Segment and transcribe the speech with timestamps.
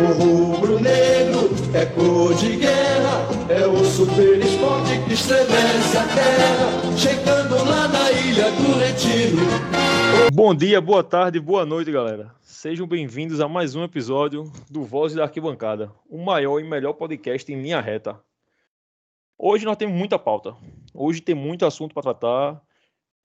[0.00, 7.56] O rubro-negro é cor de guerra, é o super esporte que estremece a terra, chegando
[7.68, 9.36] lá na ilha do Retiro.
[10.32, 12.34] Bom dia, boa tarde, boa noite, galera.
[12.40, 17.52] Sejam bem-vindos a mais um episódio do Voz da Arquibancada, o maior e melhor podcast
[17.52, 18.18] em linha reta.
[19.36, 20.56] Hoje nós temos muita pauta.
[20.94, 22.62] Hoje tem muito assunto para tratar.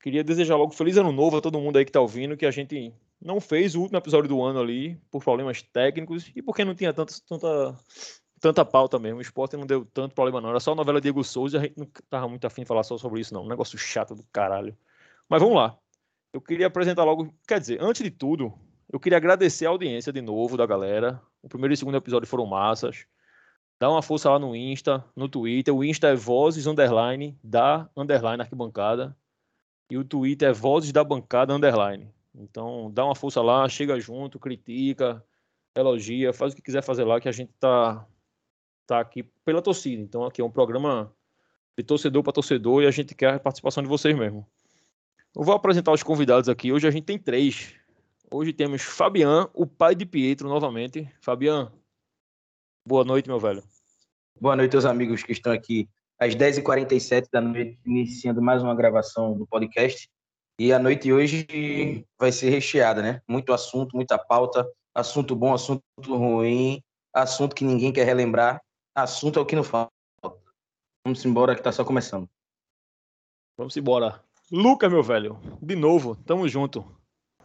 [0.02, 2.52] Queria desejar logo feliz ano novo a todo mundo aí que está ouvindo, que a
[2.52, 2.94] gente
[3.26, 6.94] não fez o último episódio do ano ali por problemas técnicos e porque não tinha
[6.94, 7.76] tanta, tanta,
[8.40, 9.18] tanta pauta mesmo.
[9.18, 10.50] O esporte não deu tanto problema, não.
[10.52, 13.00] Era só a novela Diego Souza a gente não tava muito afim de falar só
[13.00, 13.44] sobre isso, não.
[13.44, 14.78] Um negócio chato do caralho.
[15.28, 15.76] Mas vamos lá.
[16.32, 17.34] Eu queria apresentar logo.
[17.48, 18.54] Quer dizer, antes de tudo,
[18.94, 21.20] eu queria agradecer a audiência de novo da galera.
[21.42, 23.08] O primeiro e o segundo episódio foram massas.
[23.80, 25.76] Dá uma força lá no Insta, no Twitter.
[25.76, 29.17] O Insta é vozes underline da underline arquibancada.
[29.89, 32.14] E o Twitter é vozes da bancada underline.
[32.38, 35.23] Então, dá uma força lá, chega junto, critica,
[35.75, 38.05] elogia, faz o que quiser fazer lá, que a gente tá,
[38.86, 40.02] tá aqui pela torcida.
[40.02, 41.14] Então, aqui é um programa
[41.77, 44.47] de torcedor para torcedor e a gente quer a participação de vocês mesmo.
[45.36, 46.72] Eu vou apresentar os convidados aqui.
[46.72, 47.73] Hoje a gente tem três.
[48.31, 51.09] Hoje temos Fabian, o pai de Pietro, novamente.
[51.22, 51.72] Fabian,
[52.88, 53.64] boa noite, meu velho.
[54.39, 59.38] Boa noite aos amigos que estão aqui às 10h47 da noite, iniciando mais uma gravação
[59.38, 60.09] do podcast.
[60.58, 63.22] E a noite hoje vai ser recheada, né?
[63.28, 66.81] Muito assunto, muita pauta, assunto bom, assunto ruim,
[67.14, 68.61] assunto que ninguém quer relembrar,
[68.95, 69.92] assunto é o que não falta.
[71.06, 72.26] Vamos embora que tá só começando.
[73.58, 74.23] Vamos embora.
[74.50, 76.86] Luca, meu velho, de novo, tamo junto.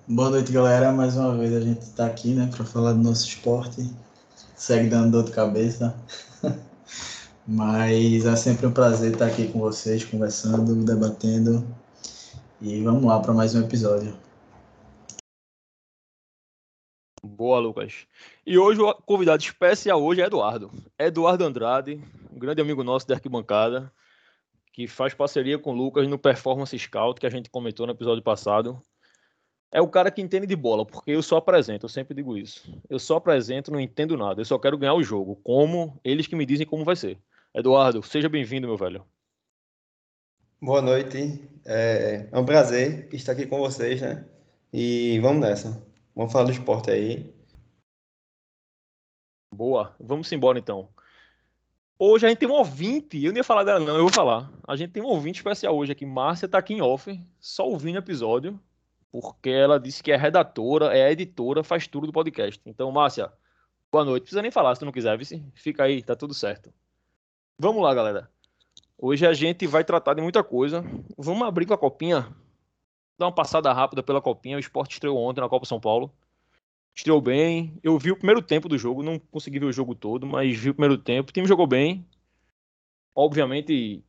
[0.06, 0.92] Boa noite, galera.
[0.92, 3.92] Mais uma vez a gente tá aqui, né, para falar do nosso esporte.
[4.54, 5.96] Segue dando dor de cabeça.
[7.44, 11.66] Mas é sempre um prazer estar aqui com vocês, conversando, debatendo
[12.62, 14.14] e vamos lá para mais um episódio.
[17.22, 18.06] Boa, Lucas.
[18.46, 20.70] E hoje o convidado especial hoje é Eduardo.
[20.98, 23.90] Eduardo Andrade, um grande amigo nosso da arquibancada,
[24.72, 28.22] que faz parceria com o Lucas no Performance Scout, que a gente comentou no episódio
[28.22, 28.80] passado.
[29.72, 32.70] É o cara que entende de bola, porque eu só apresento, eu sempre digo isso.
[32.90, 34.40] Eu só apresento, não entendo nada.
[34.40, 35.36] Eu só quero ganhar o jogo.
[35.36, 35.98] Como?
[36.04, 37.18] Eles que me dizem como vai ser.
[37.54, 39.04] Eduardo, seja bem-vindo, meu velho.
[40.62, 41.40] Boa noite.
[41.64, 44.28] É, é um prazer estar aqui com vocês, né?
[44.70, 45.82] E vamos nessa.
[46.14, 47.34] Vamos falar do esporte aí.
[49.54, 49.96] Boa.
[49.98, 50.90] Vamos embora então.
[51.98, 53.24] Hoje a gente tem um ouvinte.
[53.24, 54.52] Eu não ia falar dela, não, eu vou falar.
[54.68, 56.04] A gente tem um ouvinte especial hoje aqui.
[56.04, 58.60] Márcia tá aqui em off, só ouvindo o episódio,
[59.10, 62.60] porque ela disse que é redatora, é editora, faz tudo do podcast.
[62.66, 63.32] Então, Márcia,
[63.90, 64.20] boa noite.
[64.20, 65.42] Não precisa nem falar se tu não quiser, vice.
[65.54, 66.70] Fica aí, tá tudo certo.
[67.58, 68.30] Vamos lá, galera.
[69.02, 70.84] Hoje a gente vai tratar de muita coisa.
[71.16, 72.28] Vamos abrir com a copinha.
[73.18, 74.58] Dar uma passada rápida pela copinha.
[74.58, 76.12] O esporte estreou ontem na Copa São Paulo.
[76.94, 77.78] Estreou bem.
[77.82, 79.02] Eu vi o primeiro tempo do jogo.
[79.02, 81.30] Não consegui ver o jogo todo, mas vi o primeiro tempo.
[81.30, 82.06] O time jogou bem.
[83.14, 84.04] Obviamente,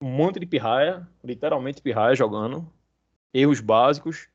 [0.00, 1.06] um monte de pirraia.
[1.22, 2.68] Literalmente pirraia jogando.
[3.32, 4.28] Erros básicos.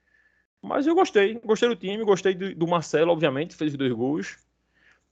[0.62, 1.38] Mas eu gostei.
[1.44, 2.06] Gostei do time.
[2.06, 3.58] Gostei do Marcelo, obviamente.
[3.58, 4.38] Fez dois gols.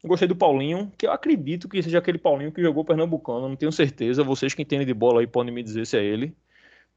[0.03, 3.71] Gostei do Paulinho, que eu acredito que seja aquele Paulinho que jogou Pernambucano, não tenho
[3.71, 4.23] certeza.
[4.23, 6.35] Vocês que entendem de bola aí podem me dizer se é ele.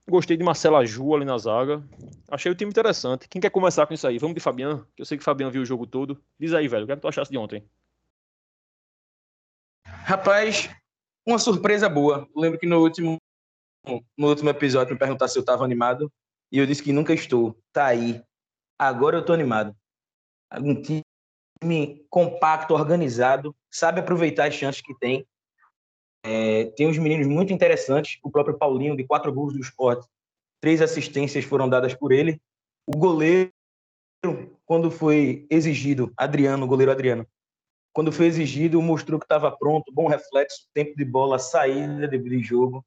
[0.08, 1.82] Gostei de Marcelo Aju ali na zaga.
[2.28, 3.28] Achei o time interessante.
[3.28, 4.18] Quem quer começar com isso aí?
[4.18, 6.20] Vamos de Fabiano, que eu sei que o Fabiano viu o jogo todo.
[6.38, 7.64] Diz aí, velho, o que, é que tu achaste de ontem?
[9.86, 10.70] Rapaz,
[11.26, 12.28] uma surpresa boa.
[12.36, 13.16] Lembro que no último,
[14.16, 16.12] no último episódio me perguntaram se eu estava animado.
[16.50, 17.56] E eu disse que nunca estou.
[17.72, 18.22] Tá aí.
[18.78, 19.74] Agora eu tô animado.
[20.60, 21.02] Um time
[21.62, 25.26] time compacto, organizado, sabe aproveitar as chances que tem.
[26.24, 30.06] É, tem uns meninos muito interessantes, o próprio Paulinho, de quatro gols do esporte,
[30.60, 32.40] três assistências foram dadas por ele.
[32.86, 33.50] O goleiro,
[34.64, 37.26] quando foi exigido, Adriano, o goleiro Adriano,
[37.92, 42.84] quando foi exigido, mostrou que estava pronto, bom reflexo, tempo de bola, saída de jogo.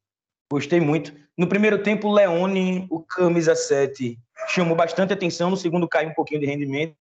[0.51, 1.13] Gostei muito.
[1.37, 4.17] No primeiro tempo, Leone, o camisa 7,
[4.47, 5.49] chamou bastante atenção.
[5.49, 6.95] No segundo, caiu um pouquinho de rendimento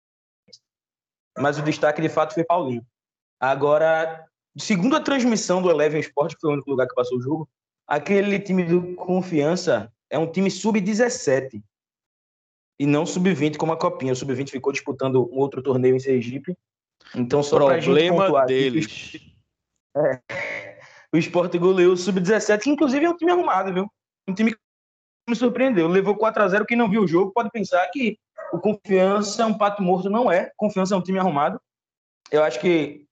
[1.39, 2.85] mas o destaque de fato foi Paulinho.
[3.41, 4.25] Agora,
[4.57, 7.49] segundo a transmissão do Eleven Sport, que foi o único lugar que passou o jogo,
[7.87, 11.63] aquele time do Confiança é um time sub-17
[12.79, 14.13] e não sub-20 como a Copinha.
[14.13, 16.57] O sub-20 ficou disputando um outro torneio em Sergipe.
[17.15, 19.17] Então, só gente pontuar deles.
[19.97, 20.21] é,
[21.13, 23.91] o Sport goleou o sub-17, que inclusive é um time arrumado, viu?
[24.29, 24.59] Um time que
[25.29, 25.87] me surpreendeu.
[25.89, 28.19] Levou 4 a 0 Quem não viu o jogo pode pensar que
[28.53, 30.51] o Confiança é um pato morto, não é.
[30.57, 31.61] Confiança é um time arrumado.
[32.31, 33.07] Eu acho que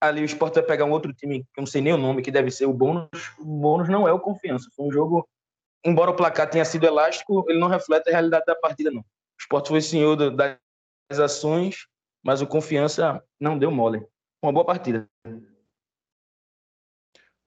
[0.00, 2.22] ali o Sport vai pegar um outro time, que eu não sei nem o nome,
[2.22, 3.34] que deve ser o Bônus.
[3.38, 4.70] O Bônus não é o Confiança.
[4.74, 5.28] Foi um jogo,
[5.84, 9.00] embora o placar tenha sido elástico, ele não reflete a realidade da partida, não.
[9.00, 10.58] O Sport foi senhor das
[11.20, 11.86] ações
[12.22, 14.04] Mas o Confiança não deu mole.
[14.42, 15.08] Uma boa partida.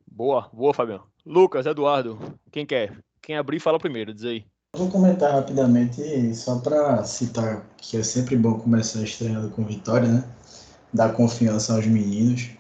[0.08, 1.10] Boa, boa, Fabiano.
[1.26, 2.18] Lucas, Eduardo,
[2.52, 2.98] quem quer?
[3.22, 4.46] Quem abrir, fala primeiro, diz aí.
[4.76, 10.24] Vou comentar rapidamente, só para citar que é sempre bom começar estreando com vitória, né?
[10.94, 12.52] Dar confiança aos meninos.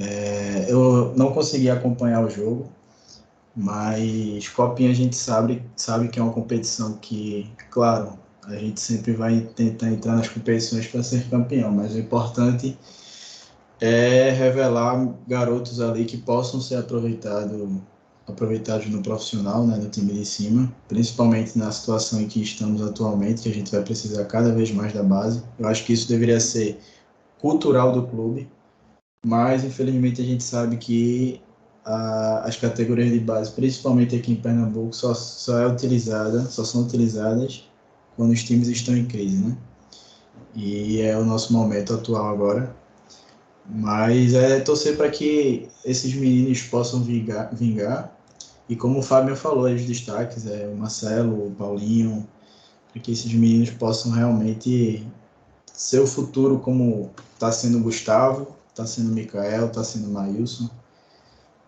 [0.00, 2.68] É, eu não consegui acompanhar o jogo,
[3.54, 9.12] mas Copinha a gente sabe, sabe que é uma competição que, claro, a gente sempre
[9.12, 12.76] vai tentar entrar nas competições para ser campeão, mas o importante
[13.80, 17.80] é revelar garotos ali que possam ser aproveitados
[18.32, 23.42] aproveitados no profissional, né, no time de cima, principalmente na situação em que estamos atualmente,
[23.42, 25.42] que a gente vai precisar cada vez mais da base.
[25.58, 26.78] Eu acho que isso deveria ser
[27.38, 28.48] cultural do clube,
[29.24, 31.40] mas infelizmente a gente sabe que
[31.84, 36.82] a, as categorias de base, principalmente aqui em Pernambuco, só, só é utilizada, só são
[36.82, 37.68] utilizadas
[38.16, 39.56] quando os times estão em crise, né?
[40.54, 42.74] E é o nosso momento atual agora.
[43.68, 48.16] Mas é torcer para que esses meninos possam vingar, vingar.
[48.72, 52.26] E como o Fábio falou, os destaques, é o Marcelo, o Paulinho,
[52.90, 55.06] para que esses meninos possam realmente
[55.66, 60.12] ser o futuro como está sendo o Gustavo, está sendo o Mikael, está sendo o
[60.14, 60.70] Maílson.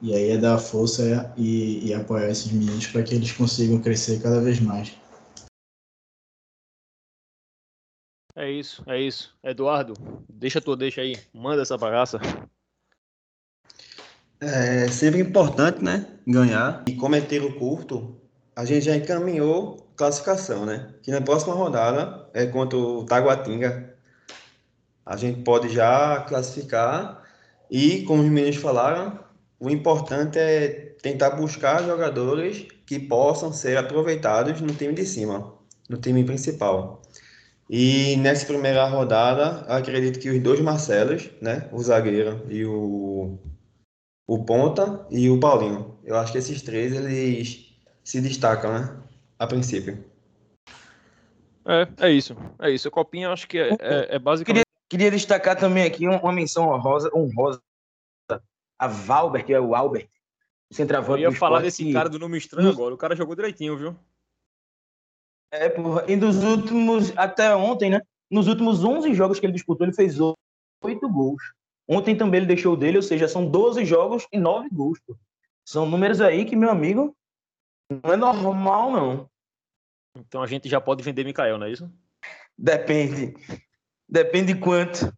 [0.01, 4.23] E aí é dar força e, e apoiar esses meninos para que eles consigam crescer
[4.23, 4.97] cada vez mais.
[8.35, 9.37] É isso, é isso.
[9.45, 9.93] Eduardo,
[10.27, 12.19] deixa tua deixa aí, manda essa bagaça.
[14.41, 16.07] É sempre importante, né?
[16.27, 16.85] Ganhar.
[16.89, 18.17] E como é tiro curto,
[18.55, 20.91] a gente já encaminhou classificação, né?
[21.03, 23.95] Que na próxima rodada é contra o Taguatinga.
[25.07, 27.23] A gente pode já classificar
[27.71, 29.19] e, como os meninos falaram,
[29.61, 35.55] o importante é tentar buscar jogadores que possam ser aproveitados no time de cima,
[35.89, 37.03] no time principal.
[37.69, 43.39] E nessa primeira rodada, acredito que os dois Marcelos, né, o zagueiro e o,
[44.27, 49.03] o Ponta e o Paulinho, eu acho que esses três eles se destacam, né,
[49.39, 50.05] a princípio.
[51.67, 52.89] É, é isso, é isso.
[52.89, 54.65] A Copinha acho que é, é, é basicamente...
[54.89, 57.61] Queria, queria destacar também aqui uma menção honrosa, honrosa
[58.79, 60.09] a Valber, que é o Albert,
[60.71, 63.97] centroavante Eu ia falar desse cara do nome estranho agora, o cara jogou direitinho, viu?
[65.51, 66.05] É, porra.
[66.09, 68.03] E dos últimos, até ontem, né?
[68.31, 70.37] Nos últimos 11 jogos que ele disputou, ele fez 8
[71.09, 71.43] gols.
[71.89, 74.99] Ontem também ele deixou dele, ou seja, são 12 jogos e 9 gols.
[75.07, 75.17] Pô.
[75.65, 77.17] São números aí que, meu amigo,
[77.91, 79.31] não é normal, não.
[80.17, 81.91] Então a gente já pode vender Mikael, não é isso?
[82.57, 83.35] Depende.
[84.09, 85.13] Depende de quanto.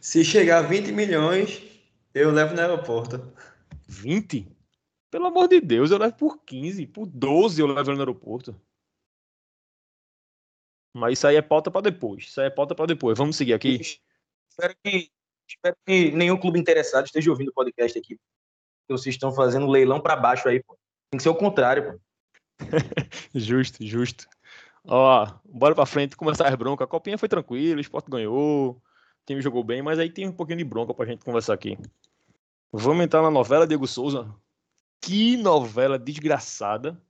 [0.00, 1.62] Se chegar a 20 milhões,
[2.14, 3.32] eu levo no aeroporto.
[3.86, 4.46] 20?
[5.10, 8.60] Pelo amor de Deus, eu levo por 15, por 12 eu levo no aeroporto.
[10.94, 12.24] Mas isso aí é pauta para depois.
[12.24, 13.16] Isso aí é pauta para depois.
[13.16, 13.80] Vamos seguir aqui.
[14.48, 15.10] Espero que,
[15.54, 18.18] espero que nenhum clube interessado esteja ouvindo o podcast aqui.
[18.88, 20.76] Vocês estão fazendo leilão para baixo aí, pô.
[21.10, 22.00] Tem que ser o contrário, pô.
[23.34, 24.26] justo, justo.
[24.84, 26.84] Ó, bora para frente, começar as broncas.
[26.84, 28.82] A copinha foi tranquila, o esporte ganhou, o
[29.26, 31.78] time jogou bem, mas aí tem um pouquinho de bronca pra gente conversar aqui.
[32.72, 34.32] Vamos entrar na novela Diego Souza.
[35.00, 37.00] Que novela desgraçada.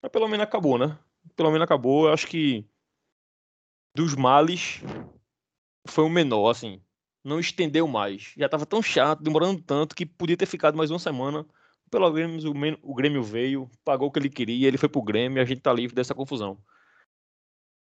[0.00, 0.98] Mas pelo menos acabou, né?
[1.34, 2.06] Pelo menos acabou.
[2.06, 2.66] Eu acho que
[3.94, 4.80] dos males
[5.86, 6.80] foi o menor, assim.
[7.24, 8.32] Não estendeu mais.
[8.36, 11.46] Já estava tão chato, demorando tanto, que podia ter ficado mais uma semana.
[11.90, 15.40] Pelo menos o, Grêmio veio, pagou o que ele queria, ele foi pro Grêmio e
[15.42, 16.58] a gente tá livre dessa confusão.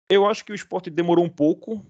[0.09, 1.85] Eu acho que o esporte demorou um pouco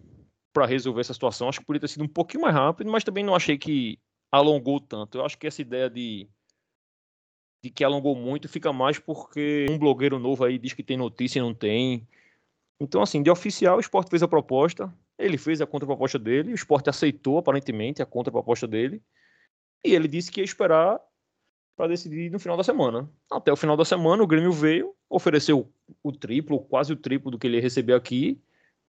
[0.53, 1.47] para resolver essa situação.
[1.47, 3.97] Acho que poderia ter sido um pouquinho mais rápido, mas também não achei que
[4.31, 5.17] alongou tanto.
[5.17, 6.29] Eu acho que essa ideia de,
[7.63, 11.39] de que alongou muito fica mais porque um blogueiro novo aí diz que tem notícia
[11.39, 12.07] e não tem.
[12.79, 16.55] Então, assim, de oficial, o esporte fez a proposta, ele fez a contraproposta dele, o
[16.55, 19.03] esporte aceitou, aparentemente, a contraproposta dele,
[19.83, 20.99] e ele disse que ia esperar
[21.75, 23.09] para decidir no final da semana.
[23.29, 25.71] Até o final da semana, o Grêmio veio, ofereceu
[26.01, 28.41] o triplo, quase o triplo do que ele recebeu aqui,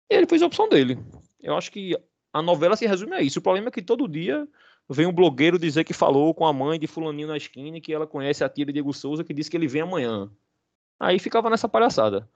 [0.09, 0.97] e ele fez a opção dele.
[1.39, 1.97] Eu acho que
[2.31, 3.39] a novela se resume a isso.
[3.39, 4.47] O problema é que todo dia
[4.87, 8.05] vem um blogueiro dizer que falou com a mãe de fulaninho na esquina que ela
[8.05, 10.29] conhece a tia de Diego Souza que disse que ele vem amanhã.
[10.99, 12.29] Aí ficava nessa palhaçada.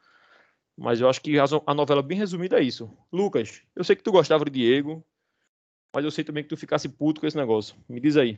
[0.77, 2.91] Mas eu acho que a novela bem resumida é isso.
[3.11, 5.03] Lucas, eu sei que tu gostava de Diego,
[5.93, 7.75] mas eu sei também que tu ficasse puto com esse negócio.
[7.87, 8.37] Me diz aí.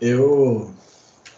[0.00, 0.74] Eu.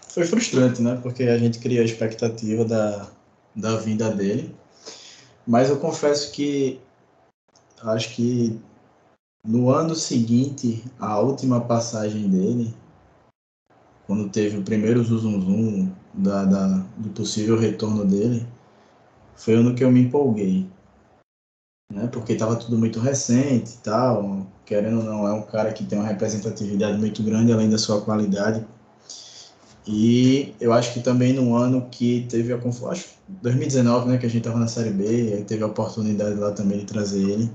[0.09, 0.99] Foi frustrante, né?
[1.03, 3.09] Porque a gente cria a expectativa da,
[3.55, 4.55] da vinda dele.
[5.47, 6.81] Mas eu confesso que
[7.83, 8.61] acho que
[9.45, 12.75] no ano seguinte, a última passagem dele,
[14.07, 18.47] quando teve o primeiro zum da, da, do possível retorno dele,
[19.37, 20.67] foi ano que eu me empolguei.
[21.91, 22.09] né?
[22.13, 24.47] Porque estava tudo muito recente e tal.
[24.65, 28.01] Querendo ou não, é um cara que tem uma representatividade muito grande, além da sua
[28.01, 28.67] qualidade.
[29.87, 32.57] E eu acho que também no ano que teve a
[32.91, 36.53] acho 2019, né, que a gente estava na Série B, aí teve a oportunidade lá
[36.53, 37.51] também de trazer ele.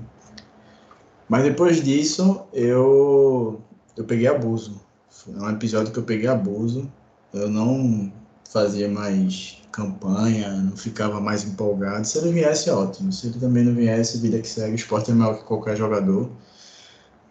[1.28, 3.60] Mas depois disso, eu
[3.96, 4.80] eu peguei abuso.
[5.10, 6.90] Foi um episódio que eu peguei abuso.
[7.32, 8.12] Eu não
[8.50, 12.04] fazia mais campanha, não ficava mais empolgado.
[12.04, 13.12] Se ele viesse, ótimo.
[13.12, 14.72] Se ele também não viesse, vida que segue.
[14.72, 16.28] O esporte é maior que qualquer jogador.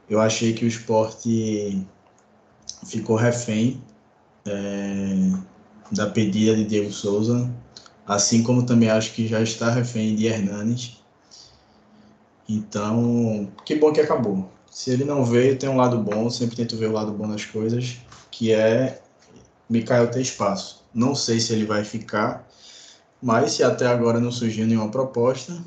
[0.10, 1.86] Eu achei que o esporte
[2.86, 3.84] ficou refém
[4.46, 5.32] é,
[5.92, 7.50] da pedida de Diego Souza,
[8.08, 11.04] assim como também acho que já está refém de Hernanes.
[12.48, 14.50] Então, que bom que acabou.
[14.72, 17.44] Se ele não veio, tem um lado bom, sempre tento ver o lado bom das
[17.44, 17.98] coisas,
[18.32, 19.02] que é
[19.70, 20.87] Mikael ter espaço.
[20.98, 22.48] Não sei se ele vai ficar,
[23.22, 25.64] mas se até agora não surgiu nenhuma proposta,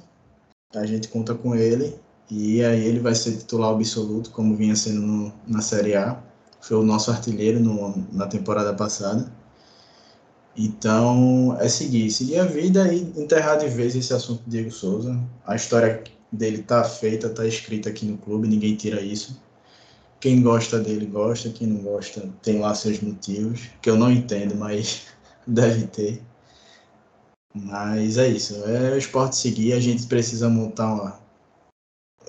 [0.75, 1.95] a gente conta com ele
[2.29, 6.21] e aí ele vai ser titular absoluto, como vinha sendo no, na Série A.
[6.61, 9.33] Foi o nosso artilheiro no, na temporada passada.
[10.57, 15.17] Então, é seguir, seguir a vida e enterrar de vez esse assunto de Diego Souza.
[15.47, 19.41] A história dele tá feita, tá escrita aqui no clube, ninguém tira isso.
[20.19, 24.55] Quem gosta dele gosta, quem não gosta tem lá seus motivos, que eu não entendo,
[24.55, 25.07] mas
[25.47, 26.23] deve ter.
[27.55, 31.21] Mas é isso, é o esporte seguir, a gente precisa montar uma,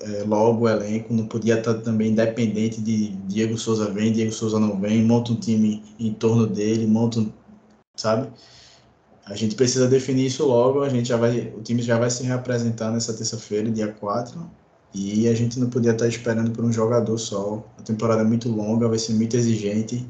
[0.00, 4.58] é, logo o elenco, não podia estar também dependente de Diego Souza vem, Diego Souza
[4.58, 7.32] não vem, monta um time em torno dele, monta um,
[7.96, 8.28] sabe?
[9.24, 12.24] A gente precisa definir isso logo, a gente já vai, o time já vai se
[12.24, 14.50] reapresentar nessa terça-feira, dia 4,
[14.92, 17.64] e a gente não podia estar esperando por um jogador só.
[17.78, 20.06] A temporada é muito longa, vai ser muito exigente.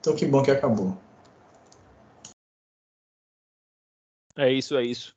[0.00, 0.96] Então que bom que acabou.
[4.38, 5.16] É isso, é isso.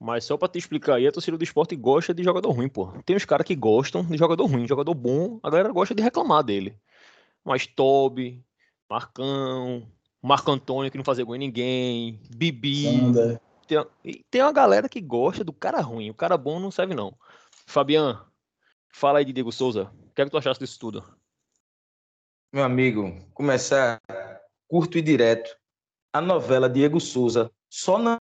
[0.00, 2.86] Mas só pra te explicar aí, a torcida do esporte gosta de jogador ruim, pô.
[3.04, 6.42] Tem uns caras que gostam de jogador ruim, jogador bom, a galera gosta de reclamar
[6.42, 6.76] dele.
[7.44, 8.42] Mas Toby,
[8.88, 9.86] Marcão,
[10.22, 12.84] Marco Antônio que não fazia gol em ninguém, Bibi.
[13.66, 16.10] Tem, tem uma galera que gosta do cara ruim.
[16.10, 17.14] O cara bom não serve, não.
[17.66, 18.24] Fabian,
[18.88, 19.90] fala aí de Diego Souza.
[20.08, 21.04] O que é que tu achaste disso tudo?
[22.52, 24.00] Meu amigo, começar
[24.68, 25.54] curto e direto.
[26.12, 28.18] A novela Diego Souza só não é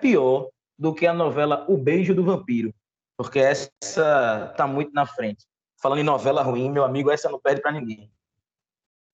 [0.00, 2.74] pior do que a novela O Beijo do Vampiro,
[3.16, 5.44] porque essa tá muito na frente.
[5.80, 8.10] Falando em novela ruim, meu amigo, essa não perde para ninguém.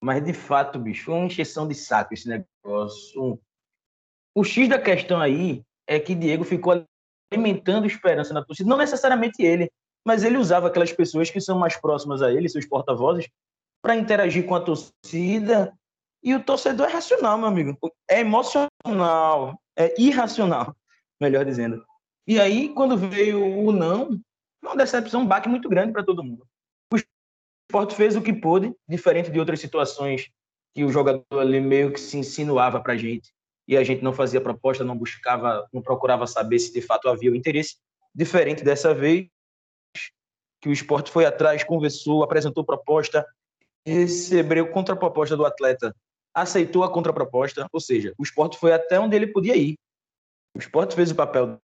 [0.02, 3.40] Mas de fato, bicho, foi uma encheção de saco esse negócio.
[4.34, 6.84] O X da questão aí é que Diego ficou
[7.32, 9.70] alimentando esperança na torcida, não necessariamente ele,
[10.04, 13.28] mas ele usava aquelas pessoas que são mais próximas a ele, seus porta-vozes,
[13.80, 15.72] para interagir com a torcida.
[16.22, 17.76] E o torcedor é racional, meu amigo.
[18.08, 20.76] É emocional, é irracional
[21.20, 21.84] melhor dizendo.
[22.26, 24.20] E aí, quando veio o não,
[24.62, 26.46] uma decepção, um baque muito grande para todo mundo.
[26.92, 30.30] O esporte fez o que pôde, diferente de outras situações
[30.74, 33.32] que o jogador ali meio que se insinuava para a gente
[33.66, 37.30] e a gente não fazia proposta, não buscava, não procurava saber se de fato havia
[37.30, 37.76] o interesse.
[38.14, 39.28] Diferente dessa vez,
[40.60, 43.26] que o esporte foi atrás, conversou, apresentou proposta,
[43.86, 45.94] recebeu contraproposta do atleta,
[46.34, 49.76] aceitou a contraproposta, ou seja, o esporte foi até onde ele podia ir.
[50.54, 51.58] O esporte fez o papel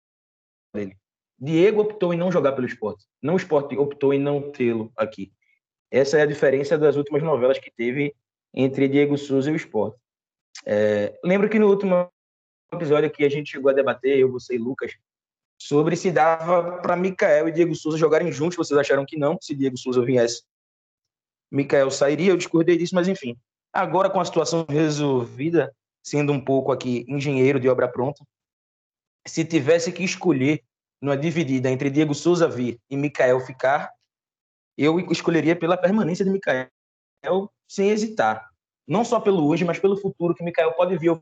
[0.74, 0.98] dele.
[1.40, 3.06] Diego optou em não jogar pelo esporte.
[3.22, 5.32] Não o esporte optou em não tê-lo aqui.
[5.92, 8.16] Essa é a diferença das últimas novelas que teve
[8.54, 9.98] entre Diego Souza e o esporte.
[10.66, 12.10] É, lembro que no último
[12.74, 14.94] episódio que a gente chegou a debater, eu, você e Lucas,
[15.60, 18.58] sobre se dava para Mikael e Diego Souza jogarem juntos.
[18.58, 20.44] Vocês acharam que não, se Diego Souza viesse.
[21.52, 23.38] Mikael sairia, eu discordei disso, mas enfim.
[23.78, 28.26] Agora, com a situação resolvida, sendo um pouco aqui engenheiro de obra pronta,
[29.28, 30.64] se tivesse que escolher
[31.00, 33.94] numa dividida entre Diego Souza vir e Mikael ficar,
[34.76, 36.72] eu escolheria pela permanência de Mikael
[37.68, 38.50] sem hesitar.
[38.88, 41.16] Não só pelo hoje, mas pelo futuro que Mikael pode vir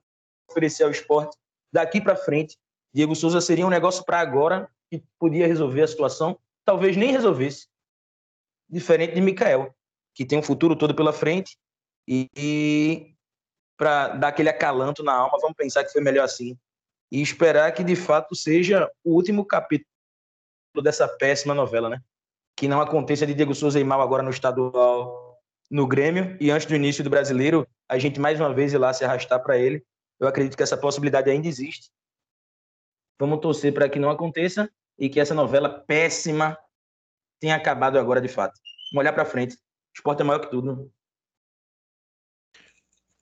[0.50, 1.38] oferecer ao esporte
[1.74, 2.58] daqui para frente.
[2.94, 7.68] Diego Souza seria um negócio para agora que podia resolver a situação, talvez nem resolvesse.
[8.70, 9.76] Diferente de Mikael,
[10.14, 11.58] que tem um futuro todo pela frente
[12.08, 13.16] e,
[13.78, 16.58] para dar aquele acalanto na alma, vamos pensar que foi melhor assim
[17.12, 19.88] e esperar que de fato seja o último capítulo
[20.84, 22.02] dessa péssima novela, né?
[22.56, 25.26] Que não aconteça de Diego Souza ir mal agora no estadual
[25.70, 28.94] no Grêmio e antes do início do Brasileiro, a gente mais uma vez ir lá
[28.94, 29.84] se arrastar para ele.
[30.20, 31.90] Eu acredito que essa possibilidade ainda existe.
[33.20, 36.58] Vamos torcer para que não aconteça e que essa novela péssima
[37.40, 38.60] tenha acabado agora de fato.
[38.92, 39.56] Vamos olhar para frente.
[39.56, 39.60] O
[39.96, 40.92] esporte é maior que tudo.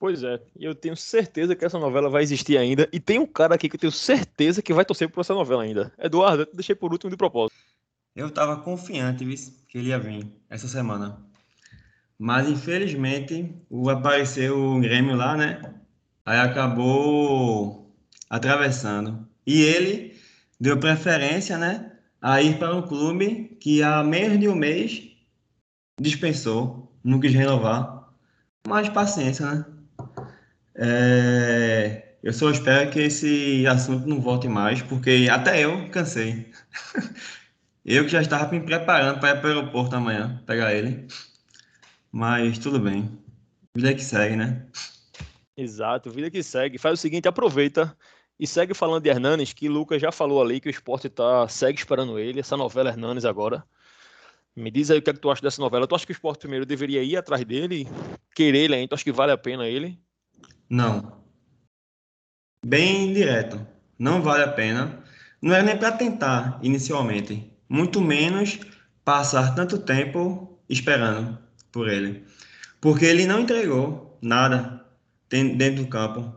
[0.04, 2.90] Pois é, eu tenho certeza que essa novela vai existir ainda.
[2.92, 5.64] E tem um cara aqui que eu tenho certeza que vai torcer por essa novela
[5.64, 5.94] ainda.
[5.98, 7.56] Eduardo, eu deixei por último de propósito.
[8.14, 9.24] Eu estava confiante
[9.66, 11.26] que ele ia vir essa semana.
[12.20, 15.74] Mas infelizmente o apareceu o Grêmio lá, né?
[16.26, 17.90] Aí acabou
[18.30, 19.26] atravessando.
[19.48, 20.18] E ele
[20.60, 21.94] deu preferência, né?
[22.22, 25.02] A ir para um clube que há menos de um mês
[25.98, 28.14] dispensou, não quis renovar.
[28.68, 29.73] Mas paciência, né?
[30.76, 32.16] É...
[32.24, 36.50] Eu só espero que esse assunto não volte mais, porque até eu cansei.
[37.86, 41.06] eu que já estava me preparando para ir para o aeroporto amanhã, pegar ele.
[42.12, 43.20] Mas tudo bem.
[43.76, 44.66] Vida que segue, né?
[45.58, 46.78] Exato, vida que segue.
[46.78, 47.96] Faz o seguinte, aproveita
[48.40, 51.78] e segue falando de Hernanes, que Lucas já falou ali que o esporte tá, segue
[51.78, 53.64] esperando ele, essa novela Hernanes agora.
[54.56, 55.88] Me diz aí o que, é que tu acha dessa novela.
[55.88, 57.88] Tu acha que o esporte primeiro deveria ir atrás dele,
[58.36, 58.90] querer ele ainda?
[58.90, 60.00] Tu acha que vale a pena ele?
[60.74, 61.22] Não.
[62.66, 63.64] Bem direto.
[64.00, 65.04] Não vale a pena.
[65.40, 67.48] Não é nem para tentar inicialmente.
[67.70, 68.60] Muito menos
[69.06, 71.38] passar tanto tempo esperando
[71.72, 72.26] por ele.
[72.82, 74.84] Porque ele não entregou nada
[75.30, 76.34] dentro do campo.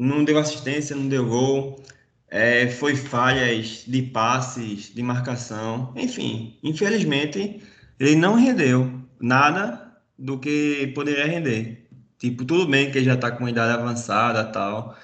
[0.00, 1.80] Não deu assistência, não deu gol.
[2.26, 5.92] É, foi falhas de passes, de marcação.
[5.94, 7.62] Enfim, infelizmente,
[8.00, 11.85] ele não rendeu nada do que poderia render.
[12.18, 14.96] Tipo, tudo bem que ele já está com idade avançada tal,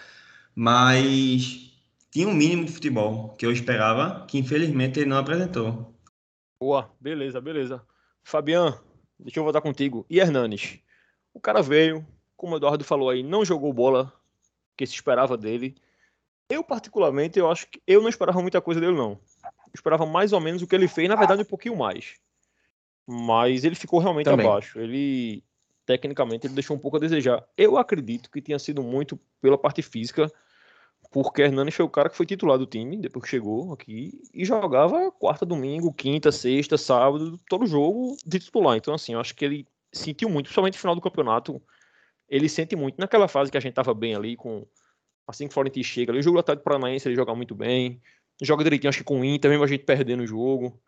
[0.55, 1.71] mas
[2.11, 5.95] tinha um mínimo de futebol que eu esperava, que infelizmente ele não apresentou.
[6.61, 7.83] Boa, beleza, beleza.
[8.23, 8.79] Fabian,
[9.23, 10.05] Deixa eu voltar contigo.
[10.11, 10.81] E Hernanes?
[11.33, 12.05] O cara veio,
[12.37, 14.13] como o Eduardo falou aí, não jogou bola
[14.77, 15.77] que se esperava dele.
[16.49, 19.13] Eu, particularmente, eu acho que eu não esperava muita coisa dele, não.
[19.13, 22.17] Eu esperava mais ou menos o que ele fez, na verdade, um pouquinho mais.
[23.07, 24.47] Mas ele ficou realmente Também.
[24.47, 24.79] abaixo.
[24.79, 25.43] Ele,
[25.87, 27.45] tecnicamente, ele deixou um pouco a desejar.
[27.57, 30.31] Eu acredito que tinha sido muito pela parte física
[31.11, 34.45] porque Hernani foi o cara que foi titular do time depois que chegou aqui e
[34.45, 38.77] jogava quarta, domingo, quinta, sexta, sábado, todo jogo de titular.
[38.77, 41.61] Então, assim, eu acho que ele sentiu muito, principalmente no final do campeonato.
[42.29, 42.99] Ele sente muito.
[42.99, 44.67] Naquela fase que a gente tava bem ali, com
[45.27, 48.01] assim que o Florentino chega ali, o jogo do Atlético Paranaense ele joga muito bem,
[48.41, 50.81] joga direitinho, acho que com o Inter, mesmo a gente perdendo o jogo.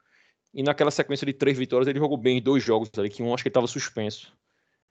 [0.55, 3.43] E naquela sequência de três vitórias, ele jogou bem dois jogos ali, que um acho
[3.43, 4.35] que ele estava suspenso,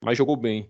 [0.03, 0.69] mas jogou bem.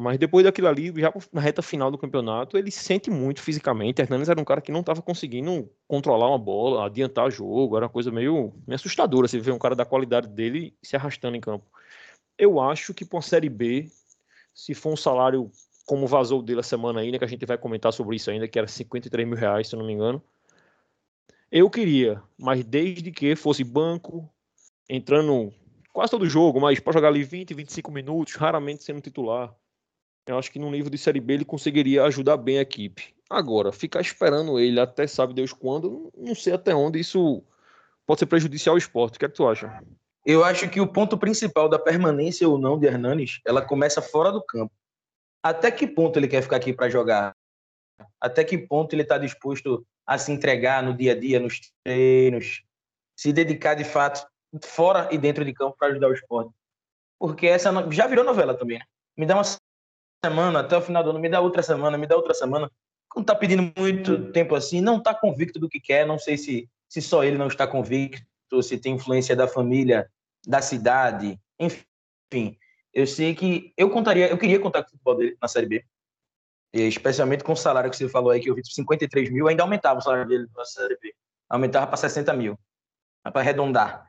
[0.00, 4.00] Mas depois daquilo ali, já na reta final do campeonato, ele se sente muito fisicamente.
[4.00, 7.92] Hernandes era um cara que não estava conseguindo controlar uma bola, adiantar jogo, era uma
[7.92, 11.66] coisa meio, meio assustadora você ver um cara da qualidade dele se arrastando em campo.
[12.36, 13.88] Eu acho que para uma Série B,
[14.54, 15.50] se for um salário
[15.86, 18.48] como vazou dele a semana aí, né, que a gente vai comentar sobre isso ainda,
[18.48, 20.22] que era 53 mil reais, se eu não me engano,
[21.50, 24.28] eu queria, mas desde que fosse banco,
[24.88, 25.52] entrando
[25.92, 29.54] quase todo jogo, mas para jogar ali 20, 25 minutos, raramente sendo titular
[30.26, 33.14] eu acho que no nível de Série B ele conseguiria ajudar bem a equipe.
[33.28, 37.42] Agora, ficar esperando ele até sabe Deus quando, não sei até onde isso
[38.06, 39.16] pode ser prejudicial ao esporte.
[39.16, 39.82] O que é que tu acha?
[40.24, 44.30] Eu acho que o ponto principal da permanência ou não de Hernanes, ela começa fora
[44.30, 44.72] do campo.
[45.42, 47.34] Até que ponto ele quer ficar aqui para jogar?
[48.20, 52.62] Até que ponto ele está disposto a se entregar no dia a dia, nos treinos,
[53.16, 54.24] se dedicar de fato
[54.64, 56.52] fora e dentro de campo para ajudar o esporte?
[57.18, 58.84] Porque essa já virou novela também, né?
[59.16, 59.44] Me dá uma
[60.24, 62.70] semana, até o final do ano, me dá outra semana, me dá outra semana.
[63.08, 66.68] Quando tá pedindo muito tempo assim, não tá convicto do que quer, não sei se,
[66.88, 70.10] se só ele não está convicto, se tem influência da família,
[70.46, 72.56] da cidade, enfim.
[72.92, 75.84] Eu sei que eu contaria, eu queria contar com o futebol dele na Série B,
[76.72, 79.98] especialmente com o salário que você falou aí, que eu vi 53 mil, ainda aumentava
[79.98, 81.14] o salário dele na Série B.
[81.48, 82.58] Aumentava para 60 mil,
[83.22, 84.06] para arredondar.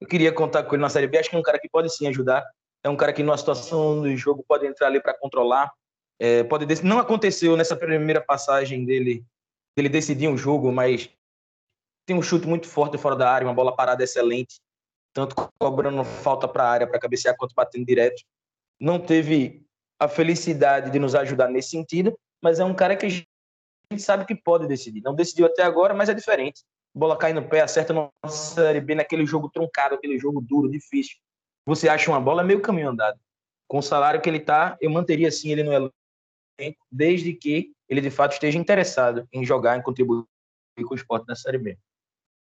[0.00, 1.94] Eu queria contar com ele na Série B, acho que é um cara que pode
[1.94, 2.44] sim ajudar
[2.82, 5.72] é um cara que numa situação do jogo pode entrar ali para controlar.
[6.18, 9.24] É, pode não aconteceu nessa primeira passagem dele,
[9.76, 11.10] ele decidir um jogo, mas
[12.06, 14.60] tem um chute muito forte fora da área, uma bola parada excelente,
[15.14, 18.22] tanto cobrando falta para a área para cabecear quanto batendo direto.
[18.78, 19.64] Não teve
[19.98, 23.26] a felicidade de nos ajudar nesse sentido, mas é um cara que a gente
[23.98, 25.02] sabe que pode decidir.
[25.02, 26.62] Não decidiu até agora, mas é diferente.
[26.94, 31.16] Bola cai no pé, acerta no Série B naquele jogo truncado, aquele jogo duro, difícil
[31.70, 33.18] você acha uma bola, é meio caminho andado.
[33.68, 38.00] Com o salário que ele está, eu manteria assim ele no elenco, desde que ele
[38.00, 40.24] de fato esteja interessado em jogar, em contribuir
[40.84, 41.78] com o esporte na Série B.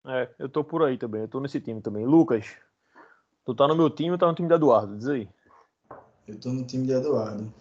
[0.07, 2.05] É, eu tô por aí também, eu tô nesse time também.
[2.05, 2.55] Lucas,
[3.45, 4.97] tu tá no meu time ou tá no time de Eduardo?
[4.97, 5.29] Diz aí.
[6.27, 7.53] Eu tô no time de Eduardo.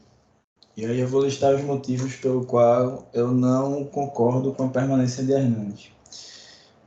[0.77, 5.23] E aí eu vou listar os motivos pelo qual eu não concordo com a permanência
[5.23, 5.93] de Hernandes.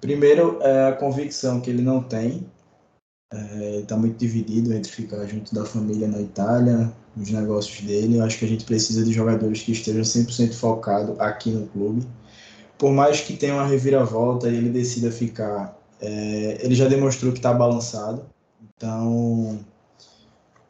[0.03, 2.45] Primeiro, é a convicção que ele não tem
[3.79, 8.17] está é, muito dividido entre ficar junto da família na Itália, nos negócios dele.
[8.17, 12.05] Eu acho que a gente precisa de jogadores que estejam 100% focados aqui no clube.
[12.77, 17.39] Por mais que tenha uma reviravolta e ele decida ficar É, ele já demonstrou que
[17.39, 18.25] está balançado,
[18.75, 19.57] então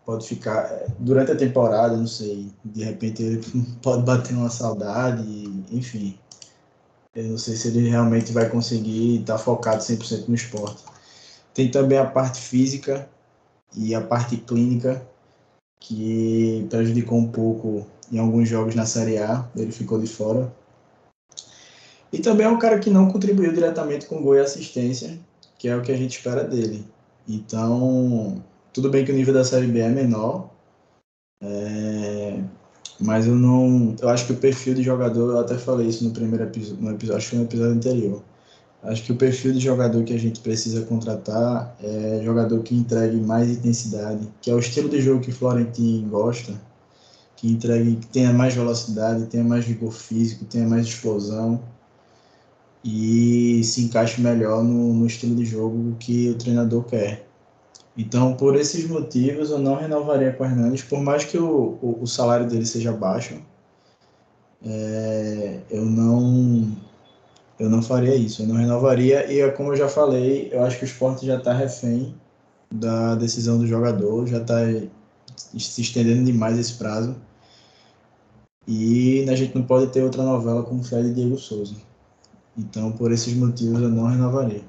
[0.06, 3.42] pode ficar durante a temporada, não sei, de repente ele
[3.82, 5.24] pode bater uma saudade,
[5.72, 6.20] enfim.
[7.16, 10.84] Eu não sei se ele realmente vai conseguir estar focado 100% no esporte.
[11.54, 13.08] Tem também a parte física
[13.76, 15.06] e a parte clínica,
[15.80, 20.52] que prejudicou um pouco em alguns jogos na Série A, ele ficou de fora.
[22.12, 25.20] E também é um cara que não contribuiu diretamente com gol e assistência,
[25.58, 26.86] que é o que a gente espera dele.
[27.28, 30.50] Então, tudo bem que o nível da Série B é menor,
[31.42, 32.40] é...
[33.04, 33.96] mas eu não.
[34.02, 36.92] Eu acho que o perfil de jogador, eu até falei isso no primeiro episódio, no
[36.92, 38.24] episódio acho que no episódio anterior.
[38.82, 43.18] Acho que o perfil de jogador que a gente precisa contratar é jogador que entregue
[43.18, 46.54] mais intensidade, que é o estilo de jogo que o Florentino gosta,
[47.38, 51.62] que entregue, que tenha mais velocidade, tenha mais vigor físico, tenha mais explosão
[52.84, 57.26] e se encaixe melhor no, no estilo de jogo que o treinador quer.
[57.98, 62.00] Então, por esses motivos, eu não renovaria com o Hernandes, por mais que o, o,
[62.02, 63.40] o salário dele seja baixo,
[64.66, 66.76] é, eu não
[67.60, 70.86] eu não faria isso, eu não renovaria e como eu já falei, eu acho que
[70.86, 72.16] o esporte já está refém
[72.72, 74.58] da decisão do jogador, já está
[75.36, 77.16] se estendendo demais esse prazo
[78.68, 81.76] e a gente não pode ter outra novela como Fred e Diego Souza.
[82.58, 84.64] Então, por esses motivos, eu não renovaria.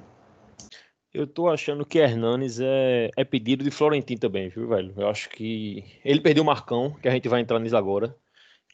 [1.14, 4.92] Eu tô achando que Hernanes é, é pedido de Florentino também, viu, velho?
[4.96, 8.16] Eu acho que ele perdeu o Marcão, que a gente vai entrar nisso agora,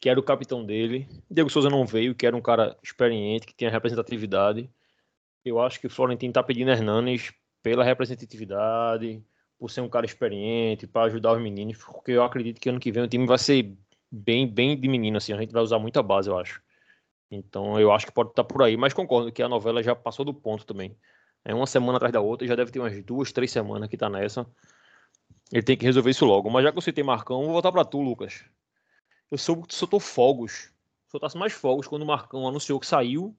[0.01, 1.07] que era o capitão dele.
[1.29, 4.67] Diego Souza não veio, que era um cara experiente, que tinha representatividade.
[5.45, 9.23] Eu acho que Florentino tá pedindo Hernanes pela representatividade,
[9.59, 12.91] por ser um cara experiente, para ajudar os meninos, porque eu acredito que ano que
[12.91, 13.77] vem o time vai ser
[14.11, 15.33] bem, bem de menino, assim.
[15.33, 16.59] A gente vai usar muita base, eu acho.
[17.29, 20.25] Então eu acho que pode estar por aí, mas concordo que a novela já passou
[20.25, 20.97] do ponto também.
[21.43, 24.09] É uma semana atrás da outra, já deve ter umas duas, três semanas que tá
[24.09, 24.45] nessa.
[25.51, 26.49] Ele tem que resolver isso logo.
[26.49, 28.43] Mas já que você tem Marcão, vou voltar para tu, Lucas.
[29.29, 30.69] Eu soube que tu soltou fogos.
[31.09, 33.35] Soltasse mais fogos quando o Marcão anunciou que saiu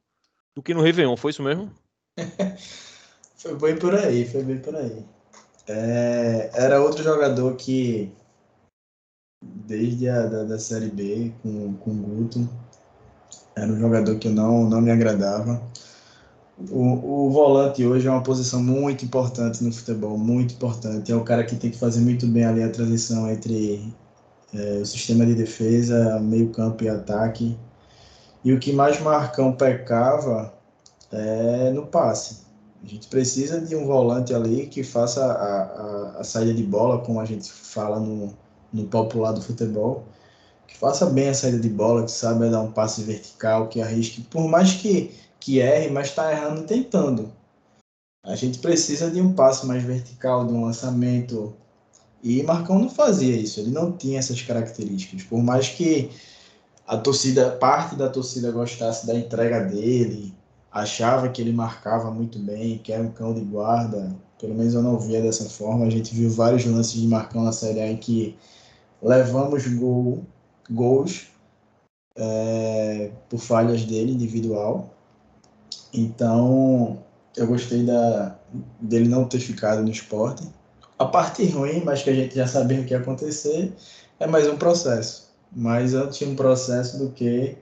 [0.54, 1.72] do que no Réveillon, foi isso mesmo?
[3.36, 5.04] foi bem por aí, foi bem por aí.
[5.66, 8.12] É, era outro jogador que,
[9.42, 12.48] desde a da, da Série B, com, com o Guto,
[13.56, 15.62] era um jogador que não, não me agradava.
[16.70, 21.10] O, o volante hoje é uma posição muito importante no futebol, muito importante.
[21.10, 23.92] É o cara que tem que fazer muito bem ali a transição entre
[24.54, 27.58] é, o sistema de defesa, meio campo e ataque.
[28.44, 30.52] E o que mais Marcão pecava
[31.10, 32.42] é no passe.
[32.82, 36.98] A gente precisa de um volante ali que faça a, a, a saída de bola,
[36.98, 38.34] como a gente fala no,
[38.72, 40.04] no popular do futebol,
[40.66, 44.22] que faça bem a saída de bola, que saiba dar um passe vertical, que arrisque,
[44.22, 47.32] por mais que, que erre, mas está errando tentando.
[48.24, 51.52] A gente precisa de um passe mais vertical, de um lançamento.
[52.22, 55.24] E Marcão não fazia isso, ele não tinha essas características.
[55.24, 56.10] Por mais que
[56.86, 60.32] a torcida, parte da torcida gostasse da entrega dele,
[60.70, 64.82] achava que ele marcava muito bem, que era um cão de guarda, pelo menos eu
[64.82, 65.86] não via dessa forma.
[65.86, 68.38] A gente viu vários lances de Marcão na Série A em que
[69.02, 70.24] levamos gol
[70.70, 71.26] gols
[72.16, 74.94] é, por falhas dele individual.
[75.92, 76.98] Então,
[77.36, 78.36] eu gostei da,
[78.80, 80.42] dele não ter ficado no esporte.
[80.98, 83.72] A parte ruim, mas que a gente já sabia o que ia acontecer,
[84.18, 85.30] é mais um processo.
[85.54, 87.56] Mais antes um processo do que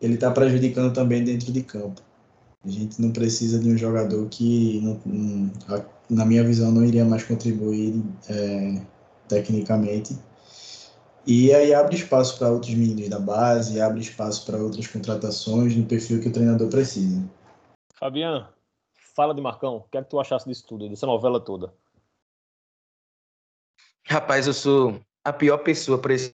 [0.00, 2.02] ele está prejudicando também dentro de campo.
[2.64, 4.98] A gente não precisa de um jogador que,
[6.08, 8.80] na minha visão, não iria mais contribuir é,
[9.28, 10.16] tecnicamente
[11.26, 15.86] e aí abre espaço para outros meninos da base, abre espaço para outras contratações no
[15.86, 17.22] perfil que o treinador precisa.
[17.94, 18.48] Fabiano,
[19.14, 19.76] fala de Marcão.
[19.76, 21.72] O que é que tu achasse disso tudo, dessa novela toda?
[24.06, 26.34] Rapaz, eu sou a pior pessoa para esse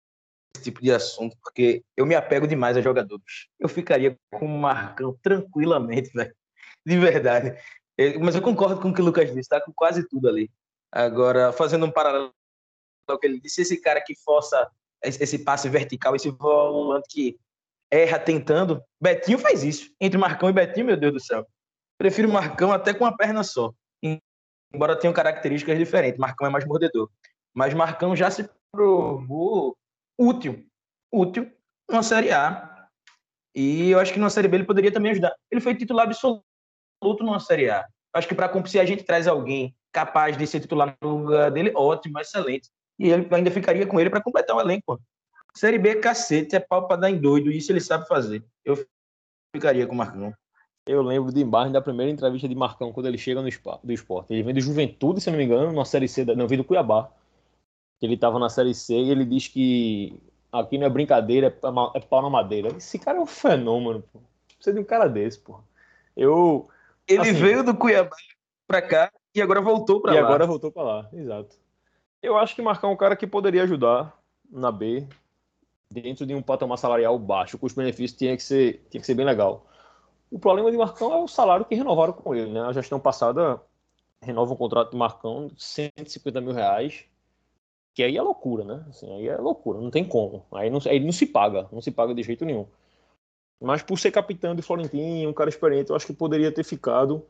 [0.64, 3.48] tipo de assunto, porque eu me apego demais a jogadores.
[3.60, 6.34] Eu ficaria com o Marcão tranquilamente, velho.
[6.86, 7.60] De verdade.
[8.22, 10.50] Mas eu concordo com o que o Lucas disse, tá com quase tudo ali.
[10.90, 12.34] Agora, fazendo um paralelo
[13.12, 14.70] ao que ele disse, esse cara que força
[15.02, 17.40] esse passe vertical, esse volante que
[17.92, 18.84] erra tentando.
[19.02, 19.92] Betinho faz isso.
[20.00, 21.46] Entre Marcão e Betinho, meu Deus do céu.
[21.98, 23.74] Prefiro Marcão até com uma perna só.
[24.74, 26.20] Embora tenham características diferentes.
[26.20, 27.10] Marcão é mais mordedor.
[27.54, 29.78] Mas Marcão já se provou
[30.18, 30.66] útil.
[31.12, 31.52] Útil
[31.90, 32.88] numa Série A.
[33.56, 35.34] E eu acho que numa Série B ele poderia também ajudar.
[35.50, 36.44] Ele foi titular absoluto
[37.22, 37.88] numa Série A.
[38.14, 41.72] Acho que para se a gente traz alguém capaz de ser titular no lugar dele,
[41.76, 45.00] ótimo, excelente e ele ainda ficaria com ele para completar o elenco.
[45.54, 48.44] Série B, cacete, é pau para dar em doido, isso ele sabe fazer.
[48.64, 48.86] Eu
[49.56, 50.34] ficaria com o Marcão.
[50.86, 53.50] Eu lembro de imagem da primeira entrevista de Marcão quando ele chega no
[53.84, 54.34] do esporte.
[54.34, 57.10] Ele vem do Juventude, se não me engano, na Série C, não, vem do Cuiabá.
[58.02, 60.18] Ele estava na Série C e ele diz que
[60.52, 62.70] aqui não é brincadeira, é é pau na madeira.
[62.70, 64.20] Esse cara é um fenômeno, pô.
[64.56, 65.60] Precisa de um cara desse, pô.
[66.16, 66.70] Eu.
[67.08, 68.16] Ele Assim- veio do Cuiabá
[68.68, 70.28] pra cá e agora voltou pra e lá.
[70.28, 71.56] agora voltou pra lá, exato.
[72.22, 74.18] Eu acho que Marcão é um cara que poderia ajudar
[74.50, 75.08] na B,
[75.90, 79.14] dentro de um patamar salarial baixo, com os benefícios tinha que ser, tinha que ser
[79.14, 79.66] bem legal.
[80.30, 82.62] O problema de Marcão é o salário que renovaram com ele, né?
[82.62, 83.62] A gestão passada
[84.22, 87.06] renova um contrato de Marcão de 150 mil reais,
[87.94, 88.86] que aí é loucura, né?
[88.90, 90.46] Assim, aí é loucura, não tem como.
[90.52, 92.68] Aí não, aí não se paga, não se paga de jeito nenhum.
[93.60, 97.26] Mas por ser capitão de Florentino, um cara experiente, eu acho que poderia ter ficado.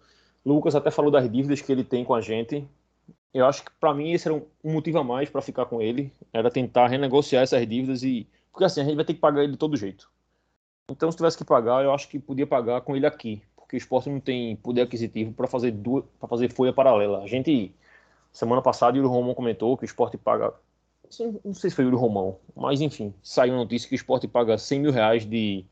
[0.46, 2.68] Lucas até falou das dívidas que ele tem com a gente.
[3.34, 6.12] Eu acho que para mim esse era um motivo a mais para ficar com ele,
[6.34, 9.52] era tentar renegociar essas dívidas e porque assim a gente vai ter que pagar ele
[9.54, 10.10] de todo jeito.
[10.90, 13.78] Então se tivesse que pagar, eu acho que podia pagar com ele aqui, porque o
[13.78, 17.24] esporte não tem poder aquisitivo para fazer duas, para fazer folha paralela.
[17.24, 17.74] A gente
[18.32, 20.54] semana passada o Romão comentou que o esporte paga
[21.44, 24.58] não sei se foi o Romão, mas enfim, saiu a notícia que o esporte paga
[24.58, 25.66] 100 mil reais de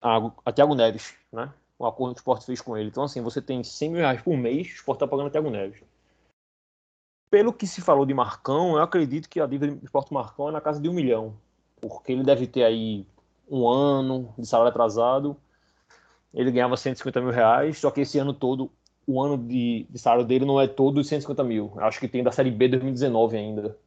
[0.00, 1.52] a Thiago Neves, né?
[1.78, 2.88] O acordo que o esporte fez com ele.
[2.88, 5.50] Então, assim, você tem 100 mil reais por mês, o esporte está pagando a Thiago
[5.50, 5.80] Neves.
[7.32, 10.52] Pelo que se falou de Marcão, eu acredito que a dívida do esporte Marcão é
[10.52, 11.34] na casa de um milhão.
[11.80, 13.06] Porque ele deve ter aí
[13.50, 15.34] um ano de salário atrasado.
[16.34, 18.70] Ele ganhava 150 mil reais, só que esse ano todo,
[19.06, 21.72] o ano de, de salário dele não é todo de 150 mil.
[21.78, 23.78] Acho que tem da Série B 2019 ainda.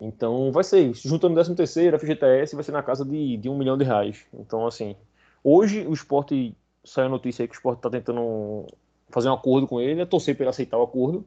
[0.00, 1.06] Então vai ser isso.
[1.06, 4.24] Juntando 13 terceiro, FGTS, vai ser na casa de, de um milhão de reais.
[4.32, 4.96] Então, assim,
[5.44, 8.64] hoje o esporte saiu a notícia aí que o esporte está tentando
[9.10, 11.26] fazer um acordo com ele, é torcer para ele aceitar o acordo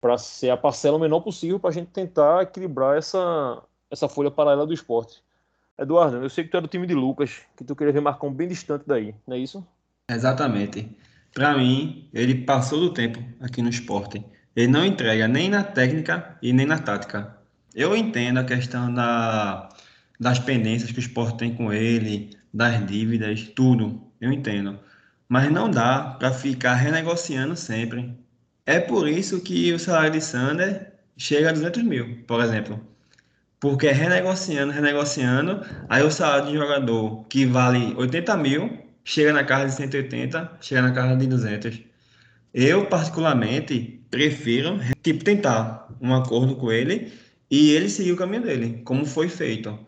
[0.00, 4.30] para ser a parcela o menor possível para a gente tentar equilibrar essa, essa folha
[4.30, 5.22] paralela do esporte.
[5.78, 8.32] Eduardo, eu sei que tu é do time de Lucas, que tu queria ver Marcão
[8.32, 9.64] bem distante daí, não é isso?
[10.10, 10.96] Exatamente.
[11.34, 14.24] Para mim, ele passou do tempo aqui no esporte.
[14.56, 17.36] Ele não entrega nem na técnica e nem na tática.
[17.74, 19.68] Eu entendo a questão da,
[20.18, 24.02] das pendências que o esporte tem com ele, das dívidas, tudo.
[24.20, 24.78] Eu entendo.
[25.28, 28.18] Mas não dá para ficar renegociando sempre.
[28.68, 32.78] É por isso que o salário de Sander chega a 200 mil, por exemplo.
[33.58, 39.42] Porque é renegociando, renegociando, aí o salário de jogador que vale 80 mil chega na
[39.42, 41.80] casa de 180, chega na casa de 200.
[42.52, 47.10] Eu, particularmente, prefiro tipo, tentar um acordo com ele
[47.50, 49.78] e ele seguir o caminho dele, como foi feito.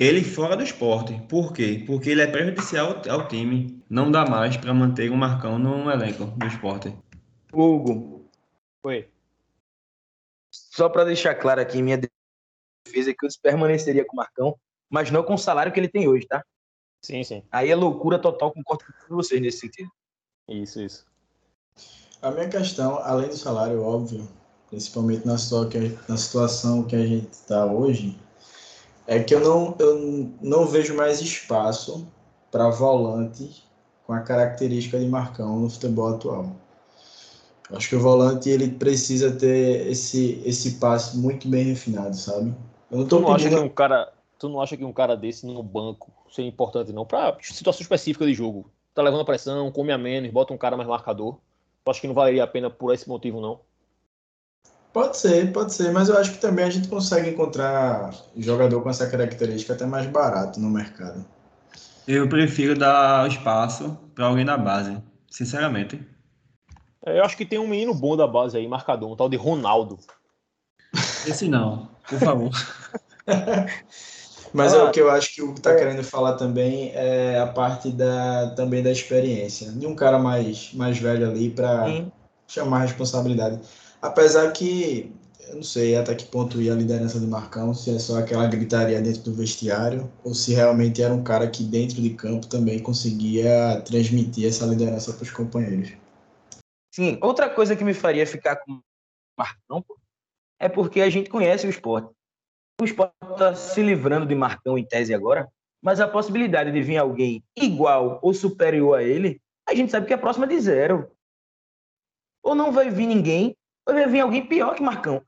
[0.00, 1.20] Ele fora do esporte.
[1.28, 1.84] Por quê?
[1.86, 3.82] Porque ele é prejudicial ao, time.
[3.90, 6.90] Não dá mais para manter o Marcão no elenco do esporte.
[7.52, 8.24] Hugo,
[8.82, 9.10] Foi.
[10.50, 15.10] só para deixar claro aqui, minha defesa é que eu permaneceria com o Marcão, mas
[15.10, 16.44] não com o salário que ele tem hoje, tá?
[17.04, 17.42] Sim, sim.
[17.50, 19.90] Aí é loucura total, concordo com vocês nesse sentido.
[20.48, 21.06] Isso, isso.
[22.22, 24.28] A minha questão, além do salário, óbvio,
[24.68, 28.18] principalmente na, na situação que a gente está hoje,
[29.06, 32.08] é que eu não, eu não vejo mais espaço
[32.50, 33.64] para volante
[34.06, 36.61] com a característica de Marcão no futebol atual.
[37.72, 42.54] Acho que o volante ele precisa ter esse, esse passe muito bem refinado, sabe?
[42.90, 44.92] Eu não Tu tô não acha que pedindo um cara, tu não acha que um
[44.92, 48.70] cara desse no banco seria importante não para situação específica de jogo?
[48.94, 51.38] Tá levando a pressão, come a menos, bota um cara mais marcador.
[51.84, 53.60] Eu acho que não valeria a pena por esse motivo não.
[54.92, 58.90] Pode ser, pode ser, mas eu acho que também a gente consegue encontrar jogador com
[58.90, 61.24] essa característica até mais barato no mercado.
[62.06, 66.11] Eu prefiro dar espaço para alguém da base, sinceramente.
[67.04, 69.36] É, Eu acho que tem um menino bom da base aí, marcador, um tal de
[69.36, 69.98] Ronaldo.
[71.26, 72.50] Esse não, por favor.
[74.52, 75.76] Mas Ah, é o que eu acho que o que tá é.
[75.76, 79.72] querendo falar também é a parte da, também da experiência.
[79.72, 82.04] De um cara mais, mais velho ali para
[82.46, 83.60] chamar a responsabilidade.
[84.02, 85.10] Apesar que,
[85.48, 88.46] eu não sei até que ponto ia a liderança de Marcão, se é só aquela
[88.46, 92.78] gritaria dentro do vestiário, ou se realmente era um cara que dentro de campo também
[92.78, 96.01] conseguia transmitir essa liderança para os companheiros.
[96.92, 98.82] Sim, outra coisa que me faria ficar com
[99.36, 99.82] Marcão
[100.60, 102.14] é porque a gente conhece o esporte.
[102.78, 105.50] O esporte está se livrando de Marcão em tese agora,
[105.80, 110.12] mas a possibilidade de vir alguém igual ou superior a ele, a gente sabe que
[110.12, 111.10] é próxima de zero.
[112.42, 115.24] Ou não vai vir ninguém, ou vai vir alguém pior que Marcão.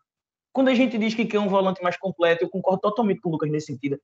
[0.52, 3.32] Quando a gente diz que quer um volante mais completo, eu concordo totalmente com o
[3.32, 3.98] Lucas nesse sentido.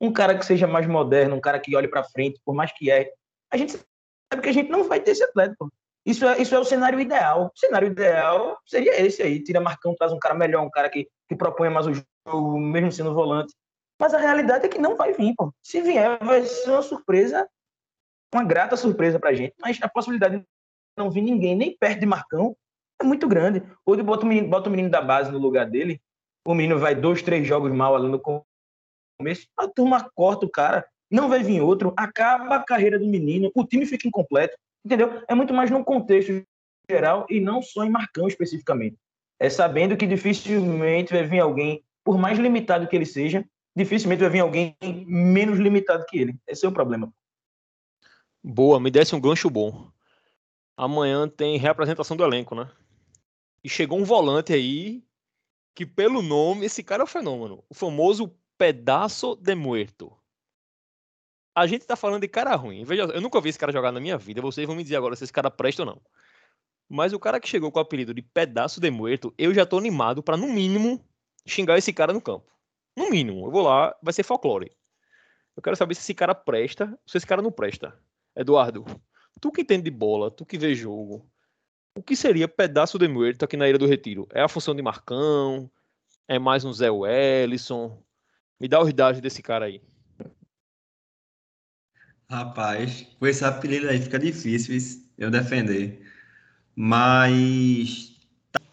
[0.00, 2.90] Um cara que seja mais moderno, um cara que olhe para frente, por mais que
[2.90, 3.12] é.
[3.50, 5.54] A gente sabe que a gente não vai ter esse atleta.
[5.58, 5.68] Pô.
[6.08, 7.52] Isso é, isso é o cenário ideal.
[7.54, 9.42] O cenário ideal seria esse aí.
[9.42, 12.90] Tira Marcão, traz um cara melhor, um cara que, que proponha mais o jogo, mesmo
[12.90, 13.54] sendo volante.
[14.00, 15.52] Mas a realidade é que não vai vir, pô.
[15.62, 17.46] Se vier, vai ser uma surpresa
[18.34, 20.44] uma grata surpresa pra gente, mas a possibilidade de
[20.96, 22.56] não vir ninguém nem perto de Marcão
[23.00, 23.62] é muito grande.
[23.86, 26.00] Ou bota o menino, bota o menino da base no lugar dele,
[26.46, 30.86] o menino vai dois, três jogos mal ali no começo, a turma corta o cara,
[31.10, 35.22] não vai vir outro, acaba a carreira do menino, o time fica incompleto, entendeu?
[35.28, 36.44] É muito mais no contexto
[36.90, 38.96] geral e não só em Marcão especificamente.
[39.38, 43.44] É sabendo que dificilmente vai vir alguém, por mais limitado que ele seja,
[43.76, 46.36] dificilmente vai vir alguém menos limitado que ele.
[46.46, 47.12] Esse é o problema.
[48.42, 49.90] Boa, me desse um gancho bom.
[50.76, 52.70] Amanhã tem reapresentação do elenco, né?
[53.62, 55.04] E chegou um volante aí
[55.74, 57.64] que, pelo nome, esse cara é um fenômeno.
[57.68, 60.12] O famoso pedaço de muerto.
[61.58, 62.84] A gente tá falando de cara ruim.
[62.84, 64.40] Veja, eu nunca vi esse cara jogar na minha vida.
[64.40, 66.00] Vocês vão me dizer agora se esse cara presta ou não.
[66.88, 69.76] Mas o cara que chegou com o apelido de pedaço de muerto, eu já tô
[69.76, 71.04] animado para no mínimo
[71.44, 72.46] xingar esse cara no campo.
[72.96, 74.70] No mínimo, eu vou lá, vai ser folclore.
[75.56, 77.92] Eu quero saber se esse cara presta se esse cara não presta.
[78.36, 78.84] Eduardo,
[79.40, 81.28] tu que entende de bola, tu que vê jogo,
[81.96, 84.28] o que seria pedaço de muerto aqui na Ilha do Retiro?
[84.32, 85.68] É a função de Marcão?
[86.28, 88.00] É mais um Zé Wellison?
[88.60, 89.82] Me dá os dados desse cara aí.
[92.30, 96.06] Rapaz, com esse apelido aí fica difícil eu defender.
[96.76, 98.14] Mas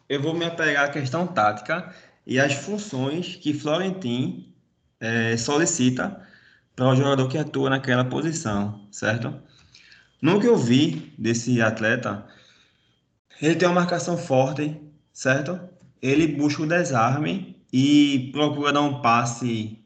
[0.09, 1.95] eu vou me apegar à questão tática
[2.27, 4.53] e às funções que Florentin
[4.99, 6.21] é, solicita
[6.75, 9.33] para o jogador que atua naquela posição, certo?
[10.21, 12.27] No que eu vi desse atleta,
[13.41, 14.79] ele tem uma marcação forte,
[15.13, 15.59] certo?
[16.01, 19.79] Ele busca o desarme e procura dar um passe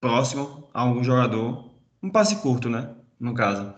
[0.00, 1.69] próximo a algum jogador,
[2.02, 2.90] um passe curto, né?
[3.18, 3.74] No caso.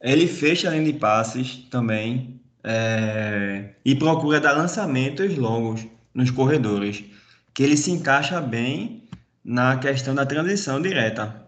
[0.00, 7.04] Ele fecha a linha de passes também é, e procura dar lançamentos longos nos corredores,
[7.54, 9.08] que ele se encaixa bem
[9.44, 11.42] na questão da transição direta.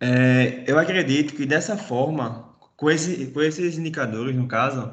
[0.00, 4.92] É, eu acredito que dessa forma, com, esse, com esses indicadores, no caso,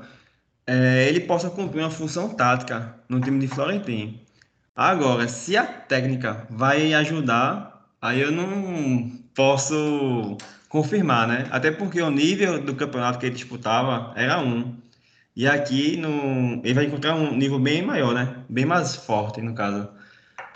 [0.66, 4.20] é, ele possa cumprir uma função tática no time de Florentino.
[4.76, 7.73] Agora, se a técnica vai ajudar,
[8.04, 10.38] aí eu não posso
[10.68, 11.48] confirmar, né?
[11.52, 14.78] Até porque o nível do campeonato que ele disputava era um.
[15.36, 18.44] E aqui no, ele vai encontrar um nível bem maior, né?
[18.50, 19.90] Bem mais forte, no caso.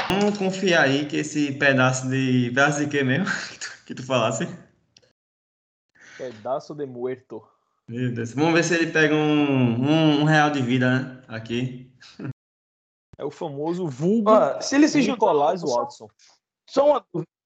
[0.10, 2.50] Vamos confiar aí que esse pedaço de.
[2.50, 3.26] Pedaço de quê mesmo?
[3.88, 4.46] que tu falasse?
[6.18, 7.42] Pedaço de muerto.
[7.88, 8.34] Meu Deus.
[8.34, 11.24] Vamos ver se ele pega um, um, um real de vida, né?
[11.30, 11.94] Aqui.
[13.18, 16.10] É o famoso vulgo Ah, se ele se juntar, Nicolás Watson.
[16.70, 17.37] só uma dúvida.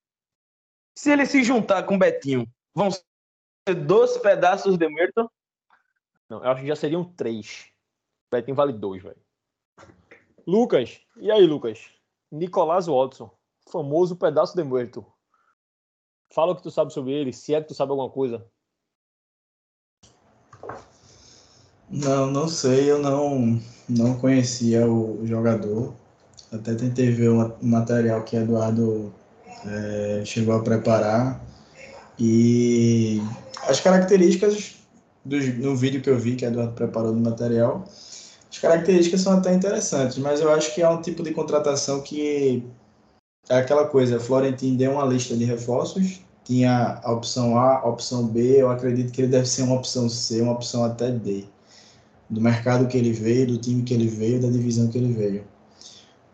[1.01, 5.31] Se ele se juntar com o Betinho, vão ser 12 pedaços de muerto?
[6.29, 7.71] Não, eu acho que já seriam três.
[8.27, 9.19] O Betinho vale dois, velho.
[10.45, 11.89] Lucas, e aí, Lucas?
[12.31, 13.35] Nicolás Watson,
[13.71, 15.03] famoso pedaço de muerto.
[16.31, 18.45] Fala o que tu sabe sobre ele, se é que tu sabe alguma coisa.
[21.89, 23.59] Não, não sei, eu não,
[23.89, 25.95] não conhecia o jogador.
[26.51, 29.11] Até tentei ver o material que Eduardo
[29.65, 31.43] é, chegou a preparar.
[32.19, 33.21] E
[33.67, 34.75] as características
[35.23, 37.85] do, no vídeo que eu vi que Eduardo preparou no material,
[38.49, 42.63] as características são até interessantes, mas eu acho que é um tipo de contratação que
[43.49, 48.27] é aquela coisa, Florentino deu uma lista de reforços, tinha a opção A, a opção
[48.27, 51.45] B, eu acredito que ele deve ser uma opção C, uma opção até D
[52.29, 55.43] do mercado que ele veio, do time que ele veio, da divisão que ele veio.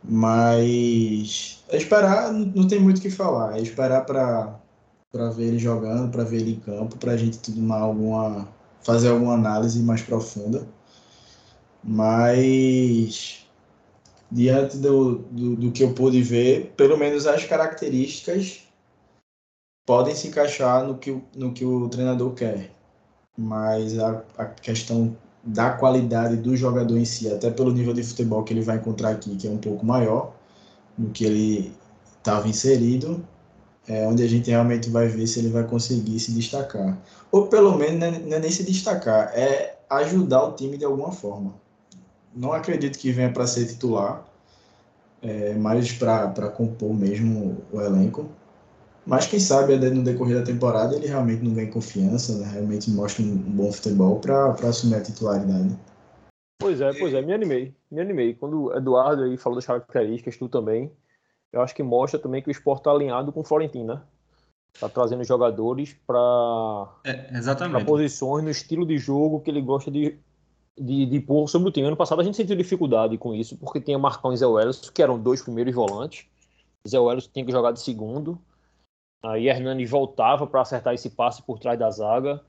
[0.03, 3.57] Mas é esperar, não tem muito o que falar.
[3.57, 7.79] É esperar para ver ele jogando, para ver ele em campo, para a gente tomar
[7.79, 8.47] alguma,
[8.81, 10.67] fazer alguma análise mais profunda.
[11.83, 13.45] Mas
[14.31, 18.63] diante do, do, do que eu pude ver, pelo menos as características
[19.85, 22.71] podem se encaixar no que, no que o treinador quer.
[23.37, 25.15] Mas a, a questão
[25.47, 29.11] da qualidade do jogador em si, até pelo nível de futebol que ele vai encontrar
[29.11, 30.33] aqui, que é um pouco maior
[30.97, 31.73] do que ele
[32.17, 33.25] estava inserido,
[33.87, 36.97] é onde a gente realmente vai ver se ele vai conseguir se destacar.
[37.31, 41.53] Ou pelo menos não é nem se destacar, é ajudar o time de alguma forma.
[42.35, 44.25] Não acredito que venha para ser titular,
[45.21, 48.27] é, mas para compor mesmo o elenco.
[49.07, 52.51] Mas quem sabe no decorrer da temporada ele realmente não ganha confiança, né?
[52.51, 55.77] realmente mostra um bom futebol para assumir a titularidade.
[56.59, 58.33] Pois é, pois é, me animei, me animei.
[58.33, 60.91] Quando o Eduardo aí falou das características, tu também,
[61.53, 64.01] eu acho que mostra também que o esporte está alinhado com o Florentino, né?
[64.77, 70.19] Tá trazendo jogadores para é, posições no estilo de jogo que ele gosta de,
[70.77, 71.87] de, de pôr sobre o time.
[71.87, 75.01] Ano passado a gente sentiu dificuldade com isso, porque tinha Marcão e Zé Welles, que
[75.01, 76.25] eram dois primeiros volantes.
[76.87, 78.37] Zé Welles tinha que jogar de segundo
[79.23, 82.41] Aí Hernani voltava para acertar esse passe por trás da zaga.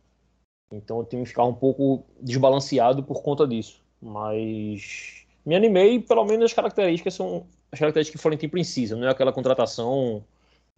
[0.70, 3.80] Então o time ficava um pouco desbalanceado por conta disso.
[4.00, 9.06] Mas me animei, pelo menos as características são as características que o Florentino precisa, não
[9.06, 10.24] é aquela contratação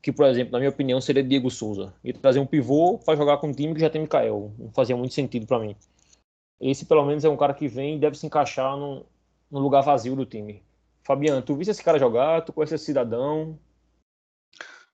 [0.03, 1.93] que, por exemplo, na minha opinião, seria Diego Souza.
[2.03, 4.53] E trazer um pivô para jogar com um time que já tem Mikael.
[4.59, 5.77] Não fazia muito sentido para mim.
[6.61, 9.05] Esse, pelo menos, é um cara que vem e deve se encaixar no,
[9.51, 10.63] no lugar vazio do time.
[11.03, 12.43] Fabiano, tu viste esse cara jogar?
[12.43, 13.59] Tu conhece esse cidadão?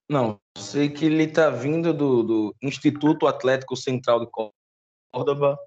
[0.08, 4.30] Não, sei que ele está vindo do, do, Instituto Atlético Central de
[5.12, 5.58] Córdoba.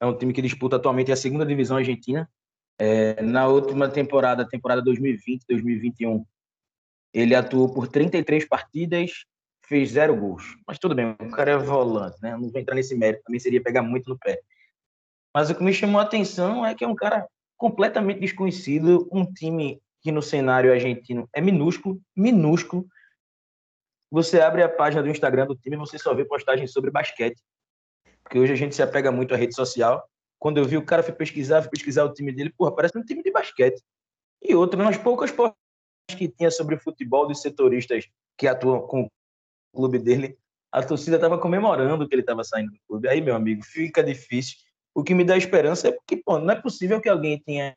[0.00, 2.28] É um time que disputa atualmente a segunda divisão argentina.
[2.78, 6.24] É, na última temporada, temporada 2020-2021,
[7.12, 9.24] ele atuou por 33 partidas,
[9.66, 10.56] fez zero gols.
[10.66, 12.32] Mas tudo bem, o cara é volante, né?
[12.32, 14.40] Não vou entrar nesse mérito, também seria pegar muito no pé.
[15.34, 17.26] Mas o que me chamou a atenção é que é um cara
[17.56, 22.86] completamente desconhecido, um time que no cenário argentino é minúsculo, minúsculo.
[24.12, 27.40] Você abre a página do Instagram do time e você só vê postagens sobre basquete.
[28.22, 30.06] Porque hoje a gente se apega muito à rede social.
[30.38, 33.02] Quando eu vi o cara, fui pesquisar, fui pesquisar o time dele, porra, parece um
[33.02, 33.82] time de basquete.
[34.42, 35.56] E outro, nas poucas postagens
[36.08, 38.06] que tinha sobre futebol dos setoristas
[38.36, 39.10] que atuam com o
[39.74, 40.36] clube dele,
[40.70, 43.08] a torcida estava comemorando que ele estava saindo do clube.
[43.08, 44.58] Aí, meu amigo, fica difícil.
[44.94, 47.74] O que me dá esperança é porque, pô, não é possível que alguém tenha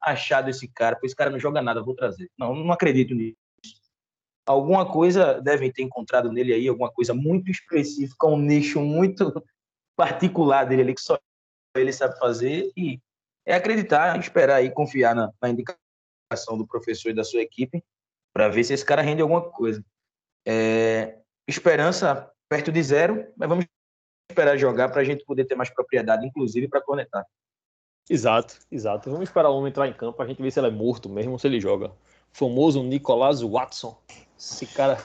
[0.00, 2.30] achado esse cara, porque esse cara não joga nada, vou trazer.
[2.38, 3.47] Não, não acredito nisso.
[4.48, 9.30] Alguma coisa devem ter encontrado nele aí, alguma coisa muito específica, um nicho muito
[9.94, 11.18] particular dele ali, que só
[11.76, 12.98] ele sabe fazer, e
[13.46, 17.84] é acreditar, esperar e confiar na, na indicação do professor e da sua equipe,
[18.32, 19.84] para ver se esse cara rende alguma coisa.
[20.46, 23.66] É, esperança perto de zero, mas vamos
[24.30, 27.26] esperar jogar para a gente poder ter mais propriedade, inclusive para conectar.
[28.08, 29.10] Exato, exato.
[29.10, 31.38] Vamos esperar o homem entrar em campo a gente ver se ele é morto mesmo
[31.38, 31.88] se ele joga.
[32.32, 34.00] O famoso Nicolas Watson.
[34.38, 34.98] Esse cara.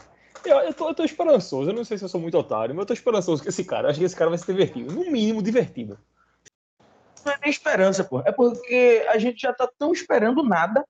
[0.46, 1.70] Eu, eu, tô, eu tô esperançoso.
[1.70, 3.88] Eu não sei se eu sou muito otário, mas eu tô esperançoso com esse cara.
[3.88, 4.94] Eu acho que esse cara vai ser divertido.
[4.94, 5.98] No mínimo, divertido.
[7.26, 8.22] Não é nem esperança, pô.
[8.26, 10.86] É porque a gente já tá tão esperando nada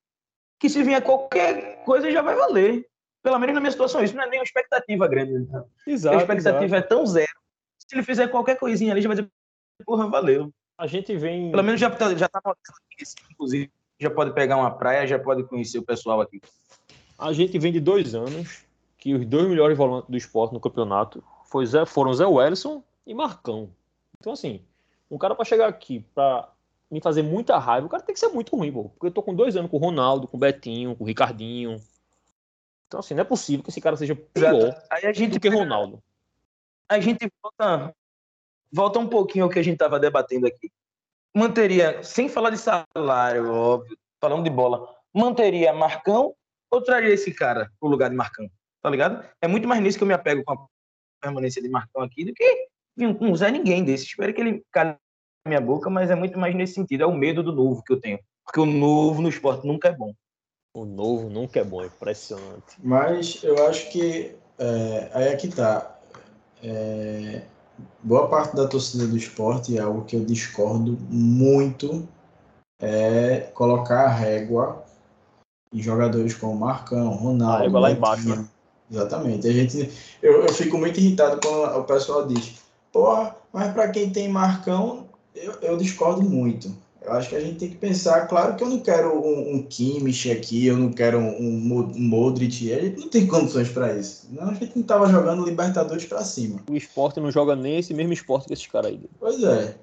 [0.60, 2.88] que se vier qualquer coisa já vai valer.
[3.22, 5.34] Pelo menos na minha situação, isso não é nem uma expectativa grande.
[5.36, 5.66] Então.
[5.88, 6.18] Exato.
[6.18, 6.86] A expectativa exato.
[6.86, 7.32] é tão zero.
[7.80, 9.30] Se ele fizer qualquer coisinha ali, já vai dizer,
[9.86, 10.52] porra, valeu.
[10.78, 11.52] A gente vem.
[11.52, 12.42] Pelo menos já tá, já tá
[13.32, 13.72] inclusive.
[14.00, 16.42] Já pode pegar uma praia, já pode conhecer o pessoal aqui.
[17.24, 18.66] A gente vem de dois anos
[18.98, 23.14] que os dois melhores volantes do esporte no campeonato foi Zé, foram Zé Wellison e
[23.14, 23.70] Marcão.
[24.20, 24.62] Então, assim,
[25.10, 26.50] um cara para chegar aqui para
[26.92, 28.90] me fazer muita raiva, o cara tem que ser muito ruim, pô.
[28.90, 31.82] Porque eu tô com dois anos com o Ronaldo, com o Betinho, com o Ricardinho.
[32.88, 35.48] Então, assim, não é possível que esse cara seja pior Aí a gente do que
[35.48, 36.04] Ronaldo.
[36.90, 37.96] A gente volta
[38.70, 40.70] volta um pouquinho ao que a gente estava debatendo aqui.
[41.34, 46.36] Manteria, sem falar de salário, óbvio, falando de bola, manteria Marcão
[46.74, 48.50] ou traria esse cara pro lugar de Marcão?
[48.82, 49.24] Tá ligado?
[49.40, 50.68] É muito mais nisso que eu me apego com a
[51.22, 52.68] permanência de Marcão aqui do que
[53.20, 54.06] com Zé Ninguém desse.
[54.06, 54.98] Espero que ele cale
[55.46, 57.04] na minha boca, mas é muito mais nesse sentido.
[57.04, 58.20] É o medo do novo que eu tenho.
[58.44, 60.14] Porque o novo no esporte nunca é bom.
[60.76, 62.76] O novo nunca é bom, é impressionante.
[62.84, 66.00] Mas eu acho que é, aí é que tá.
[66.64, 67.44] É,
[68.02, 72.08] boa parte da torcida do esporte, é algo que eu discordo muito,
[72.82, 74.84] é colocar a régua
[75.74, 77.58] em jogadores como Marcão, Ronaldo.
[77.58, 78.46] A régua lá embaixo, né?
[78.92, 79.48] Exatamente.
[79.48, 79.90] A gente,
[80.22, 82.56] eu, eu fico muito irritado quando o pessoal diz,
[82.92, 86.72] porra, mas para quem tem Marcão, eu, eu discordo muito.
[87.06, 89.64] Eu acho que a gente tem que pensar, claro que eu não quero um, um
[89.64, 94.28] Kimmich aqui, eu não quero um, um Modric, a gente não tem condições para isso.
[94.32, 96.62] Não, a gente não estava jogando Libertadores para cima.
[96.70, 99.02] O esporte não joga nesse mesmo esporte que esses caras aí.
[99.20, 99.76] Pois é.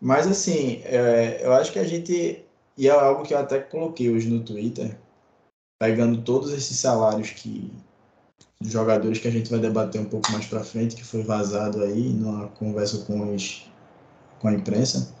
[0.00, 2.44] Mas assim, é, eu acho que a gente,
[2.76, 4.96] e é algo que eu até coloquei hoje no Twitter,
[5.84, 7.70] pegando todos esses salários que
[8.62, 12.08] jogadores que a gente vai debater um pouco mais para frente, que foi vazado aí
[12.08, 13.70] numa conversa com os
[14.40, 15.14] com a imprensa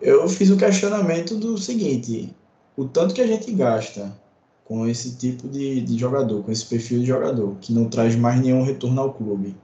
[0.00, 2.34] eu fiz o questionamento do seguinte:
[2.76, 4.16] o tanto que a gente gasta
[4.64, 8.40] com esse tipo de, de jogador, com esse perfil de jogador, que não traz mais
[8.40, 9.56] nenhum retorno ao clube,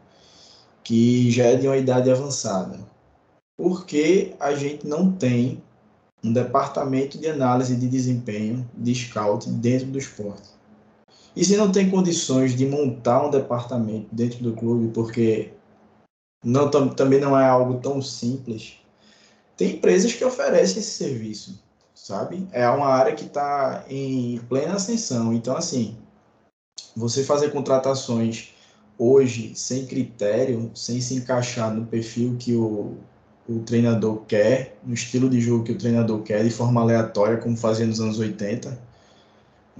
[0.82, 2.78] que já é de uma idade avançada,
[3.56, 5.62] por que a gente não tem
[6.24, 10.48] um departamento de análise de desempenho, de scout dentro do esporte?
[11.36, 15.52] E se não tem condições de montar um departamento dentro do clube, porque
[16.42, 18.78] não, também não é algo tão simples,
[19.56, 21.62] tem empresas que oferecem esse serviço,
[21.94, 22.46] sabe?
[22.52, 25.32] É uma área que está em plena ascensão.
[25.32, 25.96] Então, assim,
[26.96, 28.54] você fazer contratações
[28.98, 32.96] hoje sem critério, sem se encaixar no perfil que o,
[33.48, 37.56] o treinador quer, no estilo de jogo que o treinador quer, de forma aleatória, como
[37.56, 38.78] fazia nos anos 80,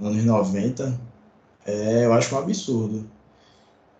[0.01, 0.99] anos 90,
[1.65, 3.09] é, eu acho um absurdo.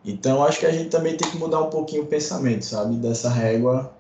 [0.03, 2.95] Então acho que a gente também tem que mudar um pouquinho o pensamento, sabe?
[2.97, 3.91] Dessa régua,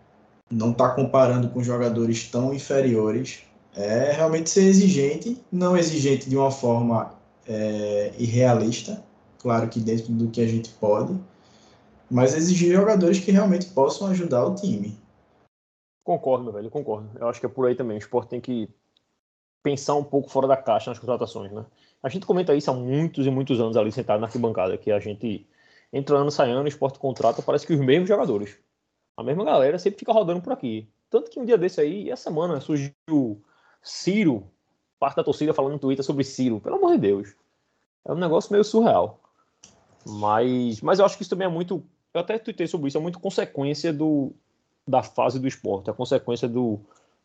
[0.51, 3.39] não tá comparando com jogadores tão inferiores.
[3.75, 7.13] É realmente ser exigente, não exigente de uma forma
[7.47, 9.03] é, irrealista,
[9.39, 11.13] claro que dentro do que a gente pode,
[12.09, 14.97] mas exigir jogadores que realmente possam ajudar o time.
[16.05, 17.09] Concordo, velho, concordo.
[17.19, 17.97] Eu acho que é por aí também.
[17.97, 18.69] O esporte tem que
[19.63, 21.65] pensar um pouco fora da caixa nas contratações, né?
[22.03, 24.99] A gente comenta isso há muitos e muitos anos ali sentado na arquibancada, que a
[24.99, 25.47] gente
[25.91, 28.55] entra ano, sai ano, o esporte contrata, parece que os mesmos jogadores.
[29.17, 30.87] A mesma galera sempre fica rodando por aqui.
[31.09, 33.41] Tanto que um dia desse aí, essa semana, surgiu
[33.81, 34.47] Ciro,
[34.99, 36.59] parte da torcida falando no Twitter sobre Ciro.
[36.59, 37.35] Pelo amor de Deus.
[38.07, 39.19] É um negócio meio surreal.
[40.05, 41.83] Mas, mas eu acho que isso também é muito.
[42.13, 44.31] Eu até tuitei sobre isso, é muito consequência do,
[44.87, 46.79] da fase do esporte, a consequência do,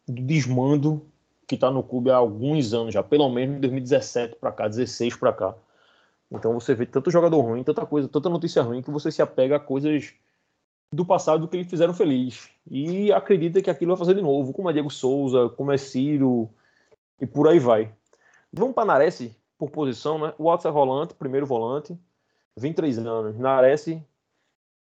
[0.07, 1.03] do desmando
[1.47, 5.17] que está no clube há alguns anos já, pelo menos de 2017 para cá, 16
[5.17, 5.55] para cá.
[6.31, 9.57] Então você vê tanto jogador ruim, tanta coisa, tanta notícia ruim que você se apega
[9.57, 10.15] a coisas
[10.93, 14.71] do passado que eles fizeram feliz e acredita que aquilo vai fazer de novo, como
[14.71, 16.49] é Diego Souza, como é Ciro
[17.21, 17.93] e por aí vai.
[18.53, 20.33] Vamos para Nares por posição, né?
[20.39, 21.99] O Watson é volante, primeiro volante,
[22.57, 23.37] 23 anos.
[23.37, 23.87] Nares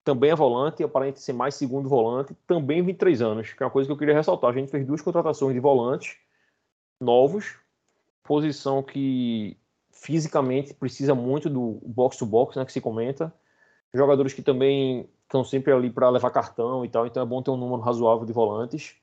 [0.05, 3.87] também é volante, aparente ser mais segundo volante, também 23 anos, que é uma coisa
[3.87, 4.51] que eu queria ressaltar.
[4.51, 6.15] A gente fez duas contratações de volantes
[7.01, 7.57] novos,
[8.23, 9.57] posição que
[9.91, 13.33] fisicamente precisa muito do box to box, né, que se comenta.
[13.93, 17.49] Jogadores que também estão sempre ali para levar cartão e tal, então é bom ter
[17.49, 18.95] um número razoável de volantes.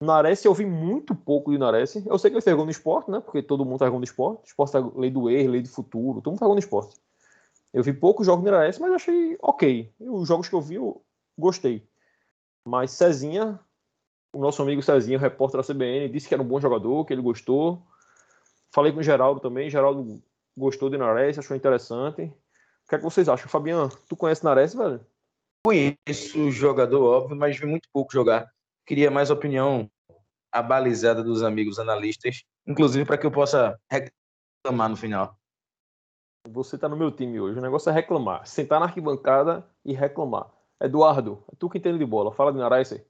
[0.00, 1.94] Nares, eu vi muito pouco de Nares.
[2.04, 3.20] Eu sei que ele fez gol no esporte, né?
[3.20, 4.48] Porque todo mundo faz gol no esporte.
[4.48, 6.20] Esporte é lei do erro, lei do futuro.
[6.20, 6.96] Todo mundo faz gol no esporte.
[7.72, 9.92] Eu vi poucos jogos de Nares, mas achei ok.
[10.00, 11.04] Os jogos que eu vi, eu
[11.36, 11.86] gostei.
[12.64, 13.60] Mas Cezinha,
[14.32, 17.22] o nosso amigo Cezinha, repórter da CBN, disse que era um bom jogador, que ele
[17.22, 17.82] gostou.
[18.72, 19.70] Falei com o Geraldo também.
[19.70, 20.22] Geraldo
[20.56, 22.22] gostou de Nares, achou interessante.
[22.22, 23.48] O que é que vocês acham?
[23.48, 25.04] Fabiano, tu conhece Nares, velho?
[25.64, 28.48] Conheço o jogador, óbvio, mas vi muito pouco jogar.
[28.86, 29.90] Queria mais opinião
[30.52, 35.36] abalizada dos amigos analistas, inclusive para que eu possa reclamar no final.
[36.48, 37.58] Você tá no meu time hoje.
[37.58, 38.46] O negócio é reclamar.
[38.46, 40.50] Sentar na arquibancada e reclamar.
[40.80, 42.32] Eduardo, é tu que entende de bola.
[42.32, 43.02] Fala de Nares aí.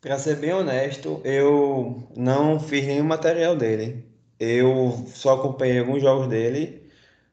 [0.00, 4.04] Para ser bem honesto, eu não fiz nenhum material dele.
[4.38, 6.88] Eu só acompanhei alguns jogos dele,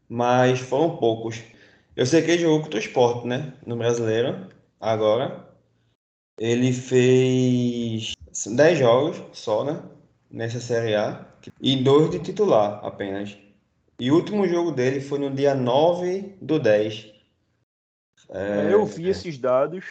[0.10, 1.44] mas foram poucos.
[1.96, 3.54] Eu sei que ele jogou contra o esporte, né?
[3.66, 4.50] No brasileiro,
[4.80, 5.48] agora.
[6.40, 8.14] Ele fez
[8.48, 9.82] 10 jogos só, né?
[10.30, 11.24] Nessa Série A.
[11.62, 13.38] E dois de titular apenas.
[14.00, 17.14] E o último jogo dele foi no dia 9 do 10.
[18.30, 18.74] É...
[18.74, 19.86] Eu vi esses dados,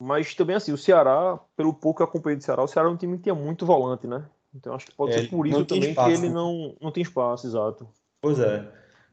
[0.00, 2.92] mas também assim, o Ceará, pelo pouco que eu acompanhei do Ceará, o Ceará é
[2.92, 4.24] um time que tinha muito volante, né?
[4.54, 7.02] Então acho que pode é, ser por isso também espaço, que ele não, não tem
[7.02, 7.88] espaço, exato.
[8.22, 8.66] Pois é.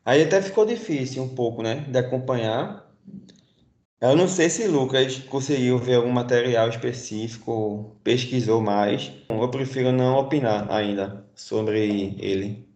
[0.05, 1.81] Aí até ficou difícil um pouco, né?
[1.89, 2.89] De acompanhar.
[3.99, 9.11] Eu não sei se Lucas conseguiu ver algum material específico, pesquisou mais.
[9.29, 12.70] Eu prefiro não opinar ainda sobre ele.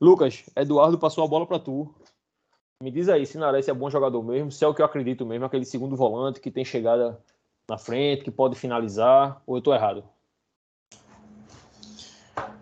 [0.00, 1.94] Lucas, Eduardo passou a bola para tu.
[2.82, 3.38] Me diz aí se
[3.70, 6.50] é bom jogador mesmo, se é o que eu acredito mesmo, aquele segundo volante que
[6.50, 7.18] tem chegada
[7.68, 10.04] na frente, que pode finalizar, ou eu tô errado?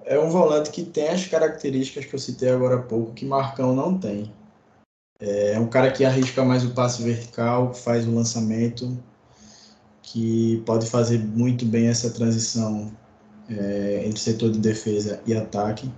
[0.05, 3.74] É um volante que tem as características que eu citei agora há pouco, que Marcão
[3.74, 4.32] não tem.
[5.18, 8.97] É um cara que arrisca mais o passe vertical, faz o lançamento,
[10.03, 12.93] que pode fazer muito bem essa transição
[13.49, 15.91] é, entre setor de defesa e ataque.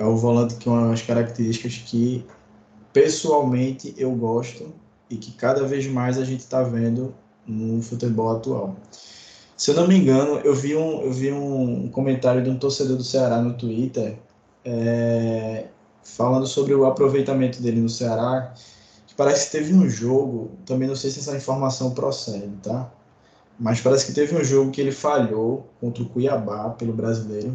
[0.00, 2.24] É o volante que é uma das características que
[2.90, 4.72] pessoalmente eu gosto
[5.10, 7.14] e que cada vez mais a gente está vendo
[7.46, 8.76] no futebol atual.
[9.54, 12.96] Se eu não me engano, eu vi um, eu vi um comentário de um torcedor
[12.96, 14.18] do Ceará no Twitter
[14.64, 15.66] é,
[16.02, 18.54] falando sobre o aproveitamento dele no Ceará.
[19.06, 22.90] Que parece que teve um jogo, também não sei se essa informação procede, tá?
[23.58, 27.54] Mas parece que teve um jogo que ele falhou contra o Cuiabá pelo brasileiro.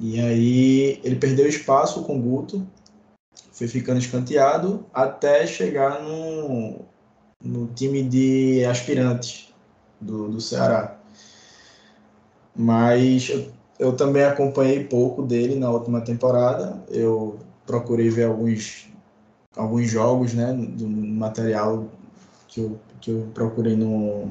[0.00, 2.66] E aí ele perdeu espaço com o Guto,
[3.52, 6.80] foi ficando escanteado até chegar no,
[7.44, 9.52] no time de aspirantes
[10.00, 10.98] do, do Ceará.
[12.56, 16.82] Mas eu, eu também acompanhei pouco dele na última temporada.
[16.88, 18.88] Eu procurei ver alguns,
[19.54, 21.90] alguns jogos, né, do material
[22.48, 24.30] que eu, que eu procurei no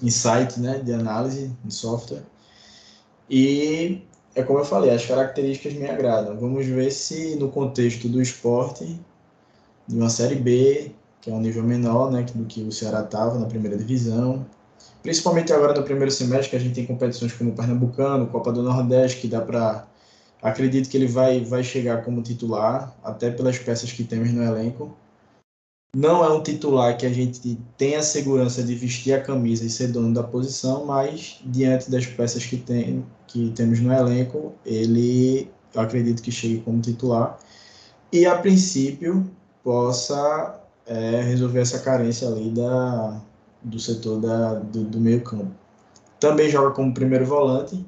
[0.00, 2.22] insight, né, de análise de software.
[3.28, 4.02] E
[4.40, 6.36] é como eu falei, as características me agradam.
[6.38, 8.98] Vamos ver se no contexto do esporte,
[9.86, 13.38] de uma Série B, que é um nível menor né, do que o Ceará estava
[13.38, 14.46] na primeira divisão,
[15.02, 18.62] principalmente agora no primeiro semestre, que a gente tem competições como o Pernambucano, Copa do
[18.62, 19.86] Nordeste, que dá para.
[20.40, 24.96] Acredito que ele vai, vai chegar como titular, até pelas peças que temos no elenco.
[25.94, 29.70] Não é um titular que a gente tem a segurança de vestir a camisa e
[29.70, 35.50] ser dono da posição, mas diante das peças que, tem, que temos no elenco, ele,
[35.74, 37.38] eu acredito que chegue como titular
[38.12, 39.30] e, a princípio,
[39.62, 43.20] possa é, resolver essa carência ali da,
[43.62, 45.50] do setor da, do, do meio campo.
[46.18, 47.84] Também joga como primeiro volante,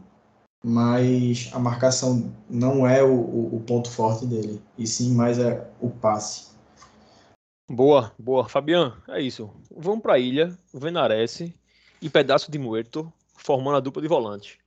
[0.62, 5.66] mas a marcação não é o, o, o ponto forte dele, e sim mais é
[5.80, 6.49] o passe.
[7.72, 8.48] Boa, boa.
[8.48, 9.48] Fabian, é isso.
[9.70, 11.54] Vamos para a ilha, Venarece
[12.02, 14.58] e pedaço de Muerto, formando a dupla de volante.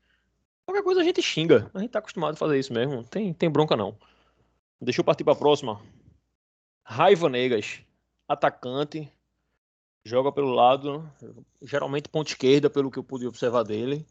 [0.65, 1.69] Qualquer coisa a gente xinga.
[1.73, 3.03] A gente tá acostumado a fazer isso mesmo.
[3.03, 3.97] Tem, tem bronca não.
[4.79, 5.81] Deixa eu partir para a próxima.
[6.81, 7.81] Raiva Negas,
[8.25, 9.11] atacante,
[10.05, 11.05] joga pelo lado,
[11.61, 14.05] geralmente ponta esquerda, pelo que eu pude observar dele.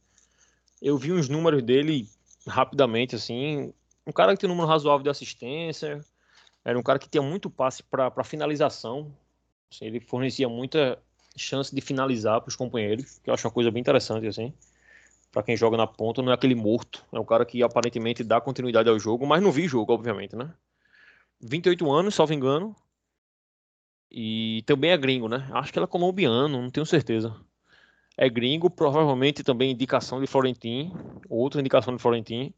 [0.82, 2.06] Eu vi uns números dele
[2.46, 3.72] rapidamente, assim.
[4.06, 6.04] Um cara que tem um número razoável de assistência,
[6.64, 9.12] era um cara que tinha muito passe para finalização.
[9.70, 10.98] Assim, ele fornecia muita
[11.36, 14.52] chance de finalizar para os companheiros, que eu acho uma coisa bem interessante assim.
[15.30, 18.40] Para quem joga na ponta, não é aquele morto, é um cara que aparentemente dá
[18.40, 20.52] continuidade ao jogo, mas não vi jogo, obviamente, né?
[21.40, 22.76] 28 anos, salvo engano.
[24.10, 25.48] E também é gringo, né?
[25.52, 27.34] Acho que ela é colombiano, não tenho certeza.
[28.14, 30.92] É gringo, provavelmente também indicação de Florentin,
[31.30, 32.52] outra indicação de Florentin.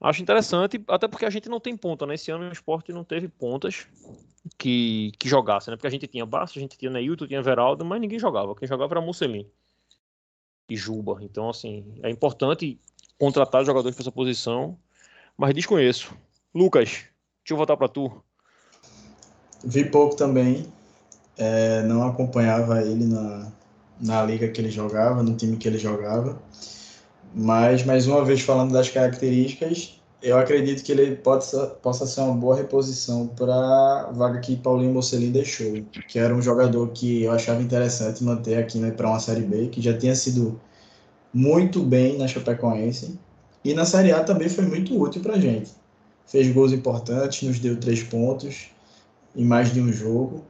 [0.00, 2.14] Acho interessante, até porque a gente não tem ponta, né?
[2.14, 3.86] Esse ano o esporte não teve pontas
[4.56, 5.76] que, que jogassem, né?
[5.76, 8.54] Porque a gente tinha Bastos, a gente tinha Neilton, tinha Veraldo, mas ninguém jogava.
[8.54, 9.46] Quem jogava era Mussolini
[10.70, 11.18] e Juba.
[11.20, 12.80] Então, assim, é importante
[13.18, 14.78] contratar jogadores para essa posição,
[15.36, 16.14] mas desconheço.
[16.54, 18.10] Lucas, deixa eu voltar para tu.
[19.62, 20.72] Vi pouco também,
[21.36, 23.52] é, não acompanhava ele na,
[24.00, 26.40] na liga que ele jogava, no time que ele jogava.
[27.34, 31.46] Mas, mais uma vez, falando das características, eu acredito que ele pode,
[31.80, 36.42] possa ser uma boa reposição para a vaga que Paulinho Mocelin deixou, que era um
[36.42, 40.14] jogador que eu achava interessante manter aqui né, para uma Série B, que já tinha
[40.14, 40.60] sido
[41.32, 43.18] muito bem na Chapecoense,
[43.64, 45.70] e na Série A também foi muito útil para a gente.
[46.26, 48.68] Fez gols importantes, nos deu três pontos
[49.34, 50.44] em mais de um jogo,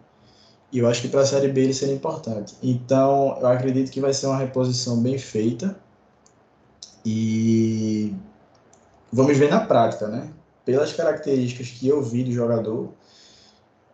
[0.73, 2.55] e eu acho que para a Série B ele seria importante.
[2.63, 5.77] Então, eu acredito que vai ser uma reposição bem feita,
[7.05, 8.15] e
[9.13, 10.33] vamos ver na prática, né?
[10.65, 12.95] Pelas características que eu vi do jogador,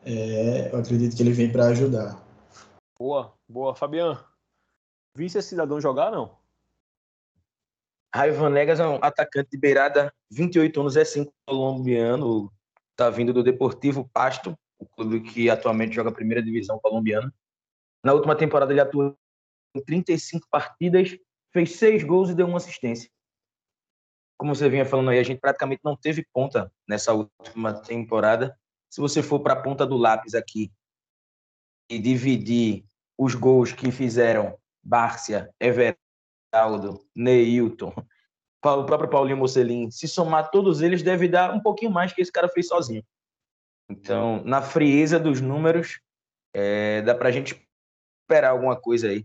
[0.04, 2.20] é, eu acredito que ele vem para ajudar.
[2.98, 3.74] Boa, boa.
[3.74, 4.18] Fabiano,
[5.14, 6.36] visse esse cidadão jogar, não?
[8.14, 12.50] Raivan Negas é um atacante de beirada, 28 anos, é sim colombiano,
[12.96, 17.32] tá vindo do Deportivo Pasto, o clube que atualmente joga a primeira divisão colombiana.
[18.02, 19.14] Na última temporada ele atuou
[19.74, 21.18] em 35 partidas,
[21.56, 23.10] fez seis gols e deu uma assistência.
[24.38, 28.54] Como você vinha falando aí, a gente praticamente não teve ponta nessa última temporada.
[28.90, 30.70] Se você for para a ponta do lápis aqui
[31.90, 32.84] e dividir
[33.16, 37.94] os gols que fizeram Bárcia, Everaldo, Neilton,
[38.62, 42.32] o próprio Paulinho Mocelin, se somar todos eles, deve dar um pouquinho mais que esse
[42.32, 43.02] cara fez sozinho.
[43.88, 46.00] Então, na frieza dos números,
[46.52, 47.66] é, dá para a gente
[48.28, 49.24] esperar alguma coisa aí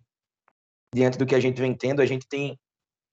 [0.93, 2.59] diante do que a gente vem tendo, a gente tem,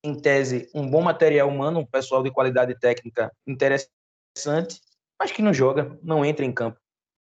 [0.04, 4.80] em tese, um bom material humano, um pessoal de qualidade técnica interessante,
[5.18, 6.78] mas que não joga, não entra em campo.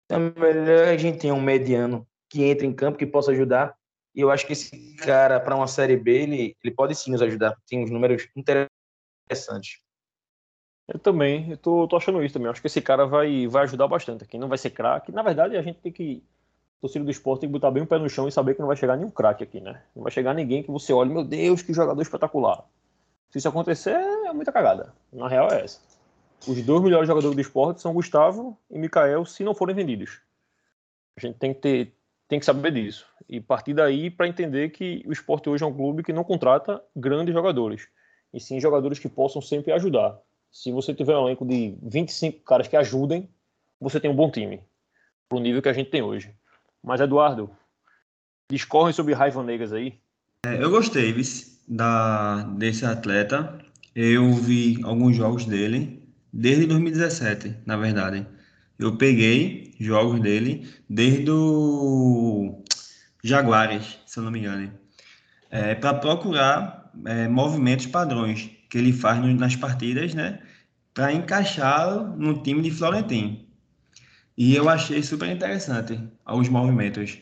[0.05, 3.75] Então, é melhor a gente tem um mediano que entre em campo, que possa ajudar.
[4.13, 7.21] E eu acho que esse cara, para uma Série B, ele, ele pode sim nos
[7.21, 7.55] ajudar.
[7.67, 9.79] Tem uns números interessantes.
[10.87, 12.47] Eu também, eu tô, tô achando isso também.
[12.47, 14.37] Eu acho que esse cara vai, vai ajudar bastante aqui.
[14.37, 15.11] Não vai ser craque.
[15.11, 16.23] Na verdade, a gente tem que
[16.81, 18.75] torcida do esporte que botar bem o pé no chão e saber que não vai
[18.75, 19.83] chegar nenhum craque aqui, né?
[19.95, 22.65] Não vai chegar ninguém que você olhe, meu Deus, que jogador espetacular.
[23.29, 24.91] Se isso acontecer, é muita cagada.
[25.13, 25.79] Na real é essa.
[26.47, 30.21] Os dois melhores jogadores do esporte são Gustavo e Mikael, se não forem vendidos.
[31.15, 31.93] A gente tem que ter,
[32.27, 33.05] tem que saber disso.
[33.29, 36.83] E partir daí para entender que o esporte hoje é um clube que não contrata
[36.95, 37.87] grandes jogadores.
[38.33, 40.19] E sim jogadores que possam sempre ajudar.
[40.51, 43.29] Se você tiver um elenco de 25 caras que ajudem,
[43.79, 44.61] você tem um bom time.
[45.29, 46.35] Pro nível que a gente tem hoje.
[46.83, 47.49] Mas, Eduardo,
[48.49, 49.99] discorre sobre Raiva Negas aí.
[50.45, 51.15] É, eu gostei
[51.67, 53.59] da, desse atleta.
[53.95, 56.01] Eu vi alguns jogos dele
[56.31, 58.25] desde 2017, na verdade.
[58.79, 62.63] Eu peguei jogos dele desde o
[63.23, 64.71] Jaguares, se eu não me engano,
[65.49, 70.41] é, para procurar é, movimentos padrões que ele faz nas partidas, né,
[70.93, 73.50] para encaixá-lo no time de Florentino.
[74.37, 77.17] E eu achei super interessante os movimentos.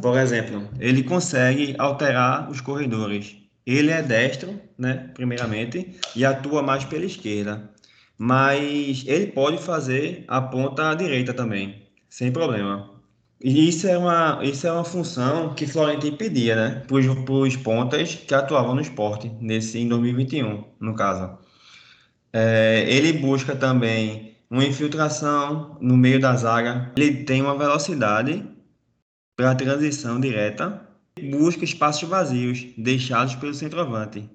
[0.00, 3.36] Por exemplo, ele consegue alterar os corredores.
[3.66, 7.70] Ele é destro, né, primeiramente, e atua mais pela esquerda.
[8.18, 12.90] Mas ele pode fazer a ponta direita também, sem problema.
[13.42, 16.82] E isso é uma, isso é uma função que Florentino pedia, né?
[16.86, 21.36] Para os pontas que atuavam no esporte, nesse, em 2021, no caso.
[22.32, 26.92] É, ele busca também uma infiltração no meio da zaga.
[26.94, 28.46] Ele tem uma velocidade
[29.34, 30.86] para transição direta.
[31.30, 34.28] Busca espaços vazios deixados pelo centroavante.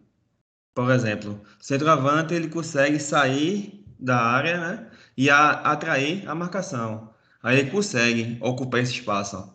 [0.73, 7.11] Por exemplo, o centroavante ele consegue sair da área né, e a, atrair a marcação.
[7.43, 9.53] Aí ele consegue ocupar esse espaço.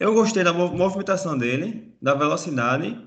[0.00, 3.00] Eu gostei da movimentação dele, da velocidade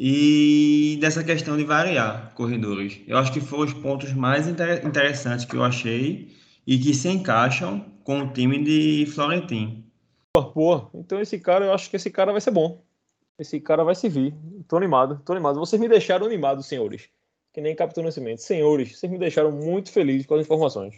[0.00, 3.00] e dessa questão de variar corredores.
[3.04, 7.08] Eu acho que foram os pontos mais inter interessantes que eu achei e que se
[7.08, 9.84] encaixam com o time de Florentino.
[10.54, 12.80] Pô, então esse cara, eu acho que esse cara vai ser bom.
[13.36, 14.34] Esse cara vai se vir.
[14.68, 15.58] Tô animado, tô animado.
[15.58, 17.08] Vocês me deixaram animados, senhores.
[17.52, 18.40] Que nem Capitão Nascimento.
[18.40, 20.94] Senhores, vocês me deixaram muito felizes com as informações.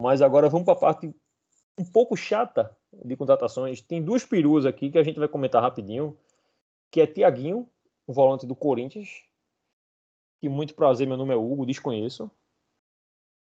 [0.00, 1.12] Mas agora vamos para a parte
[1.78, 2.70] um pouco chata
[3.04, 3.80] de contratações.
[3.80, 6.16] Tem duas peruas aqui que a gente vai comentar rapidinho.
[6.90, 7.68] Que é Tiaguinho,
[8.06, 9.22] o volante do Corinthians.
[10.40, 12.30] Que muito prazer, meu nome é Hugo, desconheço.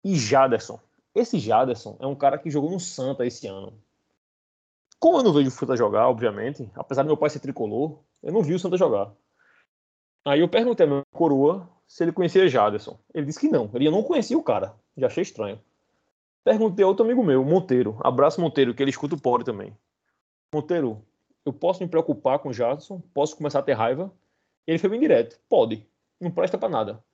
[0.05, 0.81] E Jaderson.
[1.15, 3.73] Esse Jaderson é um cara que jogou no Santa esse ano.
[4.99, 8.33] Como eu não vejo o Santa jogar, obviamente, apesar do meu pai ser tricolor, eu
[8.33, 9.13] não vi o Santa jogar.
[10.25, 12.99] Aí eu perguntei ao meu coroa se ele conhecia Jaderson.
[13.15, 14.75] Ele disse que não, ele não conhecia o cara.
[14.97, 15.61] Já achei estranho.
[16.45, 17.99] Perguntei a outro amigo meu, Monteiro.
[18.01, 19.77] Abraço, Monteiro, que ele escuta o Pode também.
[20.55, 21.03] Monteiro,
[21.45, 23.01] eu posso me preocupar com o Jaderson?
[23.15, 24.13] Posso começar a ter raiva?
[24.67, 25.39] Ele foi bem direto.
[25.49, 25.87] Pode.
[26.21, 27.05] Não presta para nada.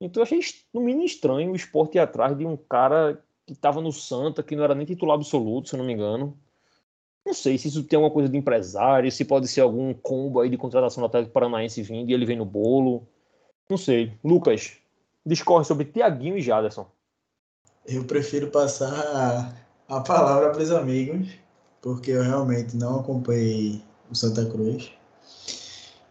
[0.00, 0.40] Então eu achei
[0.72, 4.56] no mínimo estranho o esporte ir atrás de um cara que estava no Santa, que
[4.56, 6.36] não era nem titular absoluto, se eu não me engano.
[7.24, 10.48] Não sei se isso tem alguma coisa de empresário, se pode ser algum combo aí
[10.48, 13.06] de contratação do Atlético Paranaense vindo e ele vem no bolo.
[13.70, 14.12] Não sei.
[14.24, 14.76] Lucas,
[15.24, 16.90] discorre sobre Tiaguinho e Jaderson.
[17.86, 19.56] Eu prefiro passar
[19.88, 21.28] a palavra para os amigos,
[21.80, 24.92] porque eu realmente não acompanhei o Santa Cruz.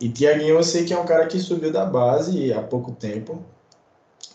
[0.01, 3.41] E Tiaguinho eu sei que é um cara que subiu da base há pouco tempo,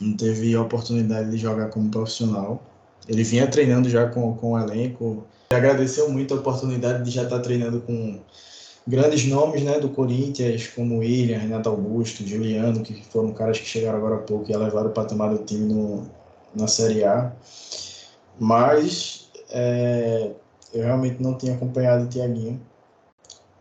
[0.01, 2.63] não teve a oportunidade de jogar como profissional.
[3.09, 7.39] Ele vinha treinando já com, com o elenco, Agradeceu muito a oportunidade de já estar
[7.39, 8.19] treinando com
[8.87, 13.99] grandes nomes né, do Corinthians, como William, Renato Augusto, Juliano, que foram caras que chegaram
[13.99, 16.11] agora há pouco e levaram o patamar do time no,
[16.55, 17.33] na Série A.
[18.41, 20.33] Mas é,
[20.75, 22.61] eu realmente não tinha acompanhado o Tiaguinho.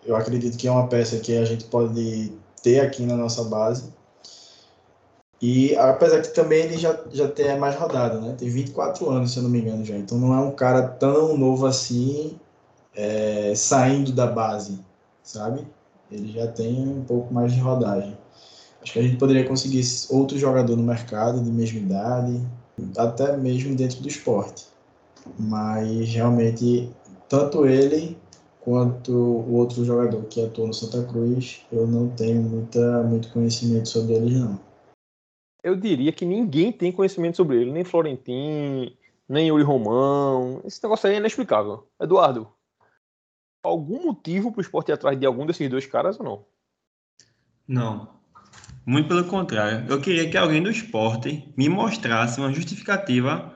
[0.06, 2.32] Eu acredito que é uma peça que a gente pode
[2.62, 3.94] ter aqui na nossa base
[5.42, 8.36] e apesar que também ele já, já tem mais rodado, né?
[8.38, 9.96] Tem 24 anos, se eu não me engano, já.
[9.96, 12.40] Então não é um cara tão novo assim,
[12.96, 14.80] é, saindo da base,
[15.22, 15.68] sabe?
[16.10, 18.18] Ele já tem um pouco mais de rodagem.
[18.82, 22.42] Acho que a gente poderia conseguir outro jogador no mercado de mesma idade,
[22.98, 24.66] até mesmo dentro do esporte.
[25.38, 26.92] Mas realmente,
[27.28, 28.18] tanto ele
[28.66, 33.88] quanto o outro jogador que atuou no Santa Cruz, eu não tenho muita, muito conhecimento
[33.88, 34.60] sobre eles, não
[35.66, 38.96] eu diria que ninguém tem conhecimento sobre ele, nem Florentin,
[39.28, 40.62] nem Yuri Romão.
[40.64, 41.90] Esse negócio aí é inexplicável.
[42.00, 42.48] Eduardo,
[43.64, 46.46] algum motivo para o esporte ir atrás de algum desses dois caras ou não?
[47.68, 48.16] Não.
[48.86, 49.88] Muito pelo contrário.
[49.90, 53.52] Eu queria que alguém do esporte me mostrasse uma justificativa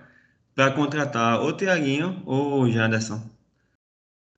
[0.56, 3.22] para contratar o Tiaguinho ou o Janderson.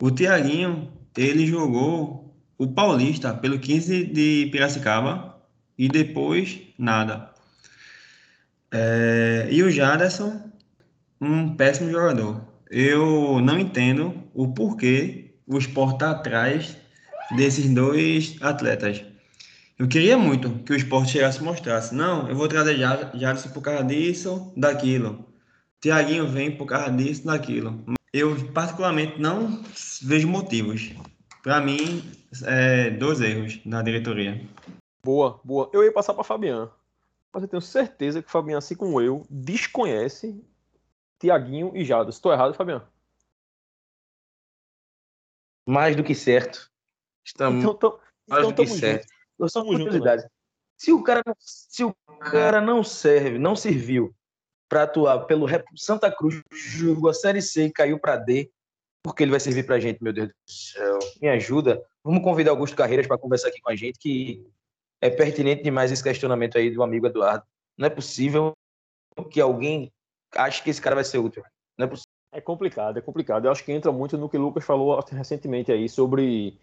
[0.02, 5.40] O Tiaguinho, ele jogou o Paulista pelo 15 de Piracicaba
[5.78, 7.30] e depois nada.
[8.72, 10.42] É, e o Jaderson,
[11.22, 12.42] um péssimo jogador.
[12.72, 16.76] Eu não entendo o porquê o Sport está atrás
[17.36, 19.04] desses dois atletas.
[19.78, 21.94] Eu queria muito que o Sport chegasse e mostrasse.
[21.94, 25.28] Não, eu vou trazer Jaderson por causa disso, daquilo.
[25.80, 27.84] Tiaguinho vem por causa disso, daquilo.
[28.14, 29.64] Eu, particularmente, não
[30.02, 30.94] vejo motivos.
[31.44, 32.04] Para mim,
[32.46, 34.42] é, dois erros na diretoria.
[35.04, 35.70] Boa, boa.
[35.74, 36.72] Eu ia passar para Fabiano
[37.34, 40.44] mas eu tenho certeza que o Fabiano, assim como eu, desconhece
[41.20, 42.10] Tiaguinho e Jado.
[42.10, 42.86] Estou errado, Fabiano?
[45.66, 46.70] Mais do que certo.
[47.24, 49.08] Estamos então, tamo, mais então, do que certo.
[49.40, 50.24] Eu só curiosidade.
[50.24, 50.30] Né?
[50.76, 54.14] Se o cara se o cara não serve, não serviu
[54.72, 55.46] para atuar pelo
[55.76, 58.50] Santa Cruz, jogou a Série C e caiu para D,
[59.04, 61.00] porque ele vai servir para a gente, meu Deus do céu.
[61.22, 61.84] Me ajuda.
[62.02, 64.48] Vamos convidar Augusto Carreiras para conversar aqui com a gente, que
[65.02, 67.44] é pertinente demais esse questionamento aí do amigo Eduardo.
[67.78, 68.54] Não é possível
[69.30, 69.92] que alguém
[70.34, 71.44] ache que esse cara vai ser útil.
[71.78, 72.08] Não é possível.
[72.32, 73.44] É complicado, é complicado.
[73.44, 76.58] Eu acho que entra muito no que o Lucas falou recentemente aí sobre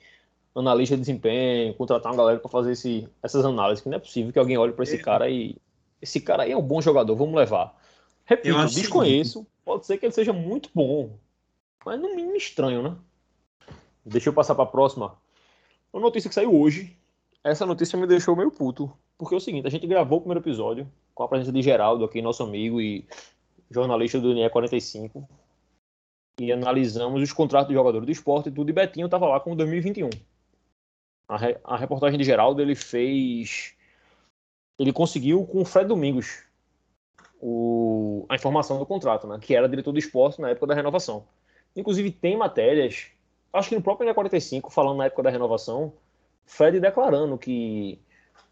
[0.57, 4.33] analista de desempenho, contratar uma galera para fazer esse, essas análises, que não é possível
[4.33, 4.99] que alguém olhe para esse é.
[4.99, 5.59] cara e
[6.01, 7.78] esse cara aí é um bom jogador, vamos levar.
[8.29, 9.51] Repito, desconheço, que...
[9.65, 11.19] pode ser que ele seja muito bom.
[11.83, 12.95] mas no mínimo estranho, né?
[14.05, 15.17] Deixa eu passar para a próxima.
[15.91, 16.95] Uma notícia que saiu hoje.
[17.43, 18.93] Essa notícia me deixou meio puto.
[19.17, 22.05] Porque é o seguinte, a gente gravou o primeiro episódio com a presença de Geraldo
[22.05, 23.09] aqui, nosso amigo e
[23.71, 25.27] jornalista do NE 45.
[26.39, 28.69] E analisamos os contratos de jogadores do esporte e tudo.
[28.69, 30.11] E Betinho estava lá com 2021.
[31.29, 33.75] A, re, a reportagem de Geraldo, ele fez...
[34.79, 36.47] Ele conseguiu com o Fred Domingos
[37.41, 39.39] o, a informação do contrato, né?
[39.41, 41.25] Que era diretor do esporte na época da renovação.
[41.77, 43.13] Inclusive tem matérias
[43.53, 45.93] acho que no próprio NE45, falando na época da renovação,
[46.47, 47.99] Fred declarando que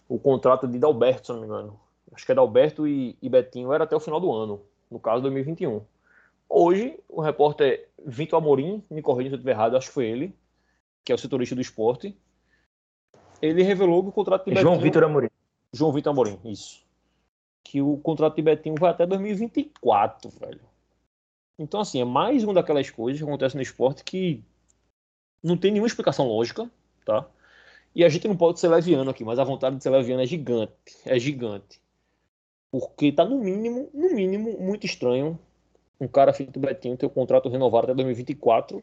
[0.09, 1.79] o contrato de Dalberto, se não me engano,
[2.13, 5.23] acho que é Dalberto e, e Betinho era até o final do ano, no caso
[5.23, 5.83] 2021.
[6.49, 10.35] Hoje, o repórter Vitor Amorim, me corrija se eu estiver errado, acho que foi ele,
[11.05, 12.17] que é o setorista do esporte,
[13.43, 14.83] ele revelou que o contrato de João Betinho...
[14.83, 15.29] Vitor Amorim.
[15.73, 16.86] João Vitor Amorim, isso.
[17.67, 20.61] Que o contrato de Betinho vai até 2024, velho.
[21.59, 24.41] Então, assim, é mais uma daquelas coisas que acontecem no esporte que
[25.43, 26.71] não tem nenhuma explicação lógica,
[27.05, 27.29] tá?
[27.93, 30.27] E a gente não pode ser leviano aqui, mas a vontade de ser leviano é
[30.27, 30.73] gigante,
[31.05, 31.81] é gigante.
[32.71, 35.37] Porque tá no mínimo, no mínimo, muito estranho
[36.01, 38.81] um cara feito Betinho ter o contrato renovado até 2024.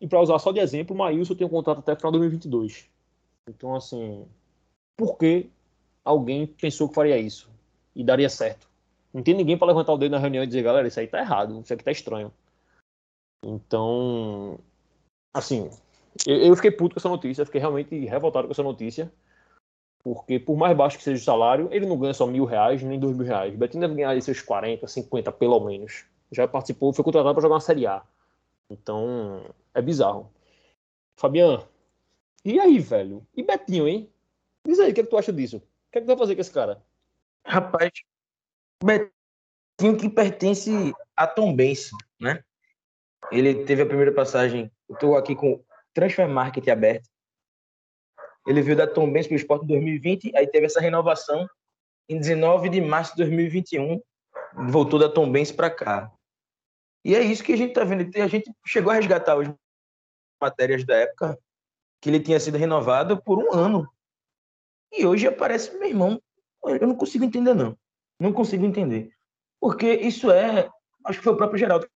[0.00, 2.88] E para usar só de exemplo, o Maílson tem um contrato até final de 2022.
[3.48, 4.24] Então, assim,
[4.96, 5.50] por que
[6.04, 7.53] alguém pensou que faria isso?
[7.94, 8.68] E daria certo?
[9.12, 11.20] Não tem ninguém para levantar o dedo na reunião e dizer, galera, isso aí tá
[11.20, 12.32] errado, isso aqui tá estranho.
[13.44, 14.58] Então,
[15.32, 15.70] assim,
[16.26, 19.12] eu, eu fiquei puto com essa notícia, fiquei realmente revoltado com essa notícia.
[20.02, 22.98] Porque por mais baixo que seja o salário, ele não ganha só mil reais, nem
[22.98, 23.54] dois mil reais.
[23.54, 26.04] O Betinho deve ganhar seus 40, 50 pelo menos.
[26.30, 28.02] Já participou, foi contratado para jogar uma Série A.
[28.68, 29.42] Então,
[29.72, 30.30] é bizarro.
[31.16, 31.62] Fabian,
[32.44, 33.26] e aí, velho?
[33.34, 34.10] E Betinho, hein?
[34.66, 35.56] Diz aí, o que, é que tu acha disso?
[35.56, 35.60] O
[35.92, 36.82] que é que tu vai fazer com esse cara?
[37.44, 37.92] Rapaz,
[38.82, 40.70] Betinho que pertence
[41.16, 41.90] a Tom Benz,
[42.20, 42.42] né?
[43.30, 44.70] Ele teve a primeira passagem.
[44.88, 47.08] Eu estou aqui com Transfer Market aberto.
[48.46, 51.48] Ele veio da Tom Benz para o Esporte em 2020, aí teve essa renovação
[52.08, 54.00] em 19 de março de 2021,
[54.68, 56.12] voltou da Tom Benz para cá.
[57.04, 58.10] E é isso que a gente está vendo.
[58.18, 59.48] A gente chegou a resgatar as
[60.40, 61.38] matérias da época
[62.00, 63.90] que ele tinha sido renovado por um ano.
[64.92, 66.22] E hoje aparece, meu irmão,
[66.68, 67.76] eu não consigo entender, não.
[68.18, 69.10] Não consigo entender.
[69.60, 70.68] Porque isso é.
[71.04, 71.92] Acho que foi o próprio Geraldo que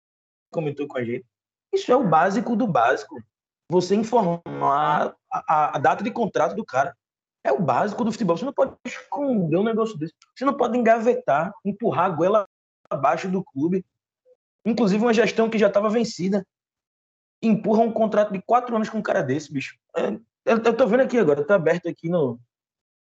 [0.52, 1.26] comentou com a gente.
[1.74, 3.16] Isso é o básico do básico
[3.70, 6.96] você informar a, a, data de contrato do cara.
[7.44, 8.38] É o básico do futebol.
[8.38, 10.14] Você não pode esconder um negócio desse.
[10.36, 12.48] Você não pode engavetar, empurrar a goela
[12.90, 13.86] abaixo do clube.
[14.66, 16.46] Inclusive uma gestão que já estava vencida.
[17.42, 19.78] Empurra um contrato de quatro anos com um cara desse, bicho.
[19.96, 20.10] É,
[20.46, 22.40] eu, eu tô vendo aqui agora, tá aberto aqui no.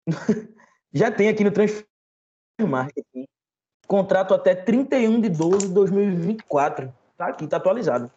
[0.92, 1.86] já tem aqui no Transfer
[2.60, 3.04] Market.
[3.86, 6.92] Contrato até 31 de 12 de 2024.
[7.16, 8.10] Tá aqui, tá atualizado.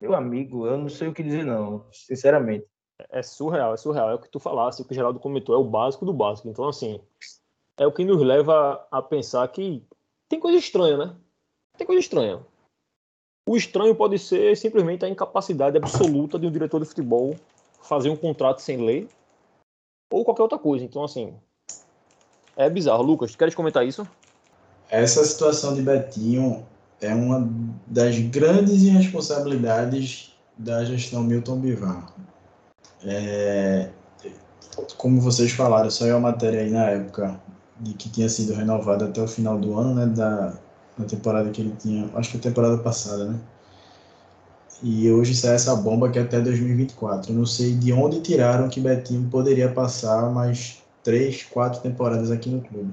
[0.00, 2.66] Meu amigo, eu não sei o que dizer, não, sinceramente.
[3.10, 4.10] É surreal, é surreal.
[4.10, 6.48] É o que tu falasse, o que o Geraldo comentou, é o básico do básico.
[6.48, 7.00] Então, assim,
[7.76, 9.84] é o que nos leva a pensar que
[10.28, 11.16] tem coisa estranha, né?
[11.76, 12.44] Tem coisa estranha.
[13.48, 17.34] O estranho pode ser simplesmente a incapacidade absoluta de um diretor de futebol
[17.82, 19.08] fazer um contrato sem lei
[20.12, 20.84] ou qualquer outra coisa.
[20.84, 21.38] Então, assim,
[22.60, 23.02] é bizarro.
[23.02, 24.06] Lucas, queres comentar isso?
[24.90, 26.66] Essa situação de Betinho
[27.00, 27.48] é uma
[27.86, 32.12] das grandes irresponsabilidades da gestão Milton Bivar.
[33.02, 33.88] É,
[34.98, 37.40] como vocês falaram, saiu a matéria aí na época
[37.80, 40.52] de que tinha sido renovado até o final do ano, né, da,
[40.98, 43.40] da temporada que ele tinha, acho que a temporada passada, né?
[44.82, 47.32] E hoje sai essa bomba que é até 2024.
[47.32, 52.48] Eu não sei de onde tiraram que Betinho poderia passar mais três, quatro temporadas aqui
[52.48, 52.92] no clube.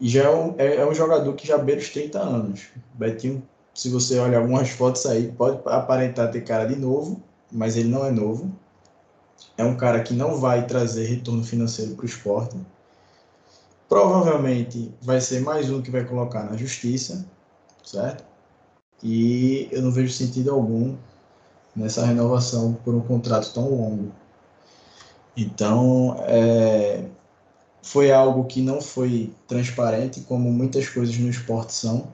[0.00, 2.68] E já é um, é, é um jogador que já beira os 30 anos.
[2.94, 3.42] Betinho,
[3.74, 8.04] se você olhar algumas fotos aí, pode aparentar ter cara de novo, mas ele não
[8.04, 8.50] é novo.
[9.56, 12.56] É um cara que não vai trazer retorno financeiro para o esporte.
[13.88, 17.24] Provavelmente vai ser mais um que vai colocar na justiça,
[17.84, 18.24] certo?
[19.02, 20.96] E eu não vejo sentido algum
[21.76, 24.12] nessa renovação por um contrato tão longo.
[25.36, 27.04] Então, é,
[27.82, 32.08] foi algo que não foi transparente, como muitas coisas no esporte são,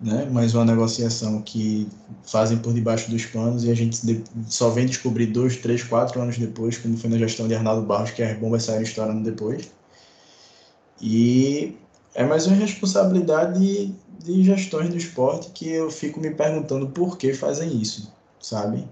[0.00, 0.28] né?
[0.30, 1.88] mas uma negociação que
[2.24, 6.38] fazem por debaixo dos panos e a gente só vem descobrir dois, três, quatro anos
[6.38, 9.70] depois, como foi na gestão de Arnaldo Barros, que as bombas saíram estourando depois.
[11.00, 11.76] E
[12.14, 13.94] é mais uma responsabilidade de,
[14.24, 18.86] de gestões do esporte que eu fico me perguntando por que fazem isso, sabe?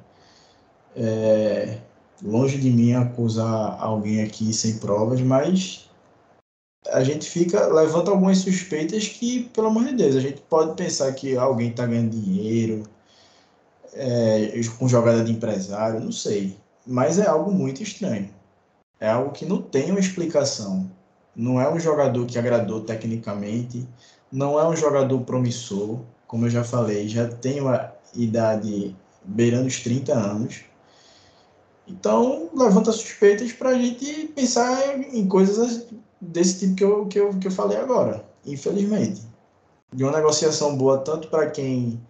[0.96, 1.78] É,
[2.22, 5.88] longe de mim acusar alguém aqui sem provas, mas
[6.88, 11.12] a gente fica levanta algumas suspeitas que, pelo amor de Deus, a gente pode pensar
[11.12, 12.82] que alguém está ganhando dinheiro,
[13.92, 16.56] é, com jogada de empresário, não sei.
[16.86, 18.30] Mas é algo muito estranho.
[18.98, 20.90] É algo que não tem uma explicação.
[21.34, 23.88] Não é um jogador que agradou tecnicamente,
[24.30, 28.94] não é um jogador promissor, como eu já falei, já tem uma idade
[29.24, 30.60] beirando os 30 anos.
[31.90, 35.86] Então, levanta suspeitas para a gente pensar em coisas
[36.20, 39.22] desse tipo que eu, que, eu, que eu falei agora, infelizmente.
[39.92, 42.00] De uma negociação boa tanto para quem.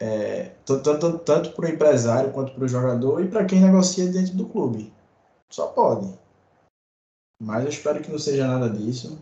[0.00, 4.34] É, tanto tanto para o empresário quanto para o jogador e para quem negocia dentro
[4.34, 4.92] do clube.
[5.50, 6.08] Só pode.
[7.42, 9.18] Mas eu espero que não seja nada disso.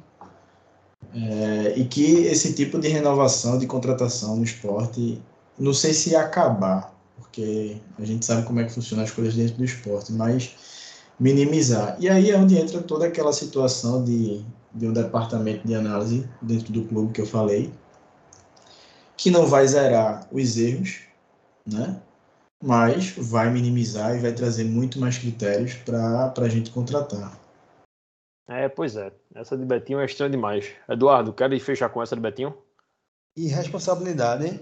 [1.15, 5.23] É, e que esse tipo de renovação, de contratação no esporte,
[5.59, 9.57] não sei se acabar, porque a gente sabe como é que funcionam as coisas dentro
[9.57, 10.55] do esporte, mas
[11.19, 11.97] minimizar.
[12.01, 16.73] E aí é onde entra toda aquela situação de, de um departamento de análise dentro
[16.73, 17.73] do clube que eu falei,
[19.17, 21.01] que não vai zerar os erros,
[21.65, 22.01] né?
[22.65, 27.39] mas vai minimizar e vai trazer muito mais critérios para a gente contratar.
[28.49, 29.13] É, pois é.
[29.35, 30.73] Essa de Betinho é estranha demais.
[30.89, 32.57] Eduardo, quer fechar com essa de Betinho?
[33.37, 34.61] Irresponsabilidade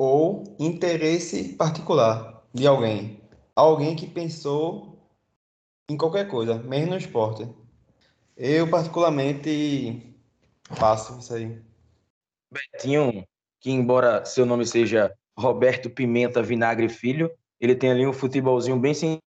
[0.00, 3.20] ou interesse particular de alguém.
[3.54, 4.98] Alguém que pensou
[5.90, 7.46] em qualquer coisa, mesmo no esporte.
[8.34, 10.16] Eu, particularmente,
[10.78, 11.60] passo isso aí.
[12.50, 13.26] Betinho,
[13.60, 17.30] que embora seu nome seja Roberto Pimenta Vinagre Filho,
[17.60, 19.18] ele tem ali um futebolzinho bem sem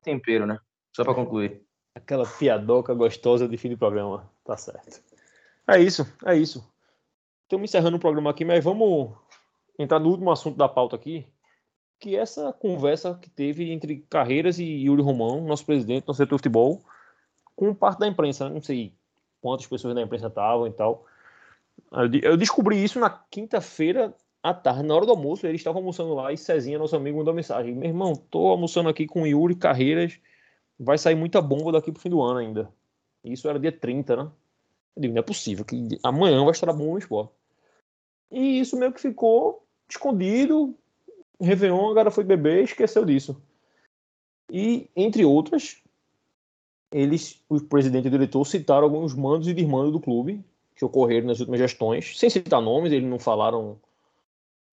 [0.00, 0.58] tempero, né?
[0.94, 1.60] Só para concluir.
[1.94, 4.32] Aquela piadoca gostosa de fim de programa.
[4.42, 5.02] Tá certo.
[5.68, 6.66] É isso, é isso.
[7.42, 9.14] Estamos encerrando o programa aqui, mas vamos
[9.78, 11.26] entrar no último assunto da pauta aqui,
[11.98, 16.36] que é essa conversa que teve entre Carreiras e Yuri Romão, nosso presidente, nosso setor
[16.36, 16.82] de futebol,
[17.54, 18.48] com parte da imprensa.
[18.48, 18.54] Né?
[18.54, 18.94] Não sei
[19.40, 21.06] quantas pessoas da imprensa estavam e tal.
[22.22, 25.46] Eu descobri isso na quinta-feira à tarde, na hora do almoço.
[25.46, 29.06] Eles estavam almoçando lá e Cezinha, nosso amigo, mandou mensagem: Meu irmão, tô almoçando aqui
[29.06, 30.18] com Yuri Carreiras.
[30.78, 32.70] Vai sair muita bomba daqui pro fim do ano ainda.
[33.24, 34.30] Isso era dia 30, né?
[34.94, 37.32] Eu digo, não é possível que amanhã vai estar bom no esporte.
[38.30, 40.74] E isso meio que ficou escondido.
[41.40, 43.40] Réveillon, agora foi beber esqueceu disso.
[44.50, 45.82] E, entre outras,
[46.92, 51.26] eles, o presidente e o diretor, citaram alguns mandos e desmandos do clube que ocorreram
[51.26, 53.78] nas últimas gestões, sem citar nomes, eles não falaram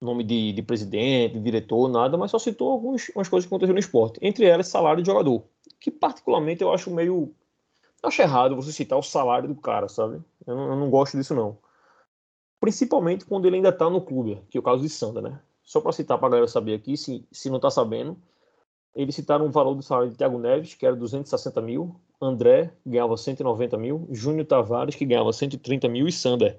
[0.02, 3.80] nome de, de presidente, de diretor, nada, mas só citou algumas coisas que aconteceram no
[3.80, 4.20] esporte.
[4.22, 5.44] Entre elas, salário de jogador,
[5.80, 7.34] que particularmente eu acho meio.
[8.02, 10.22] Eu acho errado você citar o salário do cara, sabe?
[10.46, 11.58] Eu não, eu não gosto disso, não.
[12.64, 15.38] Principalmente quando ele ainda está no clube, que é o caso de Sanda, né?
[15.66, 18.18] Só para citar para a galera saber aqui, se, se não está sabendo,
[18.96, 23.18] eles citaram o valor do salário de Thiago Neves, que era 260 mil, André ganhava
[23.18, 26.58] 190 mil, Júnior Tavares, que ganhava 130 mil, e Sander,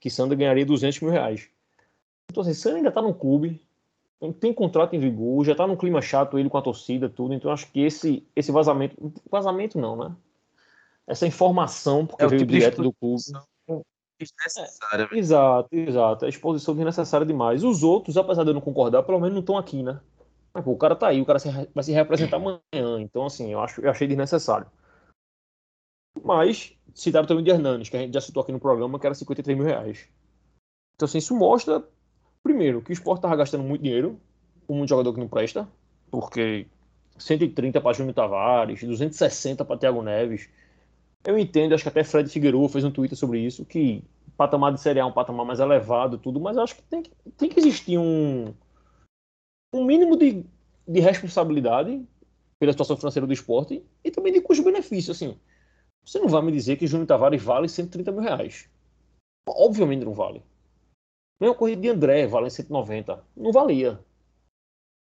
[0.00, 1.50] que Sander ganharia 200 mil reais.
[2.30, 3.60] Então, assim, Sander ainda está no clube,
[4.40, 7.34] tem contrato em vigor, já está num clima chato ele com a torcida, tudo.
[7.34, 9.12] Então, acho que esse, esse vazamento.
[9.30, 10.16] Vazamento não, né?
[11.06, 13.22] Essa informação, porque é veio tipo direto do clube.
[14.22, 15.08] Desnecessária.
[15.10, 16.24] É, exato, exato.
[16.24, 17.64] A exposição desnecessária demais.
[17.64, 20.00] Os outros, apesar de eu não concordar, pelo menos não estão aqui, né?
[20.54, 21.38] Mas, pô, o cara tá aí, o cara
[21.74, 23.00] vai se representar amanhã.
[23.00, 24.66] Então, assim, eu, acho, eu achei desnecessário.
[26.22, 29.14] Mas citaram também de Hernanes, que a gente já citou aqui no programa, que era
[29.14, 30.08] 53 mil reais.
[30.94, 31.82] Então, assim, isso mostra,
[32.42, 34.20] primeiro, que o esporte estava gastando muito dinheiro
[34.66, 35.66] com um jogador que não presta,
[36.10, 36.66] porque
[37.18, 40.48] 130 para Júnior Tavares, 260 para Thiago Neves.
[41.24, 44.04] Eu entendo, acho que até Fred Figueiredo fez um Twitter sobre isso, que
[44.36, 47.10] patamar de Série A é um patamar mais elevado tudo, mas acho que tem que,
[47.36, 48.52] tem que existir um,
[49.72, 50.44] um mínimo de,
[50.86, 52.04] de responsabilidade
[52.58, 55.38] pela situação financeira do esporte e também de custo-benefício, assim.
[56.04, 58.68] Você não vai me dizer que Júnior Tavares vale 130 mil reais.
[59.48, 60.42] Obviamente não vale.
[61.40, 63.24] Mesma corrida de André vale 190.
[63.36, 64.00] Não valia.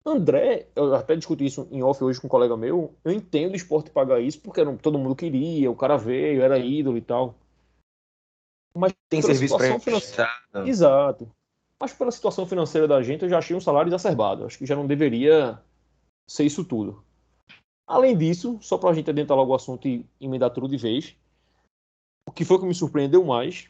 [0.05, 2.95] André, eu até discuti isso em off hoje com um colega meu.
[3.03, 6.57] Eu entendo o esporte pagar isso porque era, todo mundo queria, o cara veio, era
[6.57, 7.35] ídolo e tal.
[8.73, 10.29] Mas tem serviço para financeira...
[10.65, 11.31] Exato.
[11.79, 14.45] Mas pela situação financeira da gente, eu já achei um salário exacerbado.
[14.45, 15.61] Acho que já não deveria
[16.27, 17.03] ser isso tudo.
[17.85, 21.15] Além disso, só para a gente adentrar logo o assunto e emendar tudo de vez,
[22.27, 23.69] o que foi que me surpreendeu mais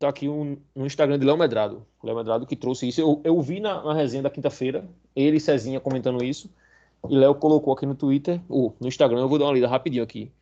[0.00, 1.86] tá aqui um, no Instagram de Léo Medrado.
[2.02, 3.00] Léo Medrado que trouxe isso.
[3.00, 6.50] Eu, eu vi na, na resenha da quinta-feira, ele e Cezinha comentando isso,
[7.08, 10.02] e Léo colocou aqui no Twitter, ou no Instagram, eu vou dar uma lida rapidinho
[10.02, 10.32] aqui.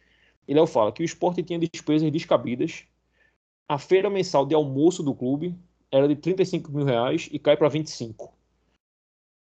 [0.47, 2.85] E Léo fala que o esporte tinha despesas descabidas,
[3.69, 5.55] a feira mensal de almoço do clube
[5.91, 8.33] era de 35 mil reais e cai para 25.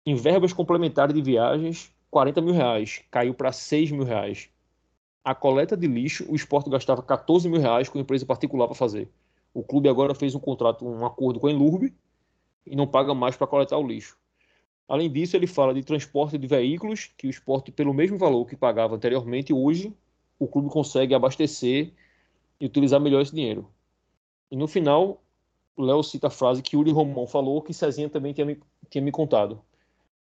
[0.05, 4.49] Em verbas complementares de viagens, 40 mil reais, caiu para 6 mil reais.
[5.23, 9.09] A coleta de lixo, o esporte gastava 14 mil reais com empresa particular para fazer.
[9.53, 11.93] O clube agora fez um contrato, um acordo com a Enlurbe
[12.65, 14.17] e não paga mais para coletar o lixo.
[14.87, 18.55] Além disso, ele fala de transporte de veículos, que o esporte, pelo mesmo valor que
[18.55, 19.95] pagava anteriormente, hoje
[20.39, 21.93] o clube consegue abastecer
[22.59, 23.67] e utilizar melhor esse dinheiro.
[24.51, 25.21] E no final,
[25.75, 29.03] o Léo cita a frase que Uri Romão falou, que Cezinha também tinha me, tinha
[29.03, 29.61] me contado.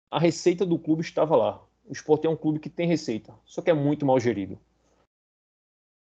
[0.10, 1.64] A receita do clube estava lá.
[1.86, 4.60] O esporte é um clube que tem receita, só que é muito mal gerido.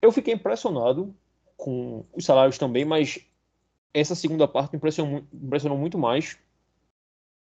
[0.01, 1.15] Eu fiquei impressionado
[1.63, 3.21] com os salários também, mas
[3.95, 6.37] essa segunda parte impressionou, impressionou muito mais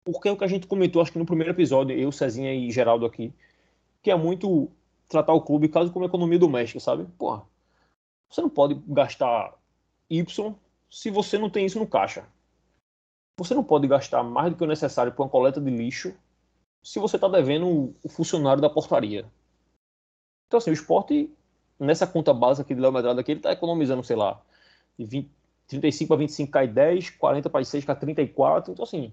[0.05, 2.71] porque é o que a gente comentou, acho que no primeiro episódio, eu, Cezinha e
[2.71, 3.33] Geraldo aqui,
[4.03, 4.71] que é muito
[5.09, 7.07] tratar o clube quase como economia doméstica, sabe?
[7.19, 7.43] Porra,
[8.29, 9.55] você não pode gastar
[10.11, 10.55] Y
[10.91, 12.27] se você não tem isso no caixa.
[13.39, 16.15] Você não pode gastar mais do que o necessário para uma coleta de lixo
[16.83, 19.25] se você está devendo o funcionário da portaria.
[20.47, 21.31] Então, assim, o esporte,
[21.85, 24.41] nessa conta básica aqui de Léo Medrado, aqui, ele está economizando, sei lá,
[24.99, 25.31] de 20,
[25.67, 28.73] 35 para 25 cai 10, 40 para 6 cai 34.
[28.73, 29.13] Então, assim,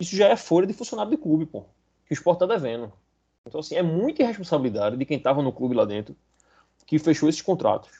[0.00, 1.62] isso já é folha de funcionário do clube, pô,
[2.06, 2.92] que o esporte está devendo.
[3.46, 6.16] Então, assim, é muita irresponsabilidade de quem estava no clube lá dentro
[6.86, 7.90] que fechou esses contratos.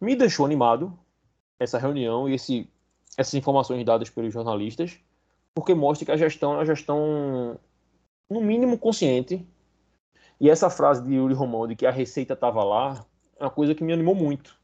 [0.00, 0.96] Me deixou animado
[1.58, 2.68] essa reunião e esse,
[3.16, 4.98] essas informações dadas pelos jornalistas,
[5.54, 7.58] porque mostra que a gestão é uma gestão,
[8.28, 9.44] no mínimo, consciente.
[10.40, 13.04] E essa frase de Yuri Romão de que a receita estava lá
[13.38, 14.58] é uma coisa que me animou muito.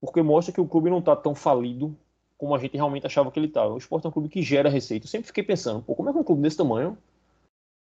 [0.00, 1.96] Porque mostra que o clube não está tão falido
[2.38, 3.74] como a gente realmente achava que ele estava.
[3.74, 5.04] O esporte é um clube que gera receita.
[5.04, 6.96] Eu sempre fiquei pensando, pô, como é que um clube desse tamanho.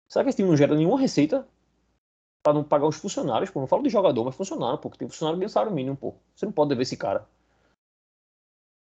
[0.09, 1.47] Será que esse time não gera nenhuma receita
[2.43, 3.49] para não pagar os funcionários?
[3.51, 6.14] Pô, não falo de jogador, mas funcionário, porque tem funcionário ganha salário mínimo, pô.
[6.35, 7.28] Você não pode dever esse cara.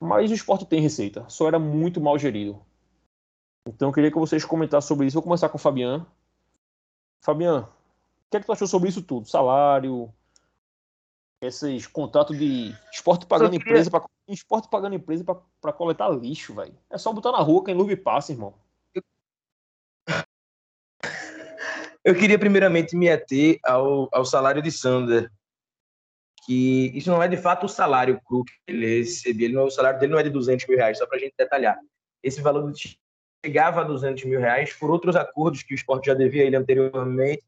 [0.01, 2.59] Mas o esporte tem receita, só era muito mal gerido.
[3.67, 5.15] Então eu queria que vocês comentassem sobre isso.
[5.15, 6.07] Vou começar com o Fabian.
[7.23, 7.78] Fabian, o
[8.31, 9.29] que é que tu achou sobre isso tudo?
[9.29, 10.13] Salário,
[11.41, 13.65] esses contratos de esporte pagando queria...
[13.65, 16.77] empresa para esporte pagando empresa para coletar lixo, velho.
[16.91, 18.55] É só botar na rua quem lube passa, irmão.
[22.05, 25.31] Eu queria primeiramente me ater ao, ao salário de Sander.
[26.45, 29.47] Que isso não é de fato o salário cru que ele recebia.
[29.47, 31.35] Ele não, o salário dele não é de 200 mil reais, só para a gente
[31.37, 31.79] detalhar.
[32.23, 32.73] Esse valor
[33.45, 37.45] chegava a 200 mil reais por outros acordos que o esporte já devia ele anteriormente,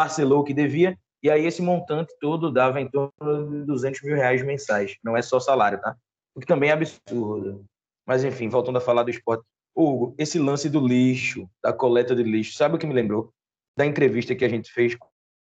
[0.00, 4.16] parcelou o que devia, e aí esse montante todo dava em torno de 200 mil
[4.16, 4.96] reais mensais.
[5.04, 5.94] Não é só salário, tá?
[6.34, 7.66] O que também é absurdo.
[8.06, 9.44] Mas enfim, voltando a falar do esporte.
[9.76, 13.30] Hugo, esse lance do lixo, da coleta de lixo, sabe o que me lembrou?
[13.76, 15.10] Da entrevista que a gente fez com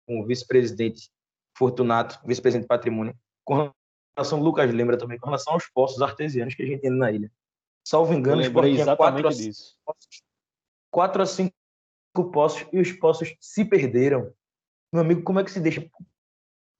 [0.09, 1.11] o vice-presidente
[1.55, 3.15] Fortunato, vice-presidente de patrimônio,
[3.45, 3.71] com
[4.17, 7.31] relação, Lucas lembra também, com relação aos poços artesianos que a gente tem na ilha.
[7.87, 9.33] Salvo engano, o esporte tinha quatro a,
[10.91, 11.55] quatro a cinco
[12.13, 14.33] poços e os poços se perderam.
[14.93, 15.89] Meu amigo, como é que se deixa?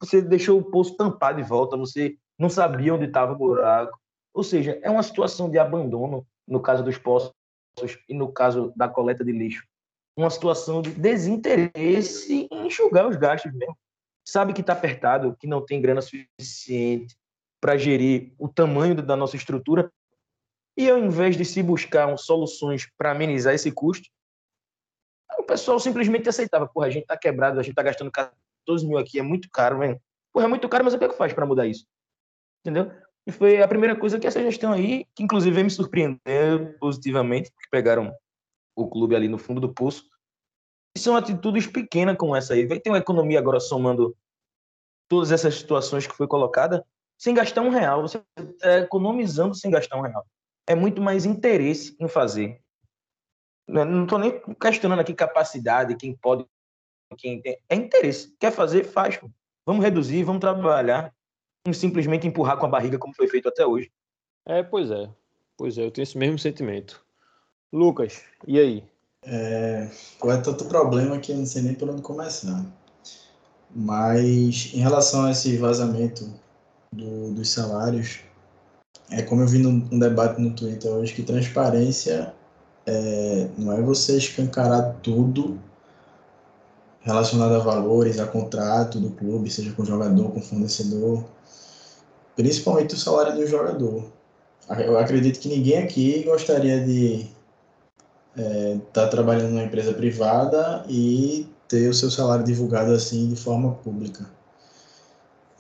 [0.01, 3.99] Você deixou o poço tampado de volta, você não sabia onde estava o buraco.
[4.33, 7.33] Ou seja, é uma situação de abandono, no caso dos poços
[8.09, 9.65] e no caso da coleta de lixo.
[10.17, 13.77] Uma situação de desinteresse em enxugar os gastos mesmo.
[14.25, 17.17] Sabe que está apertado, que não tem grana suficiente
[17.61, 19.91] para gerir o tamanho da nossa estrutura.
[20.77, 24.09] E ao invés de se buscar soluções para amenizar esse custo,
[25.39, 26.69] o pessoal simplesmente aceitava.
[26.69, 29.79] Porra, a gente tá quebrado, a gente tá gastando 14 mil aqui, é muito caro,
[29.79, 30.01] velho.
[30.33, 31.87] Porra, é muito caro, mas o que é que faz para mudar isso?
[32.61, 32.91] Entendeu?
[33.27, 37.69] E foi a primeira coisa que essa gestão aí, que inclusive me surpreendeu positivamente, porque
[37.71, 38.13] pegaram
[38.75, 40.05] o clube ali no fundo do poço.
[40.97, 42.67] E são atitudes pequenas como essa aí.
[42.67, 44.17] Vai ter uma economia agora somando
[45.09, 46.85] todas essas situações que foi colocada,
[47.19, 48.03] sem gastar um real.
[48.03, 50.25] Você está economizando sem gastar um real.
[50.67, 52.61] É muito mais interesse em fazer.
[53.71, 56.45] Né, não estou nem questionando aqui capacidade, quem pode,
[57.17, 57.57] quem tem.
[57.69, 58.35] É interesse.
[58.39, 59.21] Quer fazer, faz.
[59.65, 61.15] Vamos reduzir, vamos trabalhar.
[61.65, 63.91] Não simplesmente empurrar com a barriga como foi feito até hoje.
[64.45, 65.09] É, pois é.
[65.57, 67.05] Pois é, eu tenho esse mesmo sentimento.
[67.73, 68.85] Lucas, e aí?
[69.23, 69.89] É,
[70.25, 72.65] é tanto problema que eu não sei nem por onde começar.
[73.73, 76.29] Mas em relação a esse vazamento
[76.93, 78.21] do, dos salários,
[79.11, 82.35] é como eu vi num, num debate no Twitter hoje que transparência
[82.87, 85.59] é, não é você escancarar tudo
[87.01, 91.25] relacionado a valores, a contrato do clube, seja com jogador, com fornecedor,
[92.37, 94.05] principalmente o salário do jogador.
[94.79, 97.27] Eu acredito que ninguém aqui gostaria de
[98.37, 103.37] estar é, tá trabalhando numa empresa privada e ter o seu salário divulgado assim de
[103.37, 104.27] forma pública.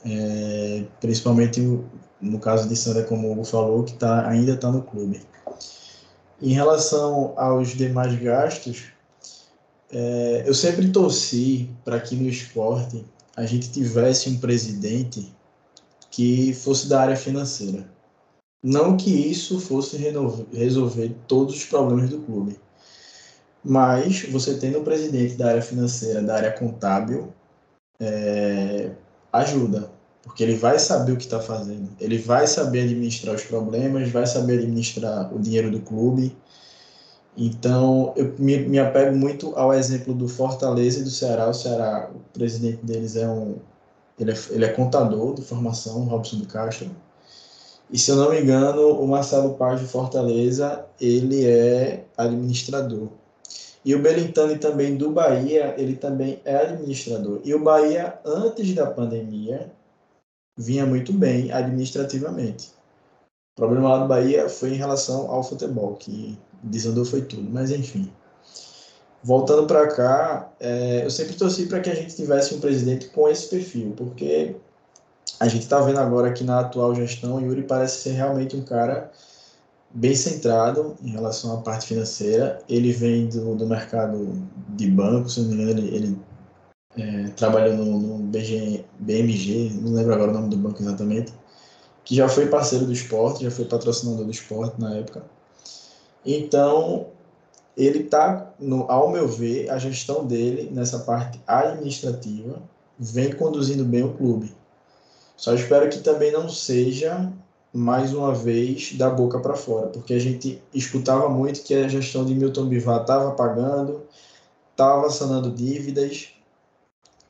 [0.04, 1.60] É, principalmente
[2.20, 5.20] no caso de Sandra, como o Hugo falou, que tá, ainda está no clube.
[6.42, 8.84] Em relação aos demais gastos,
[9.92, 13.04] é, eu sempre torci para que no esporte
[13.36, 15.34] a gente tivesse um presidente
[16.10, 17.86] que fosse da área financeira.
[18.62, 19.96] Não que isso fosse
[20.52, 22.58] resolver todos os problemas do clube,
[23.64, 27.32] Mas você tendo o presidente da área financeira, da área contábil,
[27.98, 28.92] é,
[29.32, 29.89] ajuda,
[30.22, 34.26] porque ele vai saber o que está fazendo, ele vai saber administrar os problemas, vai
[34.26, 36.36] saber administrar o dinheiro do clube.
[37.36, 41.48] Então, eu me, me apego muito ao exemplo do Fortaleza e do Ceará.
[41.48, 43.56] O Ceará, o presidente deles é um.
[44.18, 46.90] Ele é, ele é contador de formação, Robson de Castro.
[47.90, 53.08] E se eu não me engano, o Marcelo Paz de Fortaleza, ele é administrador.
[53.84, 57.40] E o Belintani também do Bahia, ele também é administrador.
[57.42, 59.72] E o Bahia, antes da pandemia,
[60.56, 62.68] vinha muito bem administrativamente.
[63.56, 67.70] O problema lá do Bahia foi em relação ao futebol, que desandou foi tudo, mas
[67.70, 68.10] enfim.
[69.22, 73.28] Voltando para cá, é, eu sempre torci para que a gente tivesse um presidente com
[73.28, 74.56] esse perfil, porque
[75.38, 79.10] a gente está vendo agora que na atual gestão, Yuri parece ser realmente um cara
[79.90, 82.62] bem centrado em relação à parte financeira.
[82.68, 84.32] Ele vem do, do mercado
[84.70, 86.18] de banco, se não me engano, ele, ele
[86.96, 91.32] é, no, no BG, BMG, não lembro agora o nome do banco exatamente,
[92.04, 95.24] que já foi parceiro do esporte, já foi patrocinador do esporte na época.
[96.26, 97.06] Então,
[97.76, 98.52] ele está,
[98.88, 102.60] ao meu ver, a gestão dele nessa parte administrativa
[102.98, 104.54] vem conduzindo bem o clube.
[105.36, 107.32] Só espero que também não seja
[107.72, 112.24] mais uma vez da boca para fora, porque a gente escutava muito que a gestão
[112.24, 114.02] de Milton Bivar estava pagando,
[114.72, 116.34] estava sanando dívidas,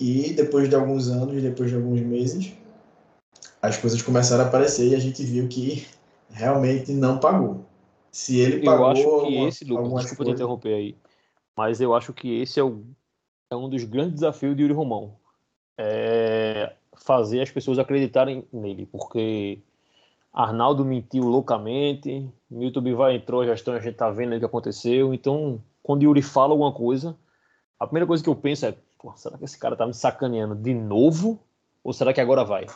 [0.01, 2.53] e depois de alguns anos, depois de alguns meses,
[3.61, 5.87] as coisas começaram a aparecer e a gente viu que
[6.31, 7.67] realmente não pagou.
[8.11, 8.87] Se ele pagou.
[8.87, 10.97] Eu acho que esse, Lucas, desculpa te interromper aí,
[11.57, 12.83] mas eu acho que esse é, o,
[13.51, 15.17] é um dos grandes desafios de Yuri Romão.
[15.79, 19.59] É fazer as pessoas acreditarem nele, porque
[20.33, 25.15] Arnaldo mentiu loucamente, Milton Bivar entrou, a gestão a gente tá vendo o que aconteceu,
[25.15, 27.17] então quando Yuri fala alguma coisa,
[27.79, 28.75] a primeira coisa que eu penso é,
[29.17, 31.39] será que esse cara tá me sacaneando de novo?
[31.83, 32.67] Ou será que agora vai?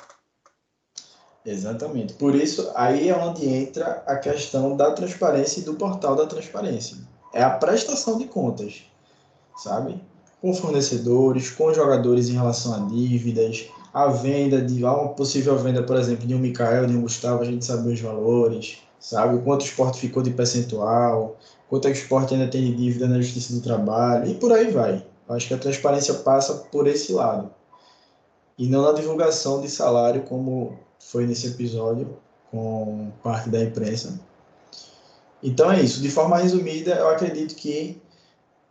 [1.44, 2.14] Exatamente.
[2.14, 6.96] Por isso, aí é onde entra a questão da transparência e do portal da transparência.
[7.34, 8.84] É a prestação de contas,
[9.56, 10.00] sabe?
[10.40, 15.96] Com fornecedores, com jogadores em relação a dívidas, a venda de uma possível venda, por
[15.96, 19.42] exemplo, de um Mikael, de um Gustavo, a gente sabe os valores, sabe?
[19.42, 21.36] Quanto o esporte ficou de percentual,
[21.68, 24.50] quanto é que o esporte ainda tem de dívida na Justiça do Trabalho, e por
[24.52, 25.04] aí vai.
[25.28, 27.50] Acho que a transparência passa por esse lado.
[28.58, 32.16] E não na divulgação de salário, como foi nesse episódio,
[32.50, 34.20] com parte da imprensa.
[35.42, 36.00] Então é isso.
[36.00, 38.00] De forma resumida, eu acredito que,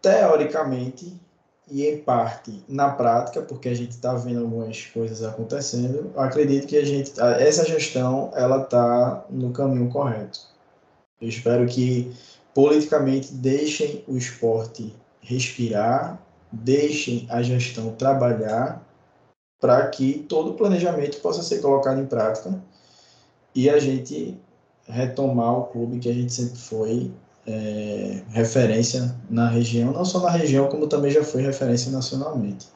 [0.01, 1.19] teoricamente,
[1.69, 6.67] e em parte na prática, porque a gente está vendo algumas coisas acontecendo, eu acredito
[6.67, 10.39] que a gente, essa gestão ela está no caminho correto.
[11.21, 12.11] Eu espero que
[12.53, 16.21] politicamente deixem o esporte respirar,
[16.53, 18.81] deixem a gestão trabalhar
[19.59, 22.61] para que todo o planejamento possa ser colocado em prática
[23.55, 24.37] e a gente
[24.85, 27.11] retomar o clube que a gente sempre foi
[27.47, 32.67] é, referência na região, não só na região, como também já foi referência nacionalmente.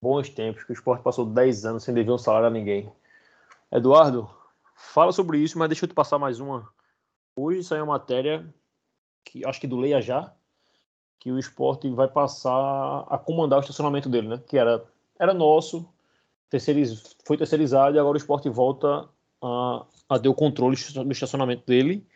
[0.00, 2.92] Bons tempos, que o esporte passou 10 anos sem dever um salário a ninguém.
[3.72, 4.28] Eduardo,
[4.76, 6.68] fala sobre isso, mas deixa eu te passar mais uma.
[7.34, 8.46] Hoje saiu uma matéria,
[9.24, 10.32] que acho que do Leia Já,
[11.18, 14.40] que o esporte vai passar a comandar o estacionamento dele, né?
[14.46, 14.84] Que era,
[15.18, 15.88] era nosso,
[16.50, 19.08] terceiriz, foi terceirizado e agora o esporte volta
[19.42, 22.06] a, a ter o controle do estacionamento dele.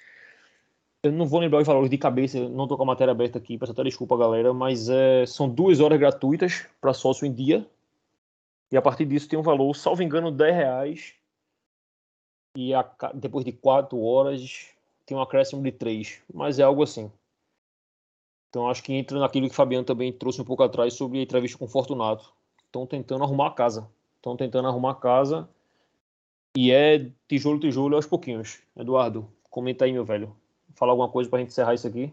[1.03, 3.57] Eu não vou lembrar os valores de cabeça, não estou com a matéria aberta aqui,
[3.57, 7.67] peço até desculpa, galera, mas é, são duas horas gratuitas para sócio em dia.
[8.71, 11.15] E a partir disso tem um valor, salvo engano, 10 reais.
[12.57, 12.85] E a,
[13.15, 14.69] depois de quatro horas
[15.07, 17.11] tem um acréscimo de três, mas é algo assim.
[18.49, 21.23] Então acho que entra naquilo que o Fabiano também trouxe um pouco atrás sobre a
[21.23, 22.33] entrevista com o Fortunato.
[22.65, 23.89] Estão tentando arrumar a casa.
[24.17, 25.49] Estão tentando arrumar a casa.
[26.57, 28.61] E é tijolo, tijolo aos pouquinhos.
[28.77, 30.35] Eduardo, comenta aí, meu velho.
[30.75, 32.13] Falar alguma coisa para a gente encerrar isso aqui?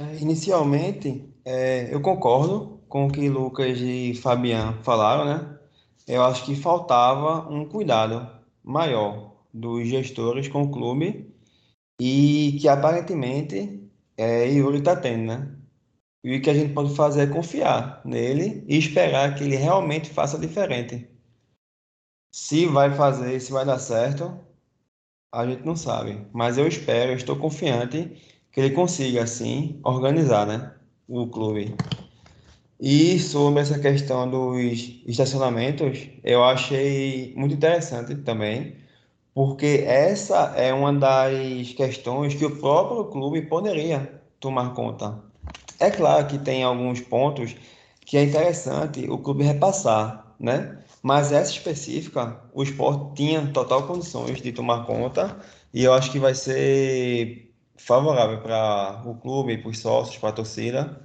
[0.00, 5.58] É, inicialmente, é, eu concordo com o que Lucas e Fabiano falaram, né?
[6.06, 8.30] Eu acho que faltava um cuidado
[8.62, 11.34] maior dos gestores com o clube
[12.00, 13.87] e que aparentemente
[14.18, 15.48] é, Yuri está tendo, né?
[16.24, 20.10] E o que a gente pode fazer é confiar nele e esperar que ele realmente
[20.10, 21.08] faça diferente.
[22.32, 24.38] Se vai fazer, se vai dar certo,
[25.32, 26.26] a gente não sabe.
[26.32, 28.20] Mas eu espero, eu estou confiante
[28.50, 30.74] que ele consiga, assim, organizar, né?
[31.06, 31.74] O clube.
[32.80, 38.76] E sobre essa questão dos estacionamentos, eu achei muito interessante também,
[39.38, 45.22] porque essa é uma das questões que o próprio clube poderia tomar conta.
[45.78, 47.54] É claro que tem alguns pontos
[48.04, 50.82] que é interessante o clube repassar, né?
[51.04, 55.38] Mas essa específica, o esporte tinha total condições de tomar conta
[55.72, 60.32] e eu acho que vai ser favorável para o clube, para os sócios, para a
[60.32, 61.00] torcida.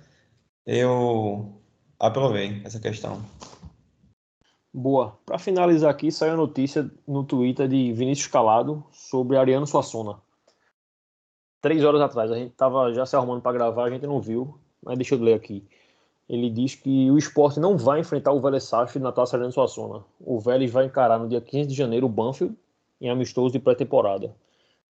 [0.66, 1.62] Eu
[2.00, 3.22] aprovei essa questão.
[4.74, 5.16] Boa.
[5.24, 10.20] Para finalizar aqui, saiu a notícia no Twitter de Vinícius Calado sobre Ariano Suassuna.
[11.62, 14.58] Três horas atrás, a gente estava já se arrumando para gravar, a gente não viu,
[14.82, 15.64] mas deixa eu ler aqui.
[16.28, 20.04] Ele diz que o esporte não vai enfrentar o Vélez Sarsfield na Taça Ariano Suassuna.
[20.20, 22.56] O Vélez vai encarar no dia 15 de janeiro o Banfield
[23.00, 24.36] em amistoso de pré-temporada.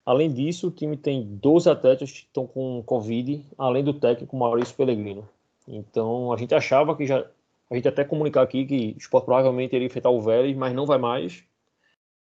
[0.06, 4.74] Além disso, o time tem 12 atletas que estão com Covid, além do técnico Maurício
[4.74, 5.28] Pellegrino.
[5.68, 7.26] Então, a gente achava que já
[7.70, 10.86] a gente até comunicar aqui que o Sport provavelmente iria enfrentar o Vélez, mas não
[10.86, 11.42] vai mais.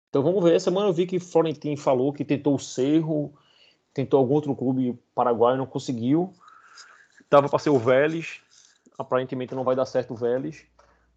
[0.09, 0.55] Então vamos ver.
[0.55, 3.33] Essa semana eu vi que Florentino falou que tentou o Cerro,
[3.93, 6.33] tentou algum outro clube paraguaio, não conseguiu.
[7.29, 8.39] Tava para ser o Vélez,
[8.97, 10.65] aparentemente não vai dar certo o Vélez.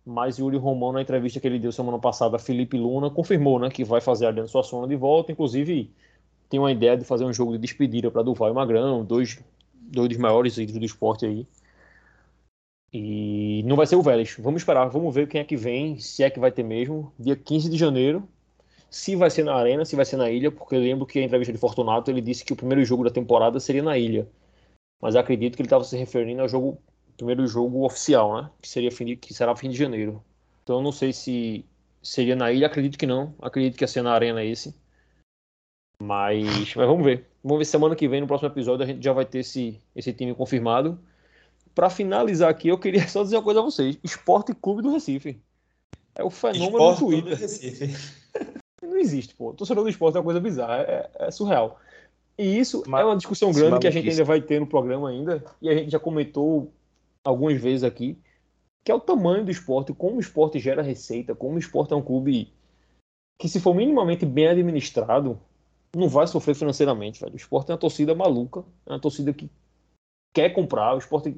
[0.05, 3.69] Mas Yuri Romão, na entrevista que ele deu semana passada a Felipe Luna, confirmou né,
[3.69, 5.31] que vai fazer a Adriano Suassuna de volta.
[5.31, 5.93] Inclusive,
[6.49, 9.39] tem uma ideia de fazer um jogo de despedida para Duval e Magrão, dois,
[9.75, 11.47] dois dos maiores ídolos do esporte aí.
[12.93, 14.37] E não vai ser o Vélez.
[14.39, 17.13] Vamos esperar, vamos ver quem é que vem, se é que vai ter mesmo.
[17.19, 18.27] Dia 15 de janeiro.
[18.91, 21.23] Se vai ser na Arena, se vai ser na Ilha, porque eu lembro que a
[21.23, 24.27] entrevista de Fortunato ele disse que o primeiro jogo da temporada seria na Ilha.
[25.01, 26.79] Mas acredito que ele estava se referindo ao jogo,
[27.17, 28.51] primeiro jogo oficial, né?
[28.63, 30.25] Que seria fim de, que será fim de janeiro.
[30.65, 31.67] Então eu não sei se
[32.03, 33.35] seria na Ilha, acredito que não.
[33.41, 34.75] Acredito que ia ser na Arena esse.
[36.03, 37.27] Mas, mas vamos ver.
[37.45, 40.13] Vamos ver semana que vem, no próximo episódio, a gente já vai ter esse, esse
[40.15, 40.99] time confirmado
[41.79, 45.41] para finalizar aqui, eu queria só dizer uma coisa a vocês: Esporte Clube do Recife.
[46.13, 47.37] É o fenômeno Esporte do Twitter.
[47.37, 48.15] Do Recife.
[48.83, 49.53] Não existe, pô.
[49.53, 51.79] Torcedor do esporte é uma coisa bizarra, é, é surreal.
[52.37, 55.09] E isso é uma discussão é grande que a gente ainda vai ter no programa
[55.09, 56.73] ainda, e a gente já comentou
[57.23, 58.19] algumas vezes aqui,
[58.85, 61.97] que é o tamanho do esporte, como o esporte gera receita, como o esporte é
[61.97, 62.53] um clube
[63.41, 65.39] que, se for minimamente bem administrado,
[65.95, 67.35] não vai sofrer financeiramente, velho.
[67.35, 69.49] O esporte é uma torcida maluca, é uma torcida que
[70.35, 71.37] quer comprar, o esporte,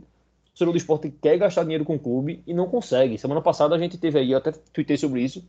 [0.52, 3.18] torcedor do esporte quer gastar dinheiro com o clube e não consegue.
[3.18, 5.44] Semana passada a gente teve aí, eu até tuitei sobre isso,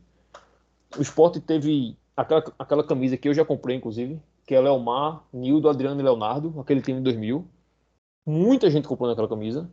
[0.96, 5.68] o esporte teve aquela, aquela camisa que eu já comprei, inclusive, que é Leomar, Nildo,
[5.68, 7.46] Adriano e Leonardo, aquele time de 2000.
[8.26, 9.70] Muita gente comprou naquela camisa.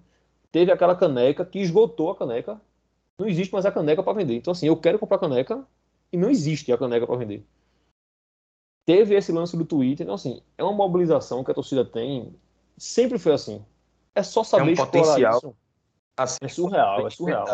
[0.51, 2.59] Teve aquela caneca que esgotou a caneca.
[3.17, 4.35] Não existe mais a caneca para vender.
[4.35, 5.65] Então, assim, eu quero comprar caneca
[6.11, 7.45] e não existe a caneca para vender.
[8.85, 10.05] Teve esse lance do Twitter.
[10.05, 12.33] Então, assim, é uma mobilização que a torcida tem.
[12.77, 13.63] Sempre foi assim.
[14.15, 15.37] É só saber um explorar potencial.
[15.37, 15.55] isso.
[16.17, 17.45] Assim, É surreal, é surreal.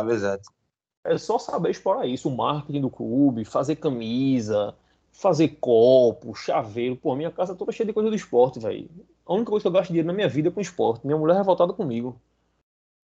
[1.03, 4.75] É só saber explorar isso, o marketing do clube, fazer camisa,
[5.11, 6.95] fazer copo, chaveiro.
[6.95, 8.89] Pô, minha casa é toda cheia de coisa do esporte, velho.
[9.25, 11.05] A única coisa que eu gasto dinheiro na minha vida é com esporte.
[11.05, 12.19] Minha mulher é revoltada comigo.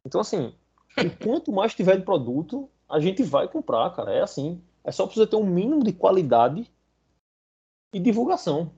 [0.05, 0.53] Então, assim,
[1.23, 4.11] quanto mais tiver de produto, a gente vai comprar, cara.
[4.13, 4.61] É assim.
[4.83, 6.69] É só precisa ter um mínimo de qualidade
[7.93, 8.71] e divulgação.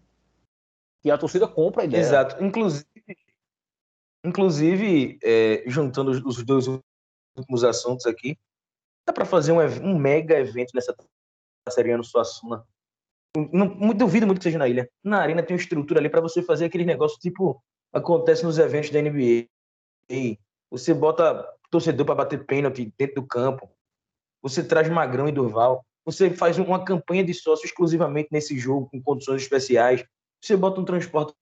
[1.03, 2.01] E a torcida compra a ideia.
[2.01, 2.43] Exato.
[2.43, 2.85] Inclusive,
[4.23, 8.37] inclusive é, juntando os, dois últimos assuntos aqui,
[9.05, 10.95] dá para fazer um, um mega evento nessa
[11.69, 12.65] Seriano Suassuna.
[13.35, 14.89] Não, não duvido muito que seja na ilha.
[15.03, 18.89] Na arena tem uma estrutura ali para você fazer aquele negócio tipo acontece nos eventos
[18.89, 19.47] da NBA.
[20.09, 20.39] E
[20.69, 23.69] você bota torcedor para bater pênalti dentro do campo.
[24.41, 25.85] Você traz Magrão e Durval.
[26.05, 30.05] Você faz uma campanha de sócio exclusivamente nesse jogo com condições especiais.
[30.41, 31.33] Você bota um transporte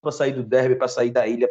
[0.00, 1.48] para sair do derby, para sair da ilha.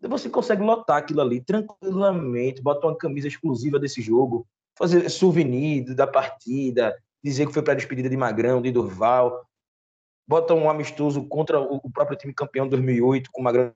[0.00, 4.46] Você consegue lotar aquilo ali tranquilamente, bota uma camisa exclusiva desse jogo,
[4.76, 9.44] fazer souvenir da partida, dizer que foi para a despedida de Magrão, de Durval,
[10.26, 13.72] bota um amistoso contra o próprio time campeão de 2008, com Magrão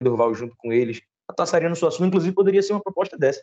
[0.00, 1.00] e Durval junto com eles.
[1.28, 3.42] A Taçariano Suassuna, inclusive, poderia ser uma proposta dessa.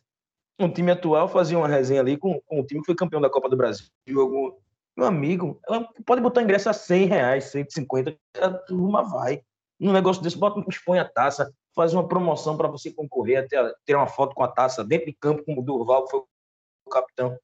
[0.59, 3.29] Um time atual fazia uma resenha ali com, com o time que foi campeão da
[3.29, 3.87] Copa do Brasil.
[4.09, 4.51] Algum...
[4.97, 9.41] Meu amigo, ela pode botar ingresso a 100 reais, 150, a turma vai
[9.79, 13.95] num negócio desse, bota, expõe a taça, faz uma promoção para você concorrer, até ter
[13.95, 17.37] uma foto com a taça dentro de campo, como o Durval, que foi o capitão.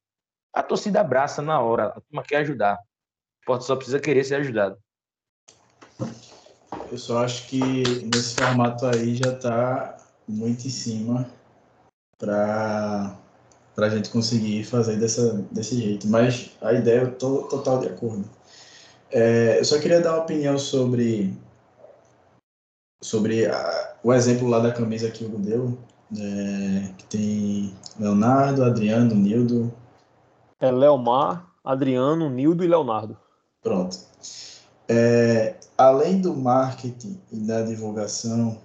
[0.54, 2.76] A torcida abraça na hora, a turma quer ajudar.
[2.76, 4.78] O esporte só precisa querer ser ajudado.
[6.92, 7.84] Eu só acho que
[8.14, 9.98] nesse formato aí já está
[10.28, 11.30] muito em cima
[12.18, 13.18] para
[13.78, 16.08] a gente conseguir fazer dessa, desse jeito.
[16.08, 18.30] Mas a ideia eu tô total de acordo.
[19.12, 21.34] É, eu só queria dar uma opinião sobre,
[23.02, 25.78] sobre a- o exemplo lá da camisa que o Hugo deu,
[26.18, 29.74] é, que tem Leonardo, Adriano, Nildo,
[30.60, 33.18] É Leomar, Adriano, Nildo e Leonardo.
[33.62, 33.98] Pronto.
[34.88, 38.60] É, além do marketing e da divulgação,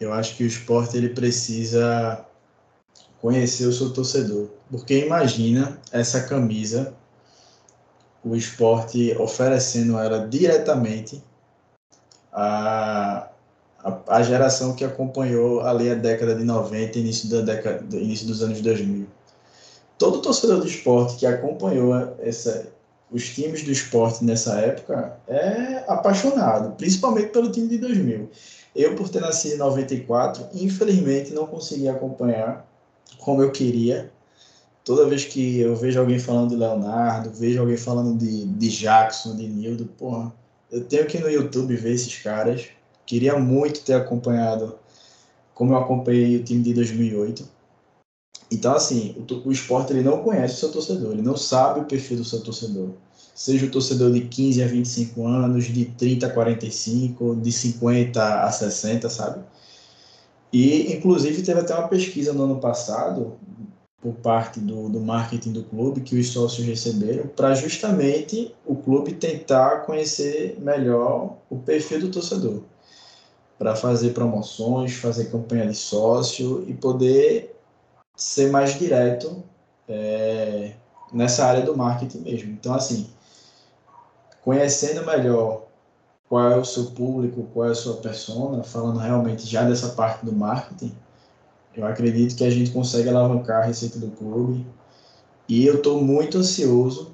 [0.00, 2.24] eu acho que o esporte ele precisa
[3.20, 4.48] conhecer o seu torcedor.
[4.70, 6.94] Porque imagina essa camisa,
[8.24, 11.22] o esporte oferecendo ela diretamente
[12.32, 13.28] à,
[13.88, 18.42] à, à geração que acompanhou ali a década de 90 início, da década, início dos
[18.42, 19.06] anos 2000.
[19.98, 22.68] Todo torcedor do esporte que acompanhou essa,
[23.10, 28.30] os times do esporte nessa época é apaixonado, principalmente pelo time de 2000.
[28.76, 32.64] Eu, por ter nascido em 94, infelizmente não consegui acompanhar
[33.18, 34.12] como eu queria.
[34.84, 39.36] Toda vez que eu vejo alguém falando de Leonardo, vejo alguém falando de, de Jackson,
[39.36, 40.32] de Nildo, porra,
[40.70, 42.68] eu tenho que ir no YouTube ver esses caras.
[43.08, 44.78] Queria muito ter acompanhado
[45.54, 47.42] como eu acompanhei o time de 2008.
[48.52, 51.84] Então, assim, o, o esporte ele não conhece o seu torcedor, ele não sabe o
[51.86, 52.90] perfil do seu torcedor.
[53.34, 58.52] Seja o torcedor de 15 a 25 anos, de 30 a 45, de 50 a
[58.52, 59.42] 60, sabe?
[60.52, 63.38] E, inclusive, teve até uma pesquisa no ano passado,
[64.02, 69.14] por parte do, do marketing do clube, que os sócios receberam, para justamente o clube
[69.14, 72.62] tentar conhecer melhor o perfil do torcedor.
[73.58, 77.56] Para fazer promoções, fazer campanha de sócio e poder
[78.14, 79.42] ser mais direto
[79.88, 80.74] é,
[81.12, 82.52] nessa área do marketing mesmo.
[82.52, 83.08] Então, assim,
[84.44, 85.66] conhecendo melhor
[86.28, 90.24] qual é o seu público, qual é a sua persona, falando realmente já dessa parte
[90.24, 90.94] do marketing,
[91.74, 94.66] eu acredito que a gente consegue alavancar a receita do clube.
[95.48, 97.12] E eu estou muito ansioso,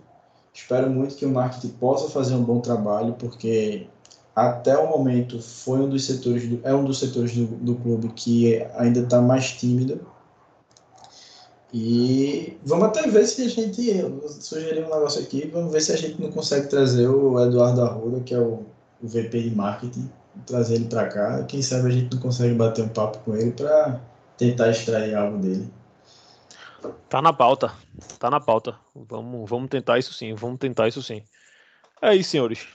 [0.53, 3.87] espero muito que o marketing possa fazer um bom trabalho, porque
[4.35, 8.09] até o momento foi um dos setores do, é um dos setores do, do clube
[8.09, 10.01] que ainda está mais tímido.
[11.73, 15.93] E vamos até ver se a gente, eu sugeri um negócio aqui, vamos ver se
[15.93, 18.65] a gente não consegue trazer o Eduardo Arruda, que é o
[19.05, 20.11] o VP de marketing,
[20.47, 21.45] trazer ele para cá.
[21.45, 24.01] Quem sabe a gente não consegue bater um papo com ele para
[24.39, 25.71] tentar extrair algo dele.
[27.09, 27.73] Tá na pauta,
[28.19, 28.75] tá na pauta.
[28.95, 31.23] Vamos, vamos tentar isso sim, vamos tentar isso sim.
[32.01, 32.67] É isso, senhores.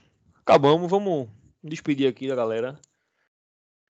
[0.41, 1.27] Acabamos, vamos
[1.63, 2.79] despedir aqui da galera.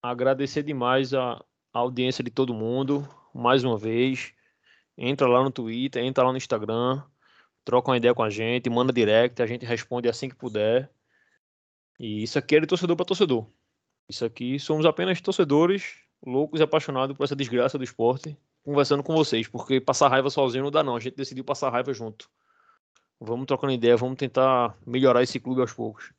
[0.01, 1.43] Agradecer demais a,
[1.73, 4.33] a audiência de todo mundo, mais uma vez.
[4.97, 7.01] Entra lá no Twitter, entra lá no Instagram,
[7.63, 10.91] troca uma ideia com a gente, manda direct, a gente responde assim que puder.
[11.99, 13.47] E isso aqui é de torcedor para torcedor.
[14.07, 19.15] Isso aqui somos apenas torcedores loucos e apaixonados por essa desgraça do esporte, conversando com
[19.15, 22.29] vocês, porque passar raiva sozinho não dá não, a gente decidiu passar raiva junto.
[23.19, 26.13] Vamos trocando ideia, vamos tentar melhorar esse clube aos poucos.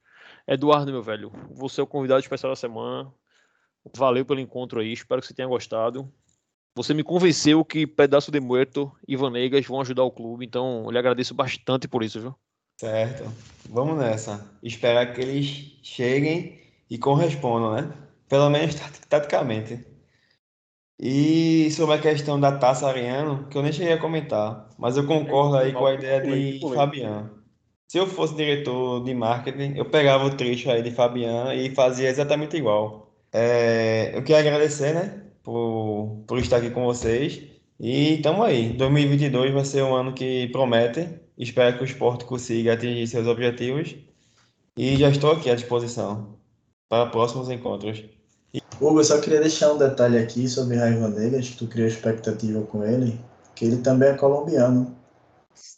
[0.51, 3.09] Eduardo, meu velho, você é o convidado especial da semana.
[3.97, 6.13] Valeu pelo encontro aí, espero que você tenha gostado.
[6.75, 10.91] Você me convenceu que Pedaço de Muerto e Vanegas vão ajudar o clube, então eu
[10.91, 12.35] lhe agradeço bastante por isso, viu?
[12.81, 13.33] Certo.
[13.69, 14.45] Vamos nessa.
[14.61, 16.61] Esperar que eles cheguem
[16.91, 17.93] e correspondam, né?
[18.29, 18.75] Pelo menos
[19.09, 19.87] taticamente.
[20.99, 25.07] E sobre a questão da taça Ariano, que eu nem cheguei a comentar, mas eu
[25.07, 27.40] concordo aí com a ideia de Fabian.
[27.91, 32.09] Se eu fosse diretor de marketing, eu pegava o trecho aí de Fabian e fazia
[32.09, 33.11] exatamente igual.
[33.33, 37.43] É, eu quero agradecer, né, por, por estar aqui com vocês.
[37.81, 38.75] E estamos aí.
[38.75, 41.09] 2022 vai ser um ano que promete.
[41.37, 43.97] Espero que o esporte consiga atingir seus objetivos.
[44.77, 46.39] E já estou aqui à disposição
[46.89, 48.05] para próximos encontros.
[48.81, 52.63] Hugo, eu só queria deixar um detalhe aqui sobre Raiva Negas, que tu criou expectativa
[52.63, 53.19] com ele,
[53.57, 55.00] que ele também é colombiano.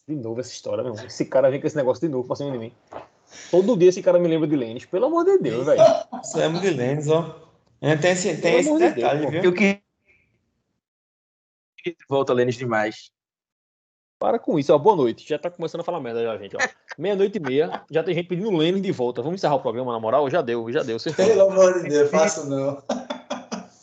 [0.09, 0.95] De novo essa história, meu.
[0.95, 2.73] Esse cara vem com esse negócio de novo pra cima de mim.
[3.51, 5.83] Todo dia esse cara me lembra de Lênis, pelo amor de Deus, velho.
[6.23, 7.41] Você lembra de Lênis, ó.
[7.81, 9.43] Tem esse, tem esse detalhe, de viu?
[9.45, 9.53] Eu
[11.85, 13.11] de volta, Lênis, demais.
[14.19, 14.79] Para com isso, ó.
[14.79, 15.29] Boa noite.
[15.29, 16.57] Já tá começando a falar merda já, gente.
[16.97, 19.21] Meia-noite e meia, já tem gente pedindo Lênin de volta.
[19.21, 20.31] Vamos encerrar o programa, na moral?
[20.31, 20.99] Já deu, já deu.
[20.99, 22.81] Você Pelo amor de Deus, faço não.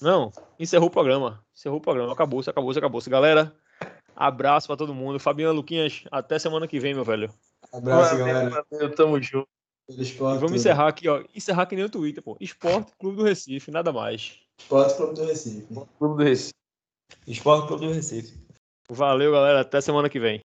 [0.01, 1.43] Não, encerrou o programa.
[1.53, 2.13] Encerrou o programa.
[2.13, 3.01] Acabou, acabou, acabou.
[3.07, 3.53] Galera,
[4.19, 5.19] abraço pra todo mundo.
[5.19, 7.33] Fabiano Luquinhas, até semana que vem, meu velho.
[7.71, 8.65] Abraço, galera.
[8.71, 9.47] Eu tamo junto.
[9.89, 11.23] Esporte, e vamos encerrar aqui, ó.
[11.33, 12.37] Encerrar que nem o Twitter, pô.
[12.39, 14.37] Esporte Clube do Recife, nada mais.
[14.59, 15.67] Esporte Clube do Recife.
[15.97, 16.53] Clube do Recife.
[17.25, 18.37] Esporte Clube do Recife.
[18.91, 19.61] Valeu, galera.
[19.61, 20.41] Até semana que vem.